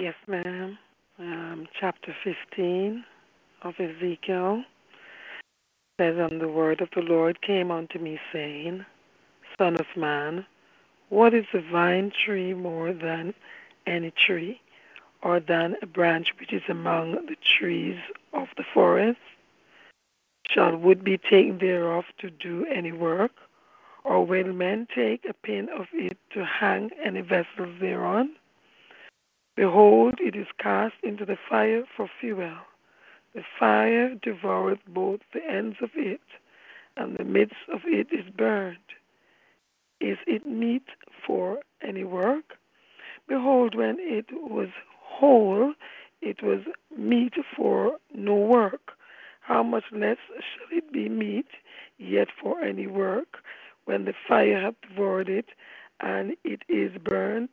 [0.00, 0.78] Yes, ma'am.
[1.18, 3.04] Um, chapter 15
[3.60, 4.64] of Ezekiel
[6.00, 8.86] says, And the word of the Lord came unto me, saying,
[9.58, 10.46] Son of man,
[11.10, 13.34] what is a vine tree more than
[13.86, 14.62] any tree,
[15.22, 17.98] or than a branch which is among the trees
[18.32, 19.20] of the forest?
[20.50, 23.32] Shall wood be taken thereof to do any work?
[24.04, 28.30] Or will men take a pin of it to hang any vessels thereon?
[29.60, 32.56] Behold, it is cast into the fire for fuel.
[33.34, 36.22] The fire devoureth both the ends of it,
[36.96, 38.78] and the midst of it is burned.
[40.00, 40.86] Is it meet
[41.26, 42.56] for any work?
[43.28, 45.74] Behold, when it was whole,
[46.22, 46.60] it was
[46.96, 48.92] meet for no work.
[49.42, 51.48] How much less shall it be meet
[51.98, 53.44] yet for any work,
[53.84, 55.50] when the fire hath devoured it,
[56.00, 57.50] and it is burnt?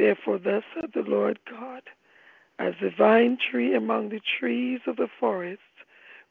[0.00, 1.82] Therefore, thus saith the Lord God,
[2.58, 5.60] as the vine tree among the trees of the forest,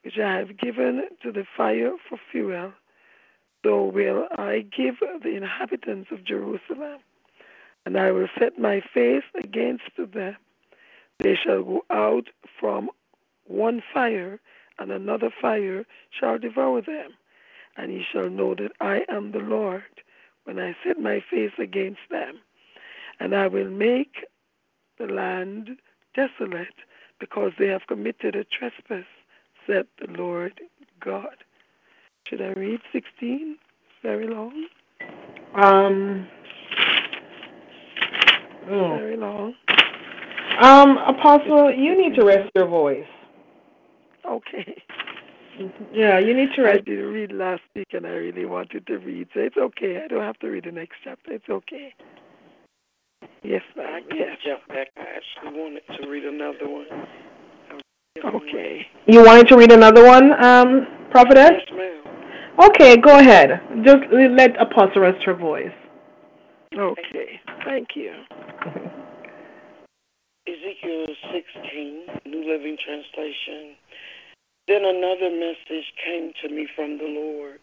[0.03, 2.73] which I have given to the fire for fuel,
[3.63, 7.01] so will I give the inhabitants of Jerusalem,
[7.85, 10.35] and I will set my face against them.
[11.19, 12.29] They shall go out
[12.59, 12.89] from
[13.45, 14.39] one fire,
[14.79, 17.11] and another fire shall devour them.
[17.77, 20.01] And ye shall know that I am the Lord
[20.45, 22.39] when I set my face against them
[23.19, 24.25] and I will make
[24.97, 25.69] the land
[26.15, 26.67] desolate
[27.19, 29.05] because they have committed a trespass,
[29.67, 30.59] said the Lord
[30.99, 31.35] God.
[32.27, 33.57] Should I read 16?
[34.01, 34.67] Very long.
[35.55, 36.27] Um.
[38.69, 38.97] Oh.
[38.97, 39.55] Very long.
[40.61, 43.07] Um, Apostle, you need to rest your voice.
[44.29, 44.75] Okay.
[45.93, 46.79] Yeah, you need to rest.
[46.79, 50.01] I did read last week and I really wanted to read, so it's okay.
[50.03, 51.33] I don't have to read the next chapter.
[51.33, 51.93] It's okay.
[53.43, 54.89] Yes, I can jump back.
[54.97, 56.87] I actually wanted to read another one.
[58.23, 58.85] Okay.
[59.07, 61.51] You wanted to read another one, um, Prophetess?
[61.51, 62.03] Yes, ma'am.
[62.69, 63.61] Okay, go ahead.
[63.85, 65.71] Just let Apostle rest her voice.
[66.77, 67.39] Okay.
[67.63, 68.11] Thank you.
[70.45, 73.75] Ezekiel 16, New Living Translation.
[74.67, 77.59] Then another message came to me from the Lord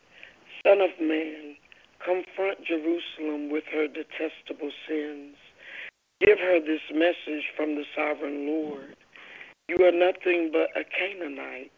[0.64, 1.56] Son of man,
[2.02, 5.36] confront Jerusalem with her detestable sins
[6.20, 8.96] Give her this message from the sovereign Lord.
[9.68, 11.70] You are nothing but a Canaanite.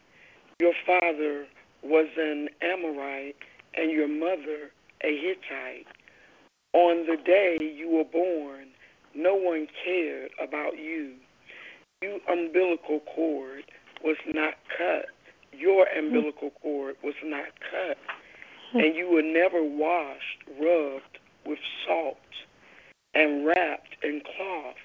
[0.59, 1.45] Your father
[1.83, 3.35] was an Amorite,
[3.75, 4.71] and your mother
[5.03, 5.87] a Hittite.
[6.71, 8.67] On the day you were born,
[9.13, 11.15] no one cared about you.
[12.01, 13.65] Your umbilical cord
[14.05, 15.07] was not cut.
[15.51, 17.97] Your umbilical cord was not cut.
[18.73, 22.17] And you were never washed, rubbed with salt
[23.13, 24.75] and wrapped in cloth.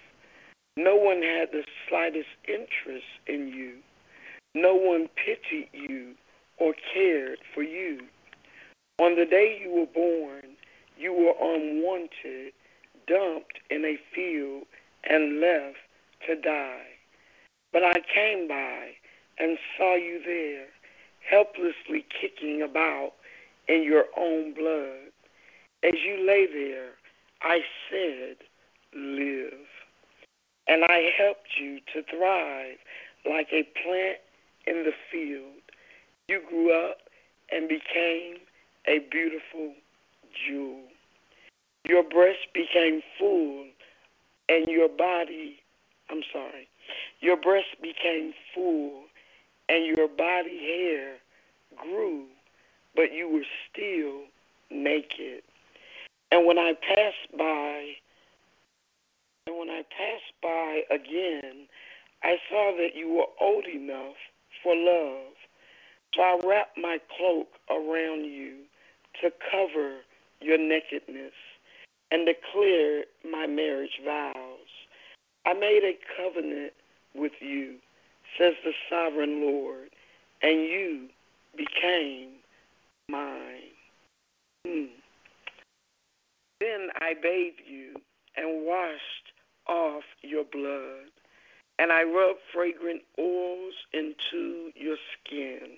[0.76, 3.74] No one had the slightest interest in you.
[4.54, 6.14] No one pitied you
[6.58, 8.00] or cared for you.
[8.98, 10.56] On the day you were born,
[10.98, 12.52] you were unwanted,
[13.06, 14.64] dumped in a field,
[15.08, 15.76] and left
[16.26, 16.86] to die.
[17.72, 18.92] But I came by
[19.38, 20.66] and saw you there,
[21.28, 23.12] helplessly kicking about
[23.68, 25.10] in your own blood.
[25.82, 26.92] As you lay there,
[27.44, 27.60] I
[27.90, 28.36] said,
[28.94, 29.52] Live.
[30.66, 32.78] And I helped you to thrive
[33.30, 34.18] like a plant
[34.66, 35.60] in the field.
[36.28, 36.98] You grew up
[37.52, 38.38] and became
[38.86, 39.74] a beautiful
[40.46, 40.80] jewel.
[41.86, 43.66] Your breast became full
[44.48, 45.58] and your body,
[46.10, 46.68] I'm sorry,
[47.20, 49.04] your breast became full
[49.68, 51.16] and your body hair
[51.76, 52.24] grew,
[52.96, 54.22] but you were still
[54.70, 55.42] naked.
[56.30, 57.94] And when I passed by,
[59.46, 61.66] and when I passed by again,
[62.22, 64.16] I saw that you were old enough
[64.62, 65.34] for love.
[66.14, 68.56] So I wrapped my cloak around you
[69.20, 69.98] to cover
[70.40, 71.32] your nakedness
[72.10, 74.34] and declare my marriage vows.
[75.46, 76.72] I made a covenant
[77.14, 77.76] with you,
[78.38, 79.90] says the sovereign Lord,
[80.42, 81.08] and you
[81.56, 82.30] became
[83.08, 83.74] mine.
[84.66, 84.86] Hmm.
[86.64, 87.96] Then I bathed you
[88.38, 89.32] and washed
[89.68, 91.12] off your blood,
[91.78, 95.76] and I rubbed fragrant oils into your skin.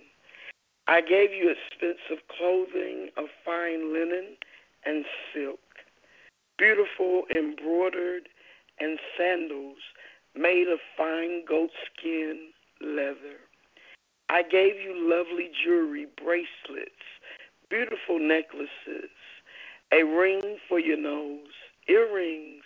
[0.86, 4.36] I gave you expensive clothing of fine linen
[4.84, 5.04] and
[5.34, 5.58] silk,
[6.56, 8.28] beautiful embroidered,
[8.78, 9.78] and sandals
[10.36, 12.50] made of fine goatskin
[12.80, 13.40] leather.
[14.28, 16.92] I gave you lovely jewelry, bracelets,
[17.68, 19.10] beautiful necklaces,
[19.92, 21.52] a ring for your nose,
[21.88, 22.64] earrings,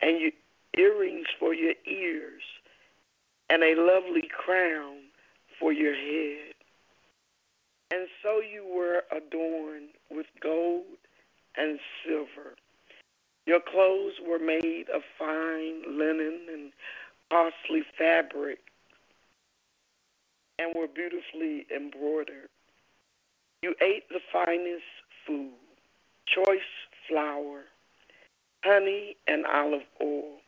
[0.00, 0.30] and your
[0.76, 2.42] earrings for your ears,
[3.48, 4.98] and a lovely crown
[5.58, 6.54] for your head.
[7.92, 10.84] And so you were adorned with gold
[11.56, 12.54] and silver.
[13.46, 16.72] Your clothes were made of fine linen and
[17.30, 18.60] costly fabric
[20.58, 22.48] and were beautifully embroidered.
[23.62, 24.84] You ate the finest
[25.26, 25.52] food,
[26.26, 26.60] choice
[27.08, 27.64] flour,
[28.64, 30.38] honey, and olive oil,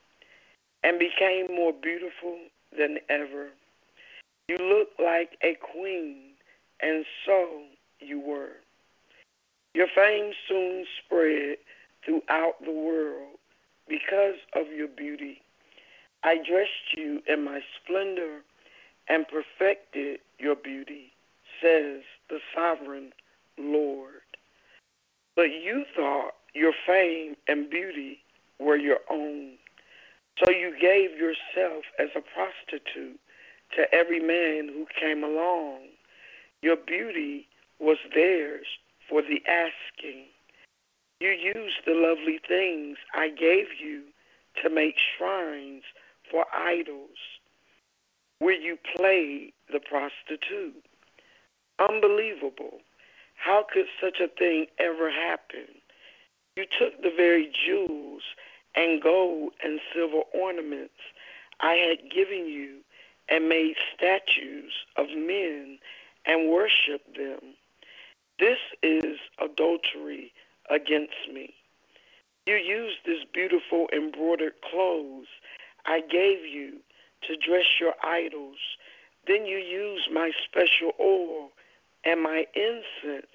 [0.83, 2.39] and became more beautiful
[2.77, 3.49] than ever.
[4.49, 6.33] You looked like a queen
[6.81, 7.63] and so
[8.01, 8.57] you were.
[9.75, 11.57] Your fame soon spread
[12.05, 13.39] throughout the world
[13.89, 15.41] because of your beauty.
[16.25, 18.41] I dressed you in my splendor
[19.09, 21.13] and perfected your beauty,
[21.61, 23.13] says the sovereign
[23.59, 24.23] Lord.
[25.35, 28.19] But you thought your fame and beauty
[28.59, 29.53] were your own.
[30.43, 33.21] So you gave yourself as a prostitute
[33.77, 35.89] to every man who came along.
[36.63, 37.49] Your beauty
[37.79, 38.67] was theirs
[39.09, 40.27] for the asking.
[41.21, 44.03] You used the lovely things I gave you
[44.63, 45.83] to make shrines
[46.31, 47.19] for idols,
[48.39, 50.85] where you played the prostitute.
[51.79, 52.81] Unbelievable.
[53.43, 55.67] How could such a thing ever happen?
[56.55, 58.23] You took the very jewels
[58.77, 60.95] and gold and silver ornaments
[61.59, 62.79] I had given you
[63.29, 65.81] and made statues of men
[66.25, 67.57] and worshiped them.
[68.39, 70.33] This is adultery
[70.71, 71.53] against me.
[72.47, 75.27] You used this beautiful embroidered clothes
[75.85, 76.79] I gave you
[77.27, 78.59] to dress your idols.
[79.27, 81.51] Then you used my special oil
[82.05, 83.27] and my incense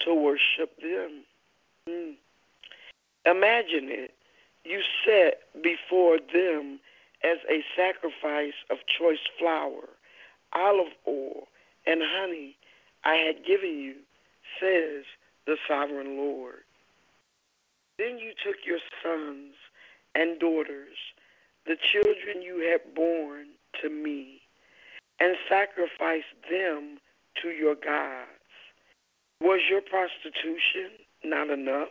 [0.00, 1.24] to worship them.
[1.88, 2.14] Mm.
[3.26, 4.14] Imagine it.
[4.64, 6.80] You set before them
[7.22, 9.88] as a sacrifice of choice flour,
[10.52, 11.48] olive oil,
[11.86, 12.56] and honey
[13.04, 13.94] I had given you,
[14.60, 15.04] says
[15.46, 16.64] the sovereign Lord.
[17.98, 19.54] Then you took your sons
[20.14, 20.96] and daughters,
[21.66, 23.48] the children you had born
[23.82, 24.42] to me,
[25.18, 26.98] and sacrificed them
[27.42, 28.28] to your gods.
[29.40, 30.90] Was your prostitution
[31.24, 31.88] not enough?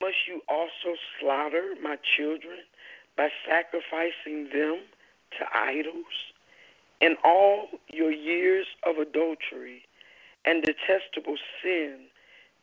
[0.00, 2.58] Must you also slaughter my children
[3.16, 4.82] by sacrificing them
[5.38, 6.32] to idols?
[7.00, 9.82] In all your years of adultery
[10.44, 12.06] and detestable sin,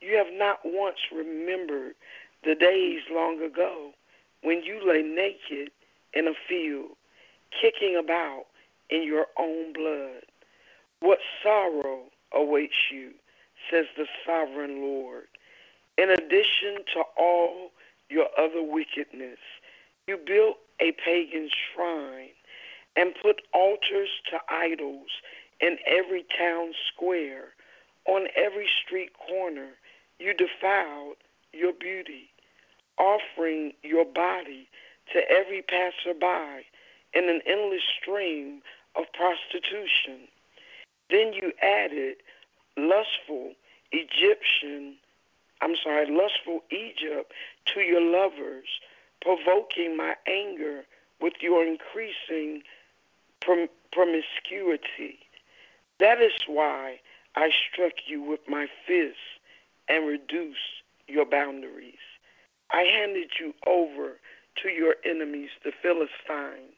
[0.01, 1.95] you have not once remembered
[2.43, 3.91] the days long ago
[4.43, 5.71] when you lay naked
[6.13, 6.91] in a field,
[7.61, 8.45] kicking about
[8.89, 10.23] in your own blood.
[10.99, 12.03] What sorrow
[12.33, 13.11] awaits you,
[13.69, 15.27] says the sovereign Lord.
[15.97, 17.71] In addition to all
[18.09, 19.39] your other wickedness.
[20.07, 22.29] You built a pagan shrine
[22.95, 25.09] and put altars to idols
[25.59, 27.53] in every town square,
[28.05, 29.71] on every street corner.
[30.19, 31.17] You defiled
[31.53, 32.29] your beauty,
[32.97, 34.67] offering your body
[35.13, 36.65] to every passerby
[37.15, 38.61] in an endless stream
[38.95, 40.27] of prostitution.
[41.09, 42.17] Then you added
[42.77, 43.53] lustful
[43.91, 44.95] Egyptian,
[45.61, 47.31] I'm sorry, lustful Egypt
[47.73, 48.67] to your lovers,
[49.21, 50.83] provoking my anger
[51.21, 52.63] with your increasing
[53.41, 55.19] prom- promiscuity.
[55.99, 56.99] That is why
[57.35, 59.17] I struck you with my fist
[59.87, 61.95] and reduced your boundaries.
[62.71, 64.19] I handed you over
[64.63, 66.74] to your enemies, the Philistines,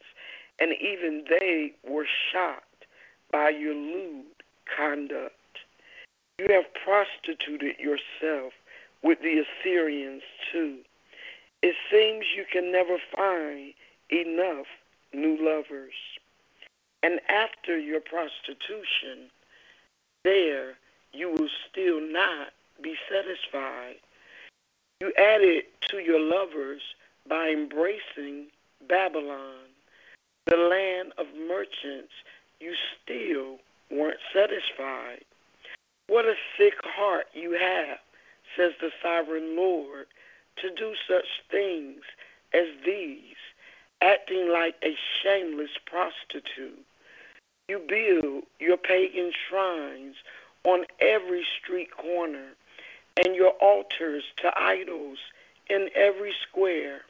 [0.58, 2.86] and even they were shocked
[3.30, 4.24] by your lewd
[4.76, 5.34] conduct.
[6.38, 8.52] You have prostituted yourself
[9.02, 10.22] with the Assyrians
[10.52, 10.78] too.
[11.62, 13.74] It seems you can never find
[14.10, 14.66] enough
[15.12, 15.94] new lovers.
[17.02, 19.30] And after your prostitution,
[20.24, 20.74] there
[21.12, 22.48] you will still not
[22.82, 23.96] be satisfied.
[25.00, 26.82] You added to your lovers
[27.28, 28.46] by embracing
[28.88, 29.66] Babylon,
[30.48, 32.12] the land of merchants.
[32.60, 33.58] You still
[33.90, 35.24] weren't satisfied.
[36.08, 37.98] What a sick heart you have,
[38.56, 40.06] says the sovereign Lord,
[40.56, 42.00] to do such things
[42.52, 43.36] as these,
[44.00, 46.84] acting like a shameless prostitute.
[47.68, 50.16] You build your pagan shrines
[50.64, 52.54] on every street corner
[53.18, 55.18] and your altars to idols
[55.68, 57.02] in every square.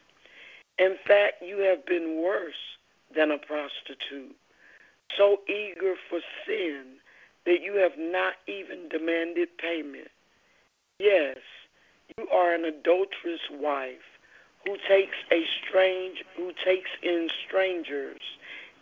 [0.77, 2.77] In fact, you have been worse
[3.15, 4.35] than a prostitute,
[5.17, 6.97] so eager for sin
[7.45, 10.09] that you have not even demanded payment.
[10.99, 11.37] Yes,
[12.17, 14.19] you are an adulterous wife
[14.65, 18.19] who takes a strange who takes in strangers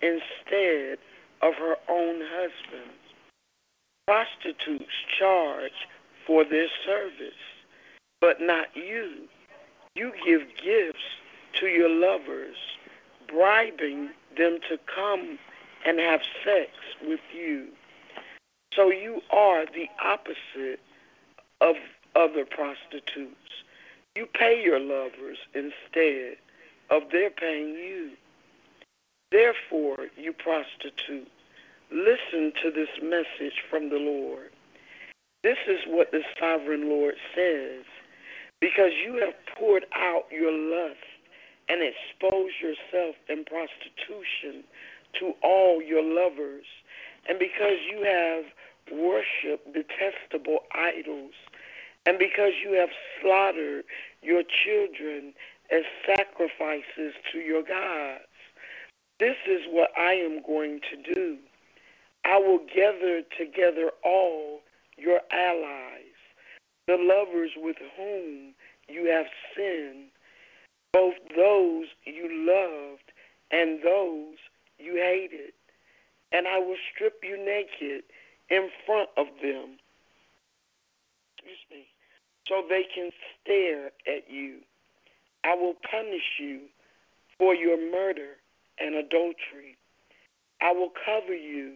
[0.01, 0.97] instead
[1.41, 2.91] of her own husband.
[4.07, 4.85] Prostitutes
[5.19, 5.87] charge
[6.25, 7.33] for their service,
[8.21, 9.27] but not you.
[9.95, 10.99] You give gifts
[11.55, 12.57] to your lovers,
[13.27, 15.39] bribing them to come
[15.85, 16.71] and have sex
[17.05, 17.67] with you.
[18.73, 20.79] So you are the opposite
[21.61, 21.75] of
[22.15, 23.35] other prostitutes.
[24.15, 26.37] You pay your lovers instead
[26.89, 28.11] of their paying you.
[29.31, 31.29] Therefore, you prostitute,
[31.91, 34.51] listen to this message from the Lord.
[35.43, 37.83] This is what the sovereign Lord says.
[38.59, 40.97] Because you have poured out your lust
[41.69, 44.63] and expose yourself in prostitution
[45.19, 46.65] to all your lovers,
[47.27, 48.45] and because you have
[48.91, 51.33] worshiped detestable idols,
[52.05, 52.89] and because you have
[53.21, 53.83] slaughtered
[54.21, 55.33] your children
[55.71, 58.23] as sacrifices to your gods,
[59.19, 61.37] this is what I am going to do.
[62.23, 64.61] I will gather together all
[64.97, 66.17] your allies,
[66.87, 68.53] the lovers with whom
[68.87, 69.25] you have
[69.55, 70.09] sinned,
[70.93, 73.11] both those you loved
[73.51, 74.37] and those
[74.77, 75.53] you hated,
[76.31, 78.03] and I will strip you naked
[78.49, 79.77] in front of them.
[81.37, 81.87] Excuse me.
[82.47, 83.11] So they can
[83.41, 84.59] stare at you.
[85.43, 86.61] I will punish you
[87.37, 88.37] for your murder
[88.79, 89.77] and adultery.
[90.61, 91.73] I will cover you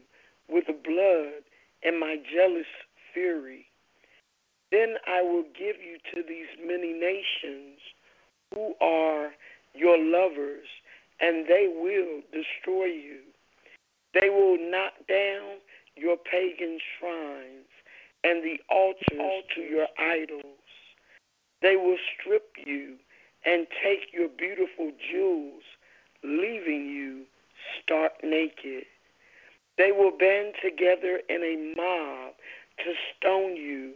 [0.50, 1.44] with the blood
[1.84, 2.68] and my jealous
[3.14, 3.66] fury.
[4.72, 7.80] Then I will give you to these many nations
[8.54, 9.32] who are
[9.74, 10.68] your lovers,
[11.20, 13.20] and they will destroy you.
[14.14, 15.60] They will knock down
[15.96, 17.70] your pagan shrines
[18.24, 20.44] and the altars to your idols.
[21.62, 22.96] They will strip you
[23.46, 25.64] and take your beautiful jewels,
[26.24, 27.24] leaving you
[27.82, 28.86] stark naked.
[29.78, 32.34] They will band together in a mob
[32.80, 33.94] to stone you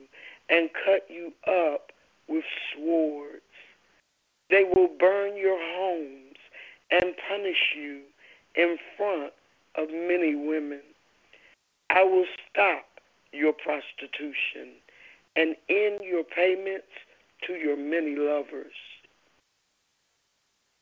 [0.50, 1.92] and cut you up
[2.28, 3.42] with swords.
[4.50, 6.38] They will burn your homes
[6.92, 8.02] and punish you
[8.56, 9.34] in front
[9.76, 10.82] of many women.
[11.90, 12.86] I will stop
[13.32, 14.80] your prostitution
[15.36, 16.88] and end your payments
[17.48, 18.74] to your many lovers.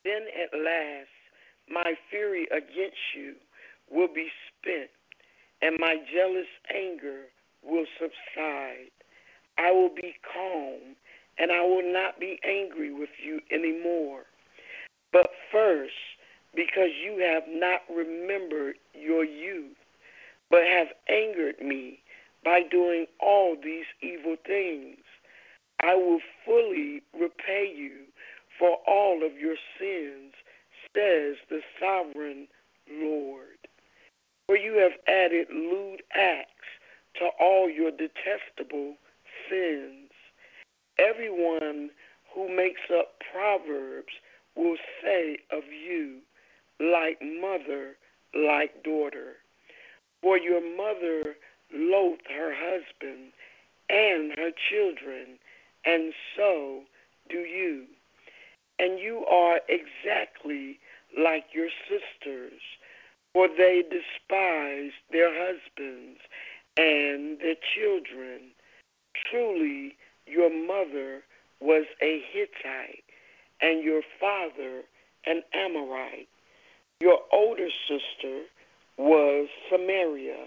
[0.04, 1.08] Then at last
[1.68, 3.34] my fury against you
[3.90, 4.28] will be
[4.60, 4.90] spent,
[5.62, 7.24] and my jealous anger
[7.62, 8.90] will subside.
[9.56, 10.96] I will be calm,
[11.38, 14.22] and I will not be angry with you anymore.
[15.12, 15.94] But first,
[16.54, 19.76] because you have not remembered your youth,
[20.50, 22.00] but have angered me
[22.44, 24.98] by doing all these evil things,
[25.82, 28.04] I will fully repay you
[28.58, 30.34] for all of your sins,
[30.94, 32.46] says the sovereign
[32.90, 33.58] Lord.
[34.46, 36.50] For you have added lewd acts
[37.18, 38.94] to all your detestable
[39.48, 40.03] sins.
[40.98, 41.90] Everyone
[42.34, 44.12] who makes up proverbs
[44.56, 46.18] will say of you,
[46.80, 47.96] like mother,
[48.34, 49.34] like daughter.
[50.22, 51.36] For your mother
[51.72, 53.32] loathed her husband
[53.88, 55.38] and her children,
[55.84, 56.82] and so
[57.28, 57.84] do you.
[58.78, 60.78] And you are exactly
[61.18, 62.60] like your sisters,
[63.32, 66.20] for they despise their husbands
[66.76, 68.50] and their children.
[69.30, 71.22] Truly, your mother
[71.60, 73.04] was a Hittite,
[73.60, 74.82] and your father
[75.26, 76.28] an Amorite.
[77.00, 78.42] Your older sister
[78.96, 80.46] was Samaria,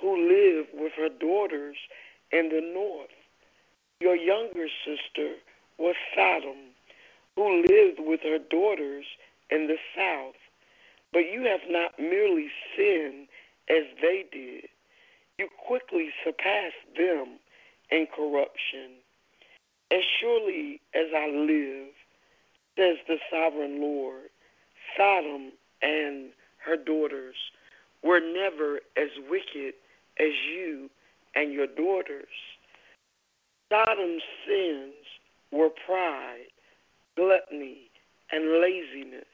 [0.00, 1.76] who lived with her daughters
[2.32, 3.10] in the north.
[4.00, 5.34] Your younger sister
[5.78, 6.74] was Sodom,
[7.36, 9.04] who lived with her daughters
[9.50, 10.36] in the south.
[11.12, 13.28] But you have not merely sinned
[13.68, 14.68] as they did,
[15.38, 17.38] you quickly surpassed them
[17.90, 18.99] in corruption.
[19.90, 21.88] As surely as I live,
[22.76, 24.30] says the sovereign Lord,
[24.96, 25.52] Sodom
[25.82, 27.36] and her daughters
[28.02, 29.74] were never as wicked
[30.18, 30.90] as you
[31.34, 32.28] and your daughters.
[33.70, 34.94] Sodom's sins
[35.52, 36.46] were pride,
[37.16, 37.90] gluttony,
[38.32, 39.24] and laziness,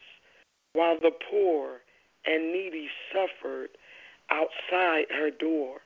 [0.73, 1.81] while the poor
[2.27, 3.71] and needy suffered
[4.31, 5.81] outside her door.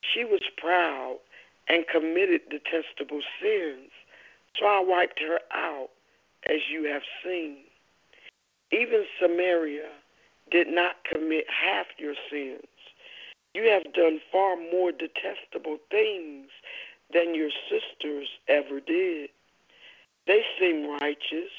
[0.00, 1.18] She was proud
[1.68, 3.90] and committed detestable sins,
[4.58, 5.90] so I wiped her out,
[6.48, 7.58] as you have seen.
[8.72, 9.88] Even Samaria
[10.50, 12.62] did not commit half your sins.
[13.54, 16.48] You have done far more detestable things
[17.12, 19.30] than your sisters ever did.
[20.26, 21.50] They seem righteous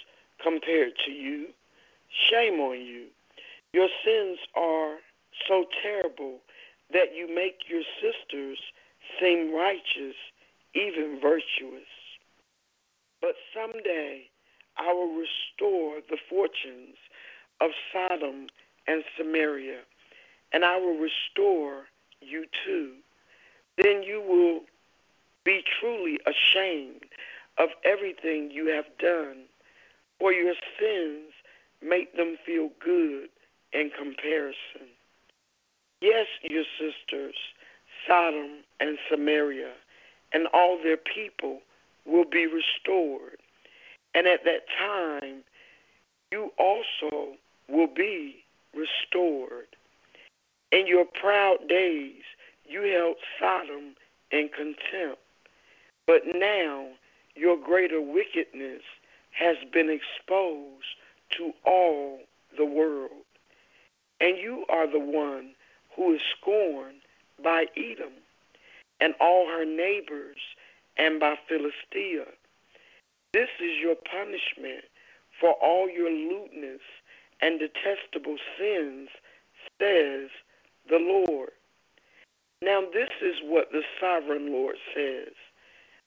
[0.41, 1.47] compared to you.
[2.29, 3.05] Shame on you.
[3.73, 4.97] Your sins are
[5.47, 6.39] so terrible
[6.91, 8.59] that you make your sisters
[9.19, 10.15] seem righteous,
[10.73, 11.87] even virtuous.
[13.21, 14.29] But someday
[14.77, 16.97] I will restore the fortunes
[17.61, 18.47] of Sodom
[18.87, 19.79] and Samaria,
[20.53, 21.85] and I will restore
[22.21, 22.93] you too.
[23.77, 24.61] Then you will
[25.43, 27.05] be truly ashamed
[27.57, 29.43] of everything you have done,
[30.19, 31.31] for your sins
[31.81, 33.29] make them feel good
[33.73, 34.87] in comparison.
[36.01, 37.35] Yes, your sisters,
[38.07, 39.73] Sodom and Samaria,
[40.33, 41.61] and all their people
[42.05, 43.37] will be restored.
[44.13, 45.43] And at that time,
[46.31, 47.35] you also
[47.67, 48.43] will be
[48.73, 49.67] restored.
[50.71, 52.23] In your proud days,
[52.67, 53.95] you held Sodom
[54.31, 55.21] in contempt.
[56.05, 56.87] But now
[57.35, 58.81] your greater wickedness
[59.31, 60.85] has been exposed
[61.37, 62.19] to all
[62.57, 63.25] the world.
[64.19, 65.51] And you are the one
[65.95, 66.98] who is scorned
[67.43, 68.13] by Edom
[68.99, 70.37] and all her neighbors
[70.97, 72.25] and by Philistia.
[73.33, 74.83] This is your punishment
[75.39, 76.81] for all your lewdness
[77.41, 79.09] and detestable sins,
[79.79, 80.29] says
[80.89, 81.51] the Lord.
[82.61, 85.33] Now, this is what the sovereign Lord says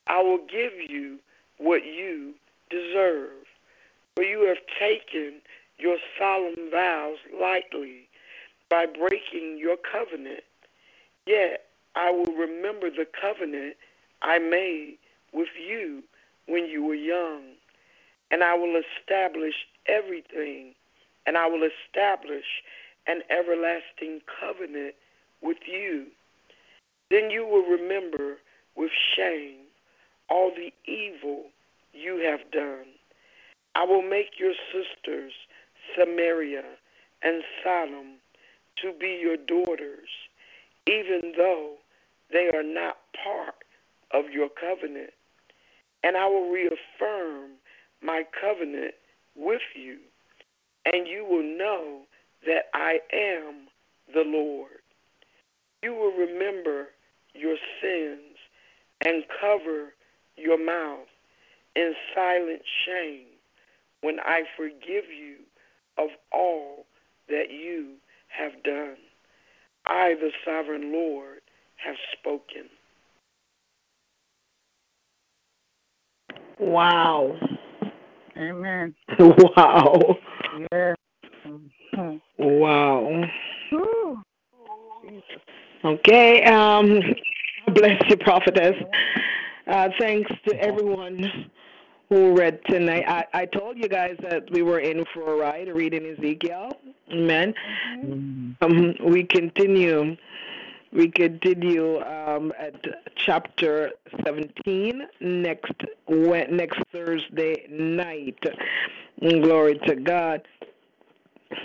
[0.07, 1.19] I will give you
[1.59, 2.35] what you
[2.69, 3.47] deserve,
[4.15, 5.41] for you have taken
[5.79, 8.09] your solemn vows lightly
[8.69, 10.45] by breaking your covenant.
[11.27, 13.77] Yet I will remember the covenant
[14.23, 14.99] I made
[15.32, 16.03] with you
[16.47, 17.43] when you were young,
[18.31, 19.55] and I will establish
[19.86, 20.74] everything,
[21.27, 22.44] and I will establish
[23.07, 24.94] an everlasting covenant
[25.43, 26.07] with you.
[27.11, 28.39] Then you will remember
[28.77, 29.61] with shame
[30.28, 31.44] all the evil
[31.93, 32.86] you have done.
[33.74, 35.32] I will make your sisters,
[35.99, 36.65] Samaria
[37.23, 38.19] and Sodom,
[38.82, 40.09] to be your daughters,
[40.87, 41.75] even though
[42.33, 43.55] they are not part
[44.13, 45.11] of your covenant.
[46.03, 47.53] And I will reaffirm
[48.03, 48.95] my covenant
[49.37, 49.99] with you,
[50.85, 52.03] and you will know
[52.47, 53.69] that I am
[54.13, 54.83] the Lord.
[55.83, 56.89] You will remember
[57.35, 58.37] your sins
[59.05, 59.95] and cover
[60.37, 61.07] your mouth
[61.77, 63.27] in silent shame
[64.01, 65.37] when I forgive you
[65.99, 66.87] of all
[67.29, 67.95] that you
[68.29, 68.97] have done.
[69.87, 71.41] I, the sovereign Lord,
[71.77, 72.69] have spoken.
[76.59, 77.37] Wow.
[78.37, 78.95] Amen.
[79.19, 80.17] Wow.
[80.73, 80.97] Yes.
[82.39, 83.25] Wow.
[83.71, 84.23] Whew.
[85.85, 86.45] Okay.
[86.45, 87.01] Um,
[87.75, 88.75] bless you, prophetess.
[89.67, 91.51] Uh, thanks to everyone
[92.12, 93.05] who read tonight.
[93.09, 96.78] I, I told you guys that we were in for a ride reading Ezekiel.
[97.10, 97.55] Amen.
[98.05, 98.52] Mm-hmm.
[98.60, 100.14] Um, we continue.
[100.93, 102.74] We continue um, at
[103.16, 103.93] chapter
[104.24, 105.72] 17 next
[106.10, 108.39] next Thursday night.
[109.18, 110.47] Glory to God.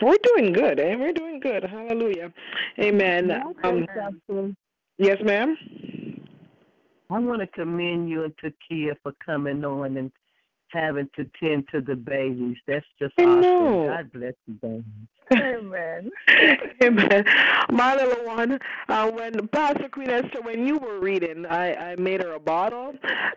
[0.02, 0.96] We're doing good, eh?
[0.96, 1.66] We're doing good.
[1.66, 2.32] Hallelujah.
[2.80, 3.32] Amen.
[3.64, 4.56] Um,
[4.98, 5.58] yes, ma'am.
[7.10, 10.12] I want to commend you and Takia for coming on and
[10.72, 12.58] having to tend to the babies.
[12.68, 13.88] That's just I awesome.
[13.88, 14.84] God bless you, babies.
[15.34, 16.10] Amen.
[16.84, 17.26] Amen.
[17.70, 22.24] My little one, uh, when Pastor Queen Esther, when you were reading, I, I made
[22.24, 22.94] her a bottle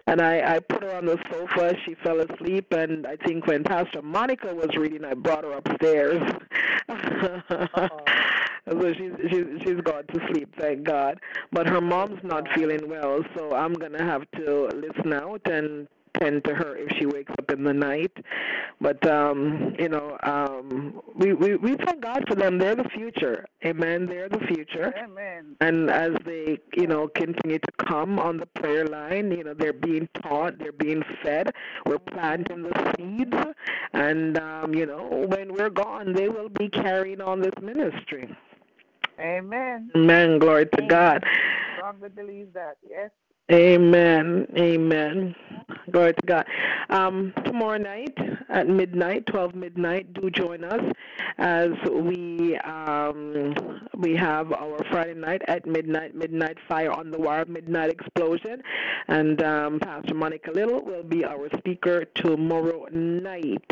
[0.07, 1.75] and I, I put her on the sofa.
[1.85, 6.21] She fell asleep, and I think when Pastor Monica was reading, I brought her upstairs.
[8.71, 11.19] so she's she's she's gone to sleep, thank God.
[11.53, 16.45] But her mom's not feeling well, so I'm gonna have to listen out and tend
[16.45, 18.13] to her if she wakes up in the night.
[18.81, 22.59] But um, you know, um, we, we we thank God for them.
[22.59, 23.47] They're the future.
[23.65, 24.07] Amen.
[24.07, 24.95] They're the future.
[24.97, 25.57] Amen.
[25.61, 29.73] And as they, you know, continue to come on the prayer line, you know, they're
[29.73, 31.53] being taught, they're being fed.
[31.87, 33.37] We're planting the seeds,
[33.93, 38.35] and um, you know, when we're gone, they will be carrying on this ministry.
[39.19, 39.91] Amen.
[39.95, 40.39] Amen.
[40.39, 40.89] Glory to Amen.
[40.89, 41.25] God.
[41.77, 42.77] Strongly believe that.
[42.89, 43.11] Yes.
[43.51, 44.47] Amen.
[44.57, 45.35] Amen.
[45.91, 46.47] Glory to God.
[46.89, 48.17] Um, tomorrow night
[48.49, 50.81] at midnight, 12 midnight, do join us
[51.39, 53.55] as we um,
[53.97, 58.63] we have our Friday night at midnight, midnight fire on the wire, midnight explosion,
[59.09, 63.71] and um, Pastor Monica Little will be our speaker tomorrow night.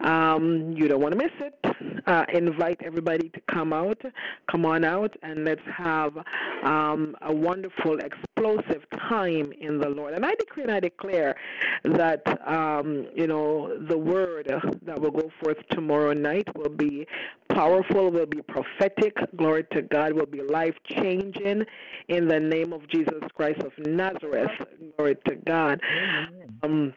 [0.00, 1.54] Um, you don't want to miss it.
[2.06, 4.00] Uh, invite everybody to come out,
[4.50, 6.16] come on out, and let's have
[6.64, 10.14] um, a wonderful, explosive time in the Lord.
[10.14, 11.34] And I decree and I declare
[11.84, 17.06] that um, you know the word that will go forth tomorrow night will be
[17.48, 19.16] powerful, will be prophetic.
[19.36, 21.64] Glory to God, will be life changing
[22.08, 24.50] in the name of Jesus Christ of Nazareth.
[24.96, 25.80] Glory to God.
[26.62, 26.94] Um,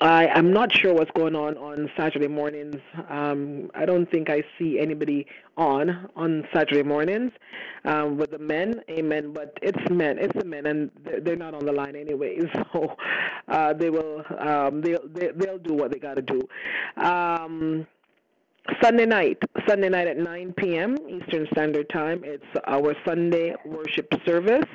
[0.00, 2.76] I am not sure what's going on on Saturday mornings.
[3.08, 5.26] Um, I don't think I see anybody
[5.56, 7.32] on on Saturday mornings
[7.84, 8.82] um, with the men.
[8.90, 9.32] Amen.
[9.32, 10.18] But it's men.
[10.18, 10.90] It's the men, and
[11.22, 12.38] they're not on the line anyway.
[12.72, 12.96] So
[13.48, 14.24] uh, they will.
[14.38, 16.40] Um, they'll they, will they will do what they got to do.
[16.96, 17.86] Um,
[18.80, 20.96] Sunday night, Sunday night at 9 p.m.
[21.08, 22.22] Eastern Standard Time.
[22.24, 24.66] It's our Sunday worship service.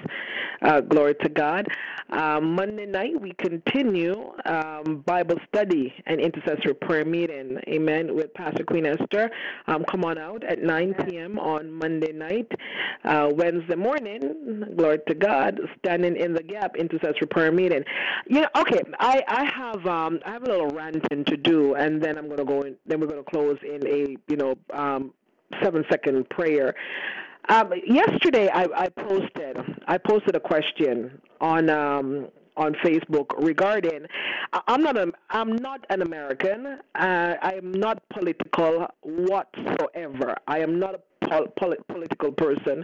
[0.62, 1.68] Uh, glory to God.
[2.10, 7.60] Um, Monday night, we continue um, Bible study and intercessory prayer meeting.
[7.68, 8.16] Amen.
[8.16, 9.30] With Pastor Queen Esther.
[9.68, 11.38] Um, come on out at 9 p.m.
[11.40, 12.52] on Monday night.
[13.04, 17.84] Uh, Wednesday morning, glory to God, standing in the gap intercessory prayer meeting.
[18.28, 18.48] Yeah.
[18.56, 18.82] Okay.
[19.00, 22.46] I I have um I have a little ranting to do, and then I'm gonna
[22.46, 22.62] go.
[22.62, 25.14] In, then we're gonna close in a you know um
[25.64, 26.76] seven second prayer.
[27.50, 32.28] Um, yesterday, I, I posted I posted a question on um,
[32.58, 34.06] on Facebook regarding
[34.68, 36.66] I'm not a, I'm not an American.
[36.96, 40.36] Uh, I am not political whatsoever.
[40.48, 42.84] I am not a pol- pol- political person,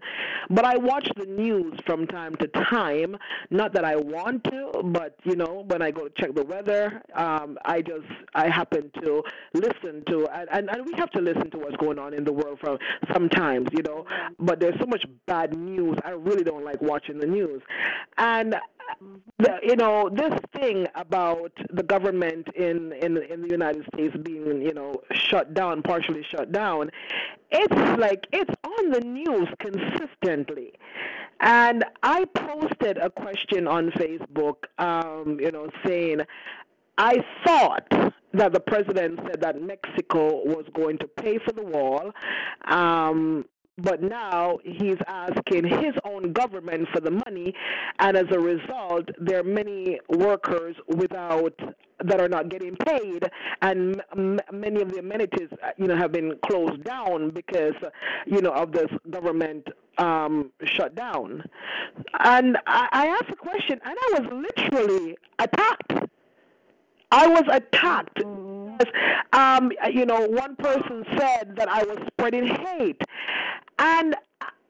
[0.49, 3.17] but I watch the news from time to time.
[3.49, 7.01] Not that I want to, but you know, when I go to check the weather,
[7.15, 8.05] um, I just
[8.35, 9.23] I happen to
[9.53, 12.33] listen to, and, and and we have to listen to what's going on in the
[12.33, 12.77] world from
[13.13, 14.05] sometimes, you know.
[14.39, 15.97] But there's so much bad news.
[16.03, 17.61] I really don't like watching the news,
[18.17, 18.55] and
[19.39, 24.61] the, you know this thing about the government in, in in the United States being
[24.61, 26.89] you know shut down, partially shut down,
[27.51, 30.73] it's like it's on the news consistently.
[31.39, 36.21] And I posted a question on Facebook, um, you know, saying
[36.97, 37.87] I thought
[38.33, 42.11] that the president said that Mexico was going to pay for the wall.
[42.65, 43.45] Um,
[43.77, 47.53] but now he's asking his own government for the money,
[47.99, 51.57] and as a result, there are many workers without
[52.03, 53.23] that are not getting paid,
[53.61, 57.75] and m- many of the amenities, uh, you know, have been closed down because,
[58.25, 59.67] you know, of this government
[59.97, 61.43] um, shut down.
[62.19, 65.93] And I, I asked a question, and I was literally attacked.
[67.11, 68.17] I was attacked.
[68.17, 68.52] Mm-hmm.
[69.33, 73.01] Um, you know, one person said that I was spreading hate.
[73.79, 74.15] And,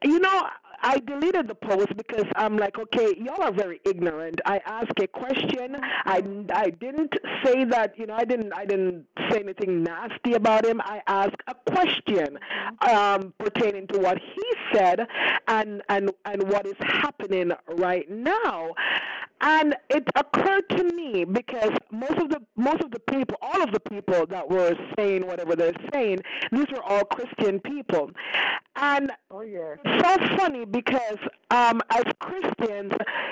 [0.03, 0.47] you know,
[0.83, 4.41] I deleted the post because I'm like, okay, y'all are very ignorant.
[4.45, 5.77] I asked a question.
[5.81, 6.21] I,
[6.53, 10.81] I didn't say that, you know, I didn't I didn't say anything nasty about him.
[10.81, 12.37] I asked a question
[12.81, 14.43] um, pertaining to what he
[14.73, 15.07] said
[15.47, 18.73] and and and what is happening right now.
[19.45, 23.71] And it occurred to me because most of the most of the people, all of
[23.71, 26.19] the people that were saying whatever they're saying,
[26.51, 28.11] these were all Christian people.
[28.77, 29.75] And oh, yeah.
[29.83, 31.19] it's so funny because
[31.51, 32.91] um, as Christians,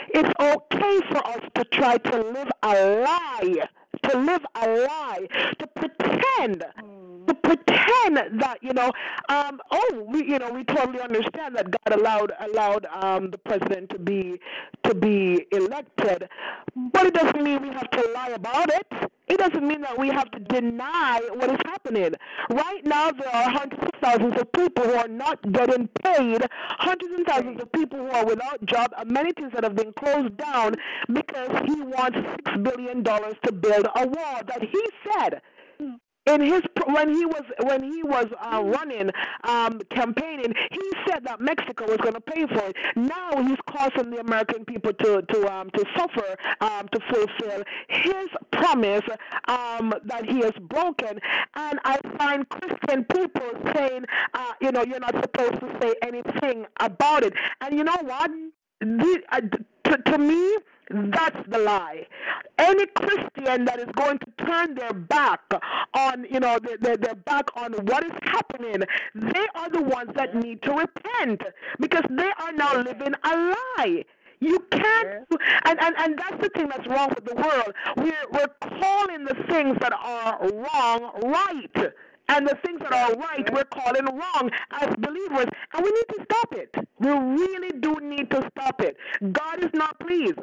[0.09, 3.68] it's okay for us to try to live a lie,
[4.03, 5.27] to live a lie,
[5.59, 6.63] to pretend.
[6.80, 8.91] Mm to pretend that you know,
[9.30, 13.89] um, oh, we you know we totally understand that God allowed allowed um, the president
[13.91, 14.39] to be
[14.84, 16.27] to be elected,
[16.76, 19.11] but it doesn't mean we have to lie about it.
[19.32, 22.14] It doesn't mean that we have to deny what is happening.
[22.49, 27.14] Right now, there are hundreds of thousands of people who are not getting paid, hundreds
[27.16, 30.76] and thousands of people who are without job, amenities that have been closed down
[31.14, 35.41] because he wants six billion dollars to build a wall that he said
[35.80, 35.94] hmm.
[36.27, 39.10] In his when he was when he was uh, running
[39.43, 42.76] um, campaigning, he said that Mexico was going to pay for it.
[42.95, 48.27] Now he's causing the American people to to um, to suffer um, to fulfill his
[48.52, 49.03] promise
[49.48, 51.19] um, that he has broken.
[51.56, 56.65] And I find Christian people saying, uh, you know, you're not supposed to say anything
[56.80, 57.34] about it.
[57.61, 58.30] And you know what?
[58.80, 59.41] The, uh,
[59.85, 60.57] to, to me,
[60.93, 62.05] that's the lie.
[62.57, 65.41] Any Christian that is going to turn their back
[65.93, 68.84] on, you know, their, their, their back on what is happening,
[69.15, 71.41] they are the ones that need to repent
[71.80, 74.05] because they are now living a lie.
[74.39, 75.27] You can't,
[75.65, 77.73] and, and, and that's the thing that's wrong with the world.
[77.97, 81.93] We're, we're calling the things that are wrong right.
[82.30, 85.47] And the things that are right, we're calling wrong as believers.
[85.73, 86.73] And we need to stop it.
[86.99, 88.95] We really do need to stop it.
[89.34, 90.39] God is not pleased.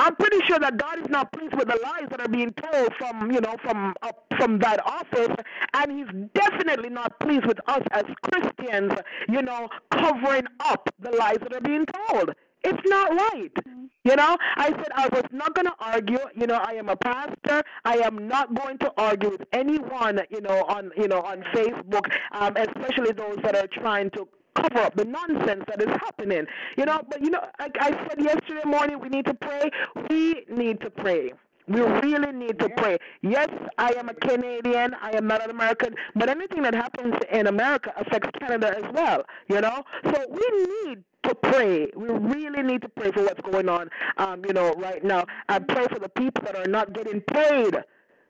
[0.00, 2.94] I'm pretty sure that God is not pleased with the lies that are being told
[2.98, 5.34] from, you know, from uh, from that office,
[5.74, 8.94] and He's definitely not pleased with us as Christians,
[9.28, 12.30] you know, covering up the lies that are being told.
[12.64, 13.52] It's not right.
[13.54, 13.84] Mm-hmm.
[14.04, 16.18] You know, I said I was not going to argue.
[16.34, 17.62] You know, I am a pastor.
[17.84, 20.20] I am not going to argue with anyone.
[20.30, 24.78] You know, on you know on Facebook, um, especially those that are trying to cover
[24.78, 26.46] up the nonsense that is happening.
[26.76, 29.70] You know, but you know, like I said yesterday morning, we need to pray.
[30.08, 31.32] We need to pray.
[31.68, 32.98] We really need to pray.
[33.22, 33.48] Yes,
[33.78, 34.94] I am a Canadian.
[35.00, 35.94] I am not an American.
[36.16, 39.24] But anything that happens in America affects Canada as well.
[39.48, 41.88] You know, so we need to pray.
[41.94, 43.88] We really need to pray for what's going on.
[44.16, 47.76] Um, you know, right now, and pray for the people that are not getting paid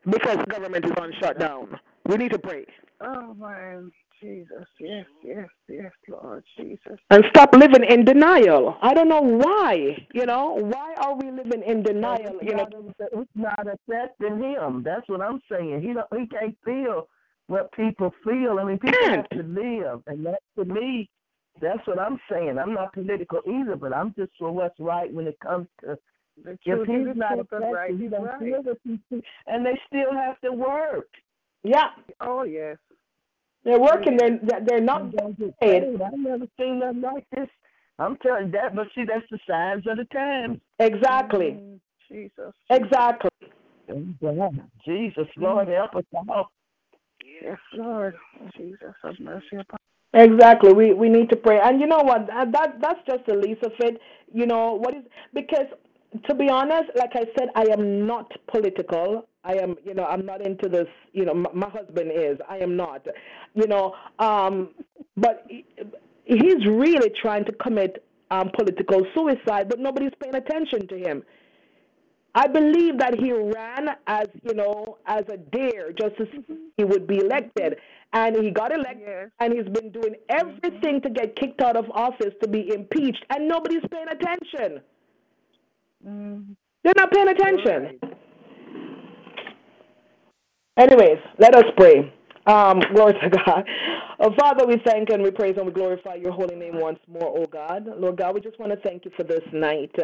[0.09, 1.78] because government is on shutdown.
[2.06, 2.66] We need to pray.
[3.01, 3.90] Oh man.
[4.20, 6.98] Jesus, yes, yes, yes, Lord Jesus.
[7.10, 8.76] And stop living in denial.
[8.82, 10.06] I don't know why.
[10.12, 12.38] You know, why are we living in denial?
[12.40, 12.68] It's you know,
[12.98, 14.82] it's not affecting him.
[14.84, 15.82] That's what I'm saying.
[15.82, 17.09] He don't, he can't feel
[17.47, 18.59] what people feel.
[18.60, 21.09] I mean, people have to live, and that to me,
[21.60, 22.59] that's what I'm saying.
[22.59, 25.98] I'm not political either, but I'm just for what's right when it comes to.
[26.44, 28.40] The if he's not affected, right, he don't right.
[28.40, 31.09] feel the people, and they still have to work.
[31.62, 31.88] Yeah.
[32.20, 32.78] Oh yes.
[33.64, 34.16] They're working.
[34.16, 35.12] They're they're not
[35.60, 36.00] paid.
[36.02, 37.48] I've never seen nothing like this.
[37.98, 40.58] I'm telling you that, but see, that's the signs of the times.
[40.78, 41.58] Exactly.
[41.60, 41.80] Mm,
[42.10, 42.54] Jesus.
[42.70, 43.30] Exactly.
[44.86, 46.48] Jesus, Lord, help us out.
[47.42, 48.14] Yes, Lord.
[48.56, 49.78] Jesus, have mercy upon.
[50.14, 50.72] Exactly.
[50.72, 52.26] We we need to pray, and you know what?
[52.28, 54.00] That that's just the least of it.
[54.32, 55.04] You know what is
[55.34, 55.66] because
[56.26, 59.28] to be honest, like I said, I am not political.
[59.44, 60.86] I am, you know, I'm not into this.
[61.12, 62.38] You know, my, my husband is.
[62.48, 63.06] I am not.
[63.54, 64.70] You know, um,
[65.16, 65.46] but
[66.24, 71.22] he's really trying to commit um, political suicide, but nobody's paying attention to him.
[72.34, 76.44] I believe that he ran as you know as a dare just to see
[76.76, 77.76] he would be elected,
[78.12, 79.30] and he got elected, yes.
[79.40, 83.48] and he's been doing everything to get kicked out of office to be impeached, and
[83.48, 84.80] nobody's paying attention.
[86.06, 86.56] Mm.
[86.84, 87.98] They're not paying attention.
[90.81, 92.11] Anyways, let us pray.
[92.47, 93.69] Um, glory to God.
[94.22, 97.32] Oh, Father, we thank and we praise and we glorify your holy name once more,
[97.38, 97.86] oh God.
[97.97, 99.94] Lord God, we just want to thank you for this night.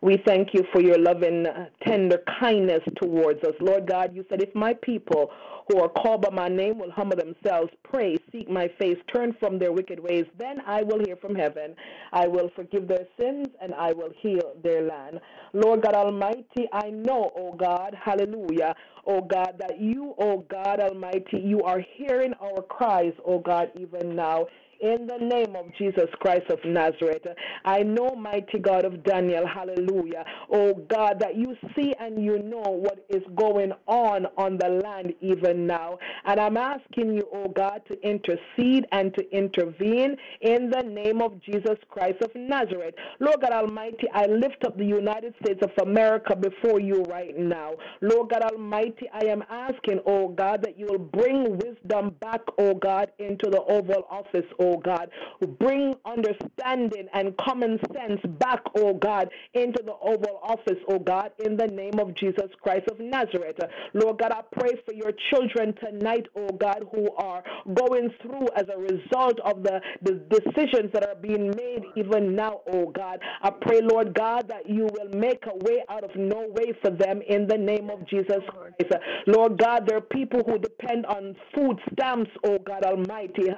[0.00, 3.54] We thank you for your loving, uh, tender kindness towards us.
[3.60, 5.30] Lord God, you said, if my people
[5.68, 9.60] who are called by my name will humble themselves, pray, seek my face, turn from
[9.60, 11.76] their wicked ways, then I will hear from heaven.
[12.12, 15.20] I will forgive their sins and I will heal their land.
[15.52, 18.74] Lord God Almighty, I know, oh God, hallelujah,
[19.06, 24.16] oh God, that you, oh God Almighty, you are hearing our cries, oh God, even
[24.16, 24.46] now
[24.82, 27.22] in the name of Jesus Christ of Nazareth.
[27.64, 32.62] I know, mighty God of Daniel, hallelujah, oh God, that you see and you know
[32.62, 35.98] what is going on on the land even now.
[36.24, 41.40] And I'm asking you, oh God, to intercede and to intervene in the name of
[41.42, 42.94] Jesus Christ of Nazareth.
[43.20, 47.74] Lord God Almighty, I lift up the United States of America before you right now.
[48.00, 52.74] Lord God Almighty, I am asking, oh God, that you will bring wisdom back, oh
[52.74, 55.10] God, into the Oval Office, oh Oh God.
[55.58, 61.56] Bring understanding and common sense back, oh God, into the Oval Office, oh God, in
[61.56, 63.58] the name of Jesus Christ of Nazareth.
[63.94, 67.42] Lord God, I pray for your children tonight, oh God, who are
[67.74, 72.60] going through as a result of the, the decisions that are being made even now,
[72.72, 73.20] oh God.
[73.42, 76.90] I pray, Lord God, that you will make a way out of no way for
[76.90, 78.92] them in the name of Jesus Christ.
[79.26, 83.48] Lord God, there are people who depend on food stamps, oh God Almighty.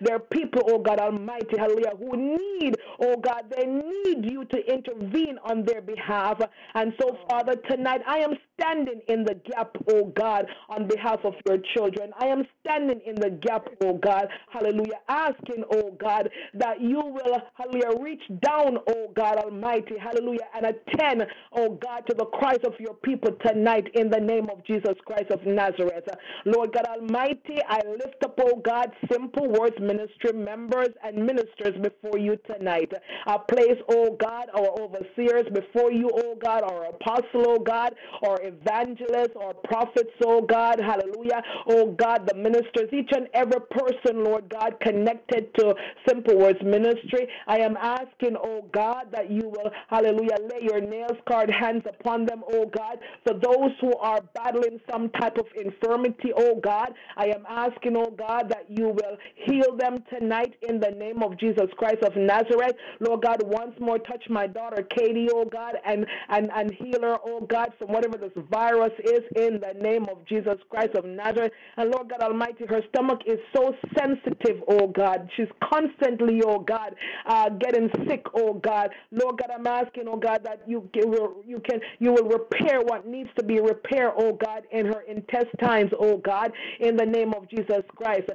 [0.00, 4.58] There are people, oh God Almighty, hallelujah, who need, oh God, they need you to
[4.72, 6.40] intervene on their behalf.
[6.74, 11.34] And so, Father, tonight I am standing in the gap, oh God, on behalf of
[11.46, 12.12] your children.
[12.20, 17.38] I am standing in the gap, oh God, hallelujah, asking, oh God, that you will,
[17.54, 22.74] hallelujah, reach down, oh God Almighty, hallelujah, and attend, oh God, to the cries of
[22.78, 26.08] your people tonight in the name of Jesus Christ of Nazareth.
[26.44, 31.74] Lord God Almighty, I lift up, oh God, Simple Simple words Ministry members and ministers
[31.82, 32.90] before you tonight.
[33.26, 37.94] I place, oh God, our overseers before you, oh God, our apostle, oh God,
[38.26, 44.24] our evangelists, our prophets, oh God, hallelujah, oh God, the ministers, each and every person,
[44.24, 45.74] Lord God, connected to
[46.08, 47.28] Simple Words Ministry.
[47.46, 52.24] I am asking, oh God, that you will, hallelujah, lay your nails scarred hands upon
[52.24, 56.94] them, oh God, for those who are battling some type of infirmity, oh God.
[57.16, 61.38] I am asking, oh God, that you will heal them tonight in the name of
[61.38, 62.76] Jesus Christ of Nazareth.
[63.00, 67.16] Lord God, once more touch my daughter Katie, oh God, and, and, and heal her,
[67.24, 71.52] oh God, from whatever this virus is in the name of Jesus Christ of Nazareth.
[71.76, 75.28] And Lord God Almighty, her stomach is so sensitive, oh God.
[75.36, 76.94] She's constantly, oh God,
[77.26, 78.90] uh, getting sick, oh God.
[79.10, 83.30] Lord God, I'm asking, oh God, that you, you can you will repair what needs
[83.38, 87.82] to be repaired, oh God, in her intestines, oh God, in the name of Jesus
[87.96, 88.30] Christ.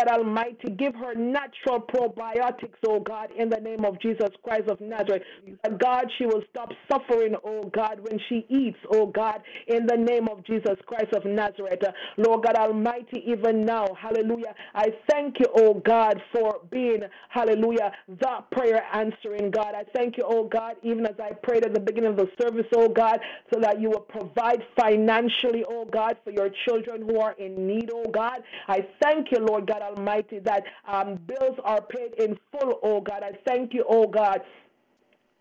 [0.00, 4.80] God Almighty, give her natural probiotics, oh God, in the name of Jesus Christ of
[4.80, 5.22] Nazareth.
[5.78, 10.26] God, she will stop suffering, oh God, when she eats, oh God, in the name
[10.28, 11.80] of Jesus Christ of Nazareth.
[12.16, 18.50] Lord God Almighty, even now, hallelujah, I thank you, oh God, for being, hallelujah, that
[18.50, 19.74] prayer answering God.
[19.76, 22.66] I thank you, oh God, even as I prayed at the beginning of the service,
[22.74, 23.20] oh God,
[23.52, 27.90] so that you will provide financially, oh God, for your children who are in need,
[27.94, 28.42] oh God.
[28.66, 33.22] I thank you, Lord God Almighty, that um, bills are paid in full, oh God.
[33.22, 34.40] I thank you, oh God,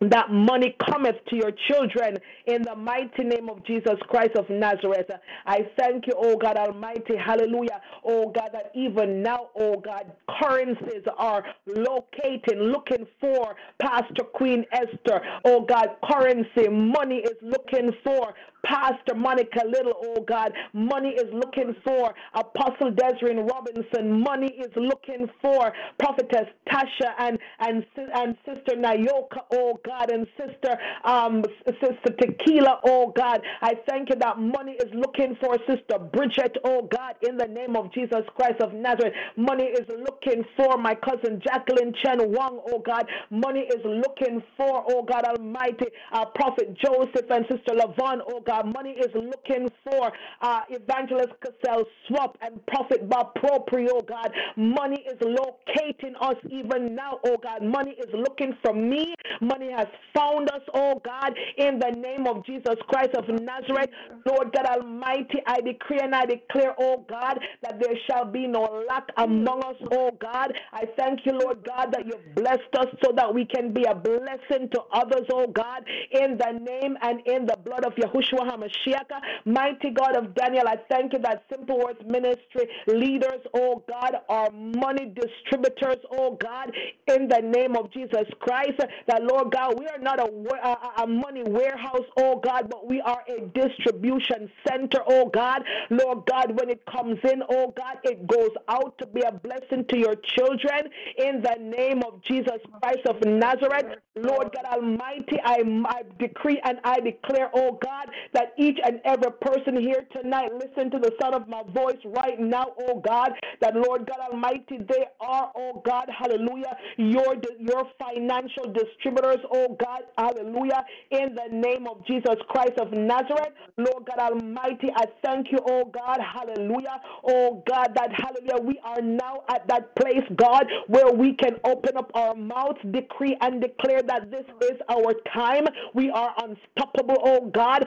[0.10, 2.18] that money cometh to your children
[2.48, 5.10] in the mighty name of Jesus Christ of Nazareth.
[5.45, 10.11] I thank you, oh God Almighty, hallelujah, oh God, that even now, oh God,
[10.41, 18.34] currencies are locating, looking for Pastor Queen Esther, oh God, currency, money is looking for
[18.65, 20.52] Pastor Monica Little, oh God.
[20.73, 24.22] Money is looking for Apostle Desiree Robinson.
[24.22, 27.85] Money is looking for Prophetess Tasha and, and,
[28.15, 33.41] and Sister Nayoka, oh God, and Sister um, Sister Tequila, oh God.
[33.61, 37.76] I thank you that money is looking for Sister Bridget, oh God, in the name
[37.76, 39.14] of Jesus Christ of Nazareth.
[39.38, 43.06] Money is looking for my cousin Jacqueline Chen Wang, oh God.
[43.30, 48.52] Money is looking for, oh God Almighty, uh, Prophet Joseph and Sister Lavon, oh God.
[48.53, 48.73] God.
[48.73, 50.11] Money is looking for
[50.41, 54.31] uh, Evangelist Cassell Swap and Prophet Bob Proprio, oh God.
[54.55, 57.63] Money is locating us even now, oh God.
[57.63, 59.15] Money is looking for me.
[59.41, 63.89] Money has found us, oh God, in the name of Jesus Christ of Nazareth.
[64.25, 68.84] Lord God Almighty, I decree and I declare, oh God, that there shall be no
[68.88, 70.53] lack among us, oh God.
[70.71, 73.95] I thank you, Lord God, that you've blessed us so that we can be a
[73.95, 79.11] blessing to others, oh God, in the name and in the blood of Yahushua HaMashiach.
[79.45, 84.49] Mighty God of Daniel, I thank you that Simple Words Ministry leaders, oh God, are
[84.52, 86.72] money distributors, oh God,
[87.07, 88.82] in the name of Jesus Christ.
[89.07, 89.80] That, Lord God.
[89.80, 90.26] We are not a,
[90.64, 95.61] a, a money warehouse, oh God, but we are a distribution center, oh God.
[95.90, 99.86] Lord God, when it comes in, oh God, it goes out to be a blessing
[99.90, 103.98] to your children in the name of Jesus Christ of Nazareth.
[104.15, 109.31] Lord God Almighty, I, I decree and I declare, oh God, that each and every
[109.41, 113.31] person here tonight listen to the sound of my voice right now, oh God,
[113.61, 120.01] that Lord God Almighty, they are, oh God, hallelujah, your, your financial distributors, oh God,
[120.18, 123.53] hallelujah, in the name of Jesus Christ of Nazareth.
[123.77, 129.01] Lord God Almighty, I thank you, oh God, hallelujah, oh God, that hallelujah, we are
[129.01, 134.01] now at that place, God, where we can open up our mouths, decree and declare
[134.03, 135.65] that this is our time.
[135.93, 137.85] We are unstoppable, oh God.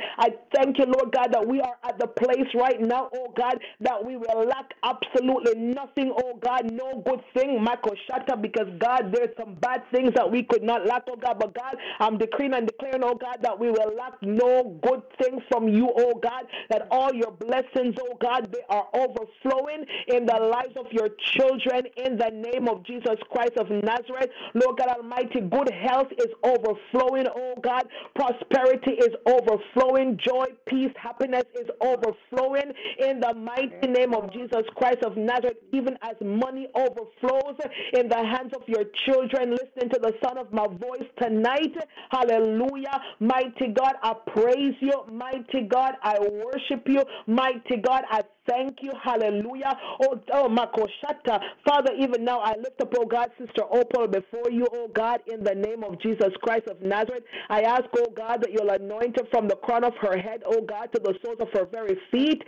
[0.55, 4.05] Thank you, Lord God, that we are at the place right now, oh God, that
[4.05, 9.35] we will lack absolutely nothing, oh God, no good thing, Michael Shatta, because God, there's
[9.39, 12.67] some bad things that we could not lack, oh God, but God, I'm decreeing and
[12.67, 16.89] declaring, oh God, that we will lack no good thing from you, oh God, that
[16.91, 22.17] all your blessings, oh God, they are overflowing in the lives of your children in
[22.17, 24.31] the name of Jesus Christ of Nazareth.
[24.55, 27.85] Lord God Almighty, good health is overflowing, oh God,
[28.15, 35.03] prosperity is overflowing, joy, peace, happiness is overflowing in the mighty name of Jesus Christ
[35.05, 37.57] of Nazareth, even as money overflows
[37.95, 41.75] in the hands of your children, listening to the sound of my voice tonight.
[42.11, 43.01] Hallelujah.
[43.21, 45.03] Mighty God, I praise you.
[45.11, 47.03] Mighty God, I worship you.
[47.27, 48.93] Mighty God, I thank you.
[49.03, 49.77] Hallelujah.
[50.03, 51.41] Oh, oh, Makoshata.
[51.67, 55.43] Father, even now I lift up, oh God, Sister Opal before you, oh God, in
[55.43, 57.25] the name of Jesus Christ of Nazareth.
[57.49, 60.61] I ask, oh God, that you'll anoint her from the crown of her head, oh
[60.63, 62.43] God, to the soles of her very feet,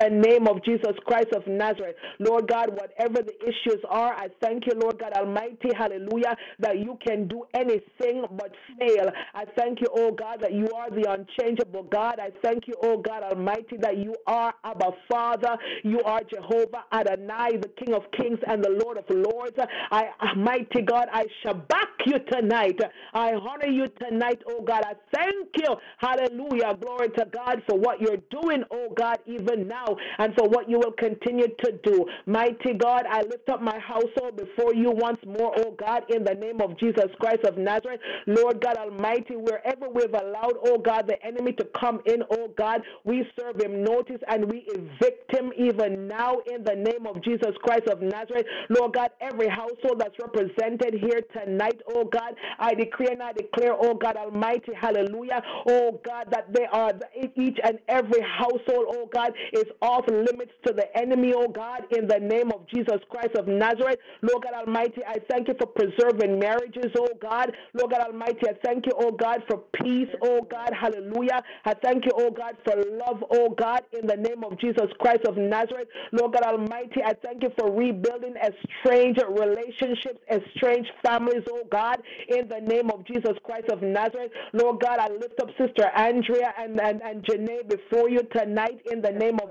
[0.00, 1.96] in the name of Jesus Christ of Nazareth.
[2.18, 6.98] Lord God, whatever the issues are, I thank you, Lord God Almighty, hallelujah, that you
[7.06, 9.10] can do anything but fail.
[9.34, 12.18] I thank you, oh God, that you are the unchangeable God.
[12.20, 15.37] I thank you, oh God Almighty, that you are Abba Father.
[15.40, 15.58] Father.
[15.84, 19.56] You are Jehovah Adonai, the King of Kings and the Lord of Lords.
[19.90, 22.80] I, uh, mighty God, I shabach you tonight.
[23.14, 24.82] I honor you tonight, oh God.
[24.84, 25.76] I thank you.
[25.98, 26.76] Hallelujah.
[26.80, 30.78] Glory to God for what you're doing, oh God, even now, and for what you
[30.78, 32.06] will continue to do.
[32.26, 36.34] Mighty God, I lift up my household before you once more, oh God, in the
[36.34, 38.00] name of Jesus Christ of Nazareth.
[38.26, 42.82] Lord God Almighty, wherever we've allowed, oh God, the enemy to come in, oh God,
[43.04, 47.54] we serve him notice and we evict him even now in the name of Jesus
[47.62, 48.46] Christ of Nazareth.
[48.70, 53.74] Lord God, every household that's represented here tonight, oh God, I decree and I declare,
[53.78, 56.92] oh God Almighty, hallelujah, oh God, that they are
[57.36, 62.06] each and every household, oh God, is off limits to the enemy, oh God, in
[62.08, 63.98] the name of Jesus Christ of Nazareth.
[64.22, 67.52] Lord God Almighty, I thank you for preserving marriages, oh God.
[67.74, 71.42] Lord God Almighty, I thank you, oh God, for peace, oh God, hallelujah.
[71.64, 75.17] I thank you, oh God, for love, oh God, in the name of Jesus Christ
[75.26, 75.88] of Nazareth.
[76.12, 82.48] Lord God Almighty, I thank you for rebuilding estranged relationships, estranged families, oh God, in
[82.48, 84.32] the name of Jesus Christ of Nazareth.
[84.52, 89.00] Lord God, I lift up Sister Andrea and, and, and Janae before you tonight in
[89.00, 89.50] the name of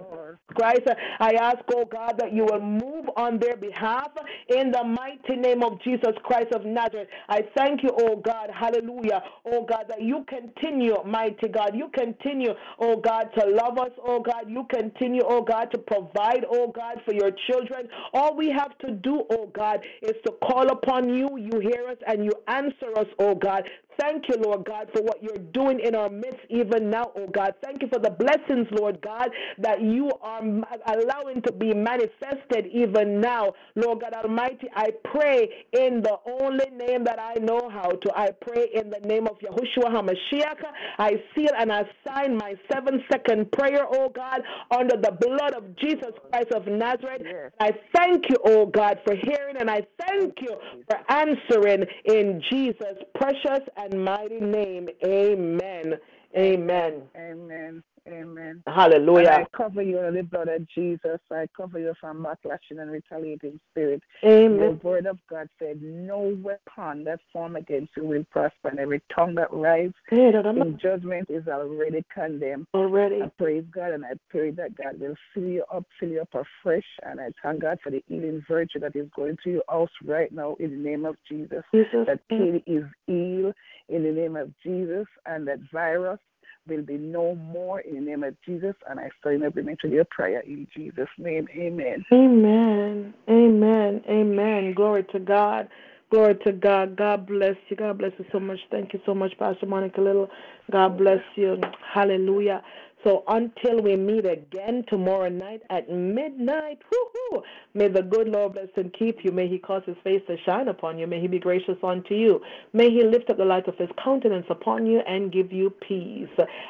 [0.55, 0.87] Christ.
[1.19, 4.09] I ask, oh God, that you will move on their behalf
[4.49, 7.07] in the mighty name of Jesus Christ of Nazareth.
[7.29, 12.53] I thank you, oh God, hallelujah, oh God, that you continue, mighty God, you continue,
[12.79, 17.01] oh God, to love us, oh God, you continue, oh God, to provide, oh God,
[17.05, 17.87] for your children.
[18.13, 21.37] All we have to do, oh God, is to call upon you.
[21.37, 23.63] You hear us and you answer us, oh God.
[23.99, 27.53] Thank you, Lord God, for what you're doing in our midst even now, oh God.
[27.63, 29.29] Thank you for the blessings, Lord God,
[29.59, 33.53] that you are allowing to be manifested even now.
[33.75, 38.11] Lord God Almighty, I pray in the only name that I know how to.
[38.15, 40.63] I pray in the name of Yahushua HaMashiach.
[40.99, 44.41] I seal and I sign my seven second prayer, oh God,
[44.71, 47.21] under the blood of Jesus Christ of Nazareth.
[47.23, 47.51] Yes.
[47.59, 50.55] I thank you, oh God, for hearing and I thank you
[50.89, 54.89] for answering in Jesus' precious and mighty name.
[55.03, 55.99] Amen.
[56.35, 57.01] Amen.
[57.15, 57.83] Amen.
[58.07, 58.63] Amen.
[58.67, 59.27] Hallelujah.
[59.27, 61.19] And I cover you in the blood of Jesus.
[61.31, 64.01] I cover you from backlashing and retaliating spirit.
[64.23, 64.79] Amen.
[64.81, 69.01] The word of God said, No weapon that form against you will prosper, and every
[69.13, 72.67] tongue that rises in judgment is already condemned.
[72.73, 73.21] Already.
[73.21, 76.29] I praise God and I pray that God will fill you up, fill you up
[76.33, 76.85] afresh.
[77.03, 80.31] And I thank God for the healing virtue that is going to your house right
[80.31, 81.63] now in the name of Jesus.
[81.73, 82.05] Jesus.
[82.07, 83.53] That Katie is healed
[83.89, 86.19] in the name of Jesus, and that virus
[86.67, 88.75] will be no more in the name of Jesus.
[88.89, 91.47] And I stand agreement with your prayer in Jesus' name.
[91.55, 92.05] Amen.
[92.11, 93.13] Amen.
[93.29, 94.01] Amen.
[94.09, 94.73] Amen.
[94.73, 95.69] Glory to God.
[96.09, 96.95] Glory to God.
[96.95, 97.75] God bless you.
[97.75, 98.59] God bless you so much.
[98.71, 100.29] Thank you so much, Pastor Monica Little.
[100.71, 101.57] God bless you.
[101.93, 102.61] Hallelujah.
[103.03, 107.43] So until we meet again tomorrow night at midnight, whoo
[107.73, 109.31] may the good Lord bless and keep you.
[109.31, 111.05] May he cause his face to shine upon you.
[111.05, 112.41] May he be gracious unto you.
[112.73, 116.27] May he lift up the light of his countenance upon you and give you peace.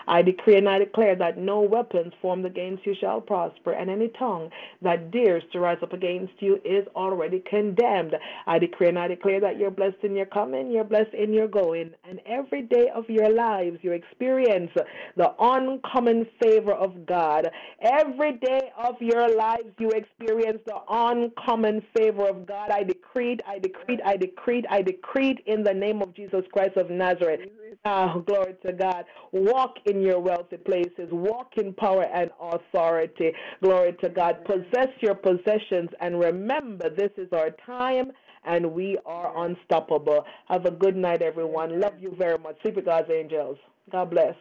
[0.07, 4.09] I decree and I declare that no weapons formed against you shall prosper, and any
[4.19, 4.49] tongue
[4.81, 8.15] that dares to rise up against you is already condemned.
[8.45, 11.47] I decree and I declare that you're blessed in your coming, you're blessed in your
[11.47, 14.71] going, and every day of your lives you experience
[15.15, 17.49] the uncommon favor of God.
[17.81, 22.71] Every day of your lives you experience the uncommon favor of God.
[22.71, 26.89] I decreed, I decreed, I decreed, I decreed in the name of Jesus Christ of
[26.89, 27.41] Nazareth.
[27.85, 29.05] Oh, glory to God.
[29.31, 31.09] Walk in your wealthy places.
[31.11, 33.31] Walk in power and authority.
[33.61, 34.43] Glory to God.
[34.45, 38.11] Possess your possessions and remember this is our time
[38.45, 40.25] and we are unstoppable.
[40.47, 41.79] Have a good night, everyone.
[41.79, 42.57] Love you very much.
[42.61, 43.57] Sleep with God's angels.
[43.91, 44.35] God bless.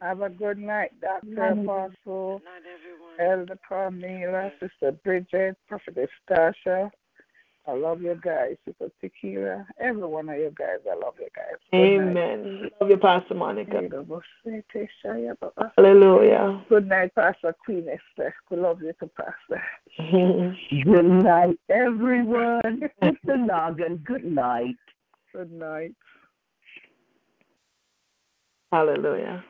[0.00, 1.52] Have a good night, Dr.
[1.52, 2.42] Apostle,
[3.18, 6.90] Elder Carmela, Sister Bridget, Prophetess Tasha.
[7.68, 9.66] I love you guys, Sister Tequila.
[9.80, 11.56] Every one of you guys, I love you guys.
[11.72, 12.62] Good Amen.
[12.62, 12.72] Night.
[12.80, 13.88] Love you, Pastor Monica.
[15.76, 16.64] Hallelujah.
[16.68, 18.34] Good night, Pastor Queen Esther.
[18.50, 19.62] We love you to Pastor.
[20.84, 22.82] good night, everyone.
[23.02, 23.46] Mr.
[23.46, 24.76] Noggin, good night.
[25.32, 25.94] Good night.
[28.70, 29.42] Hallelujah.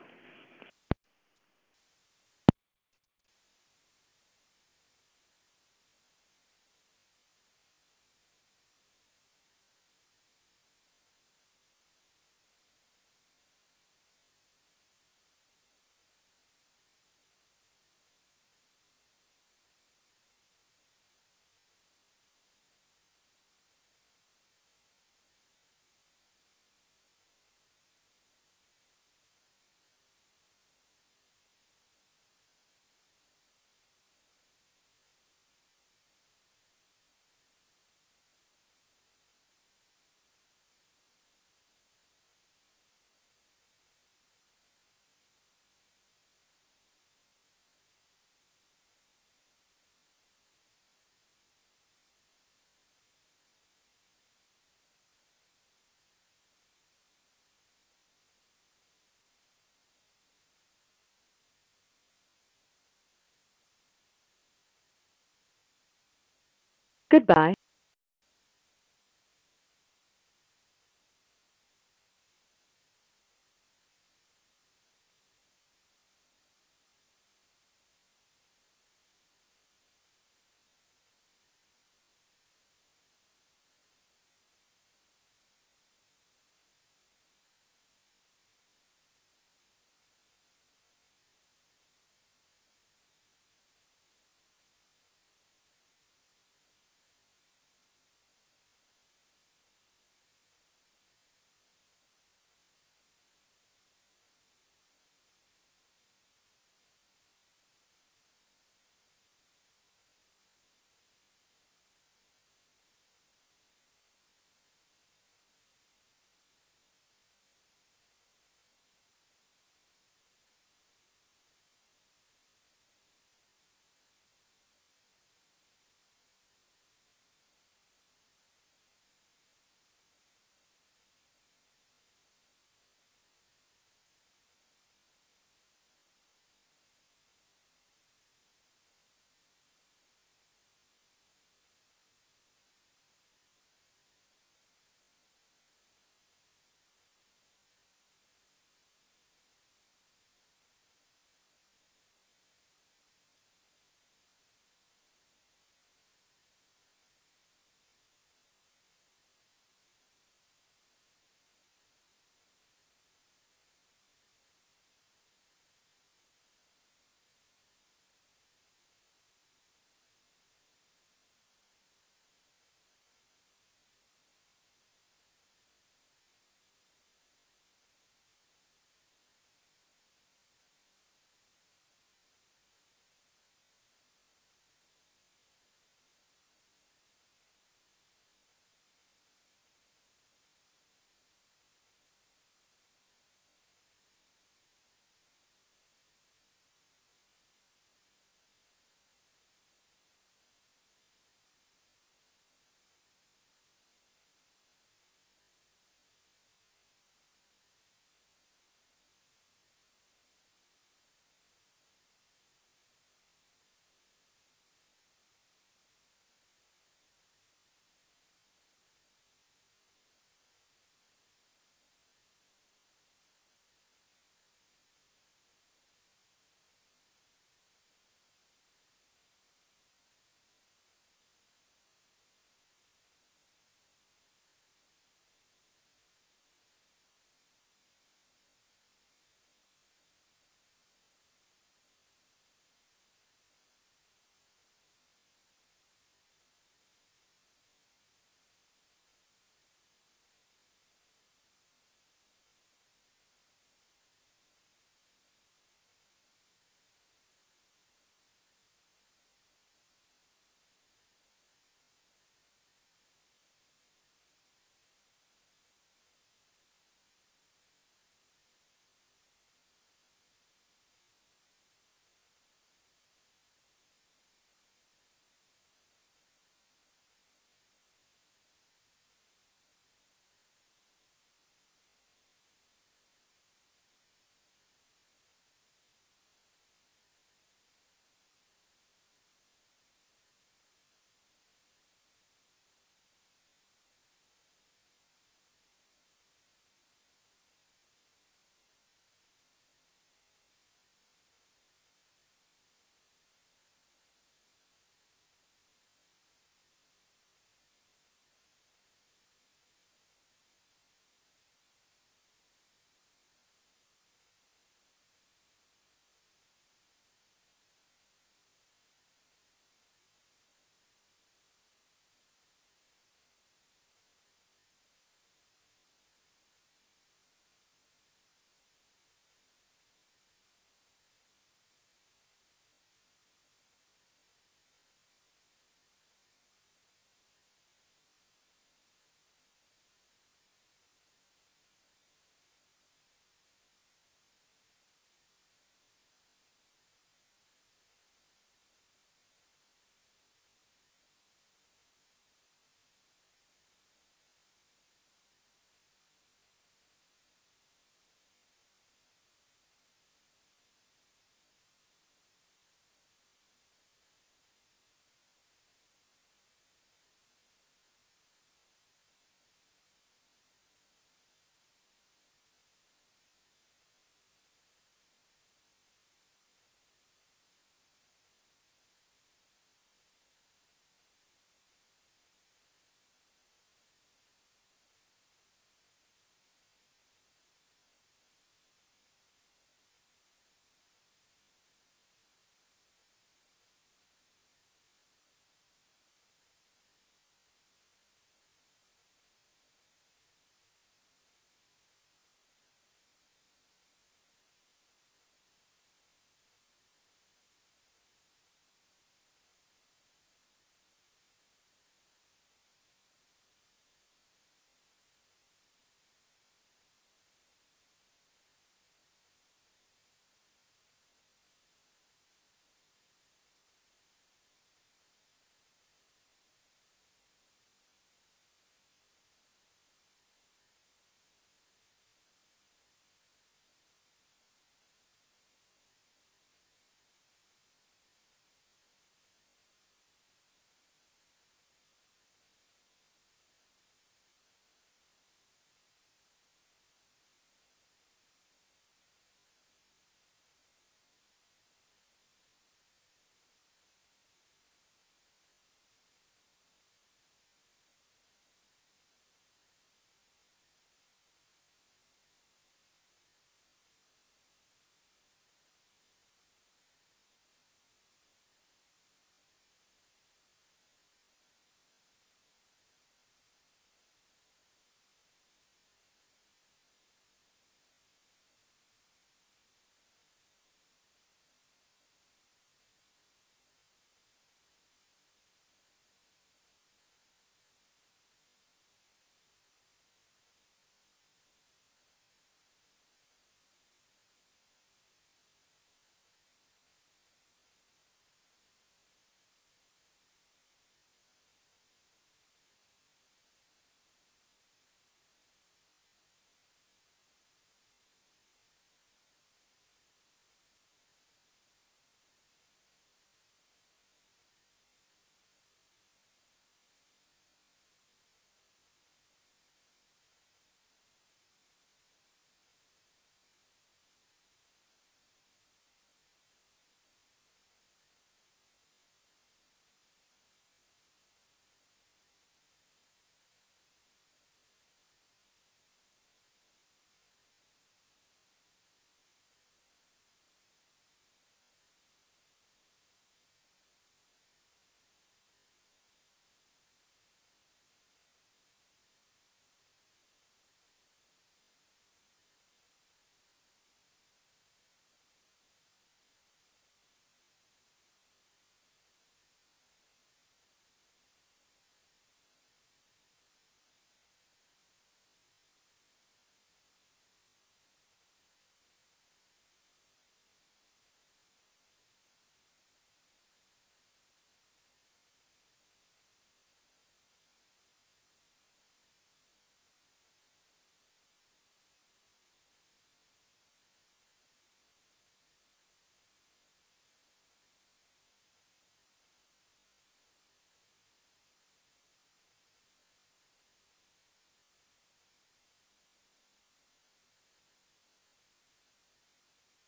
[67.09, 67.56] Goodbye.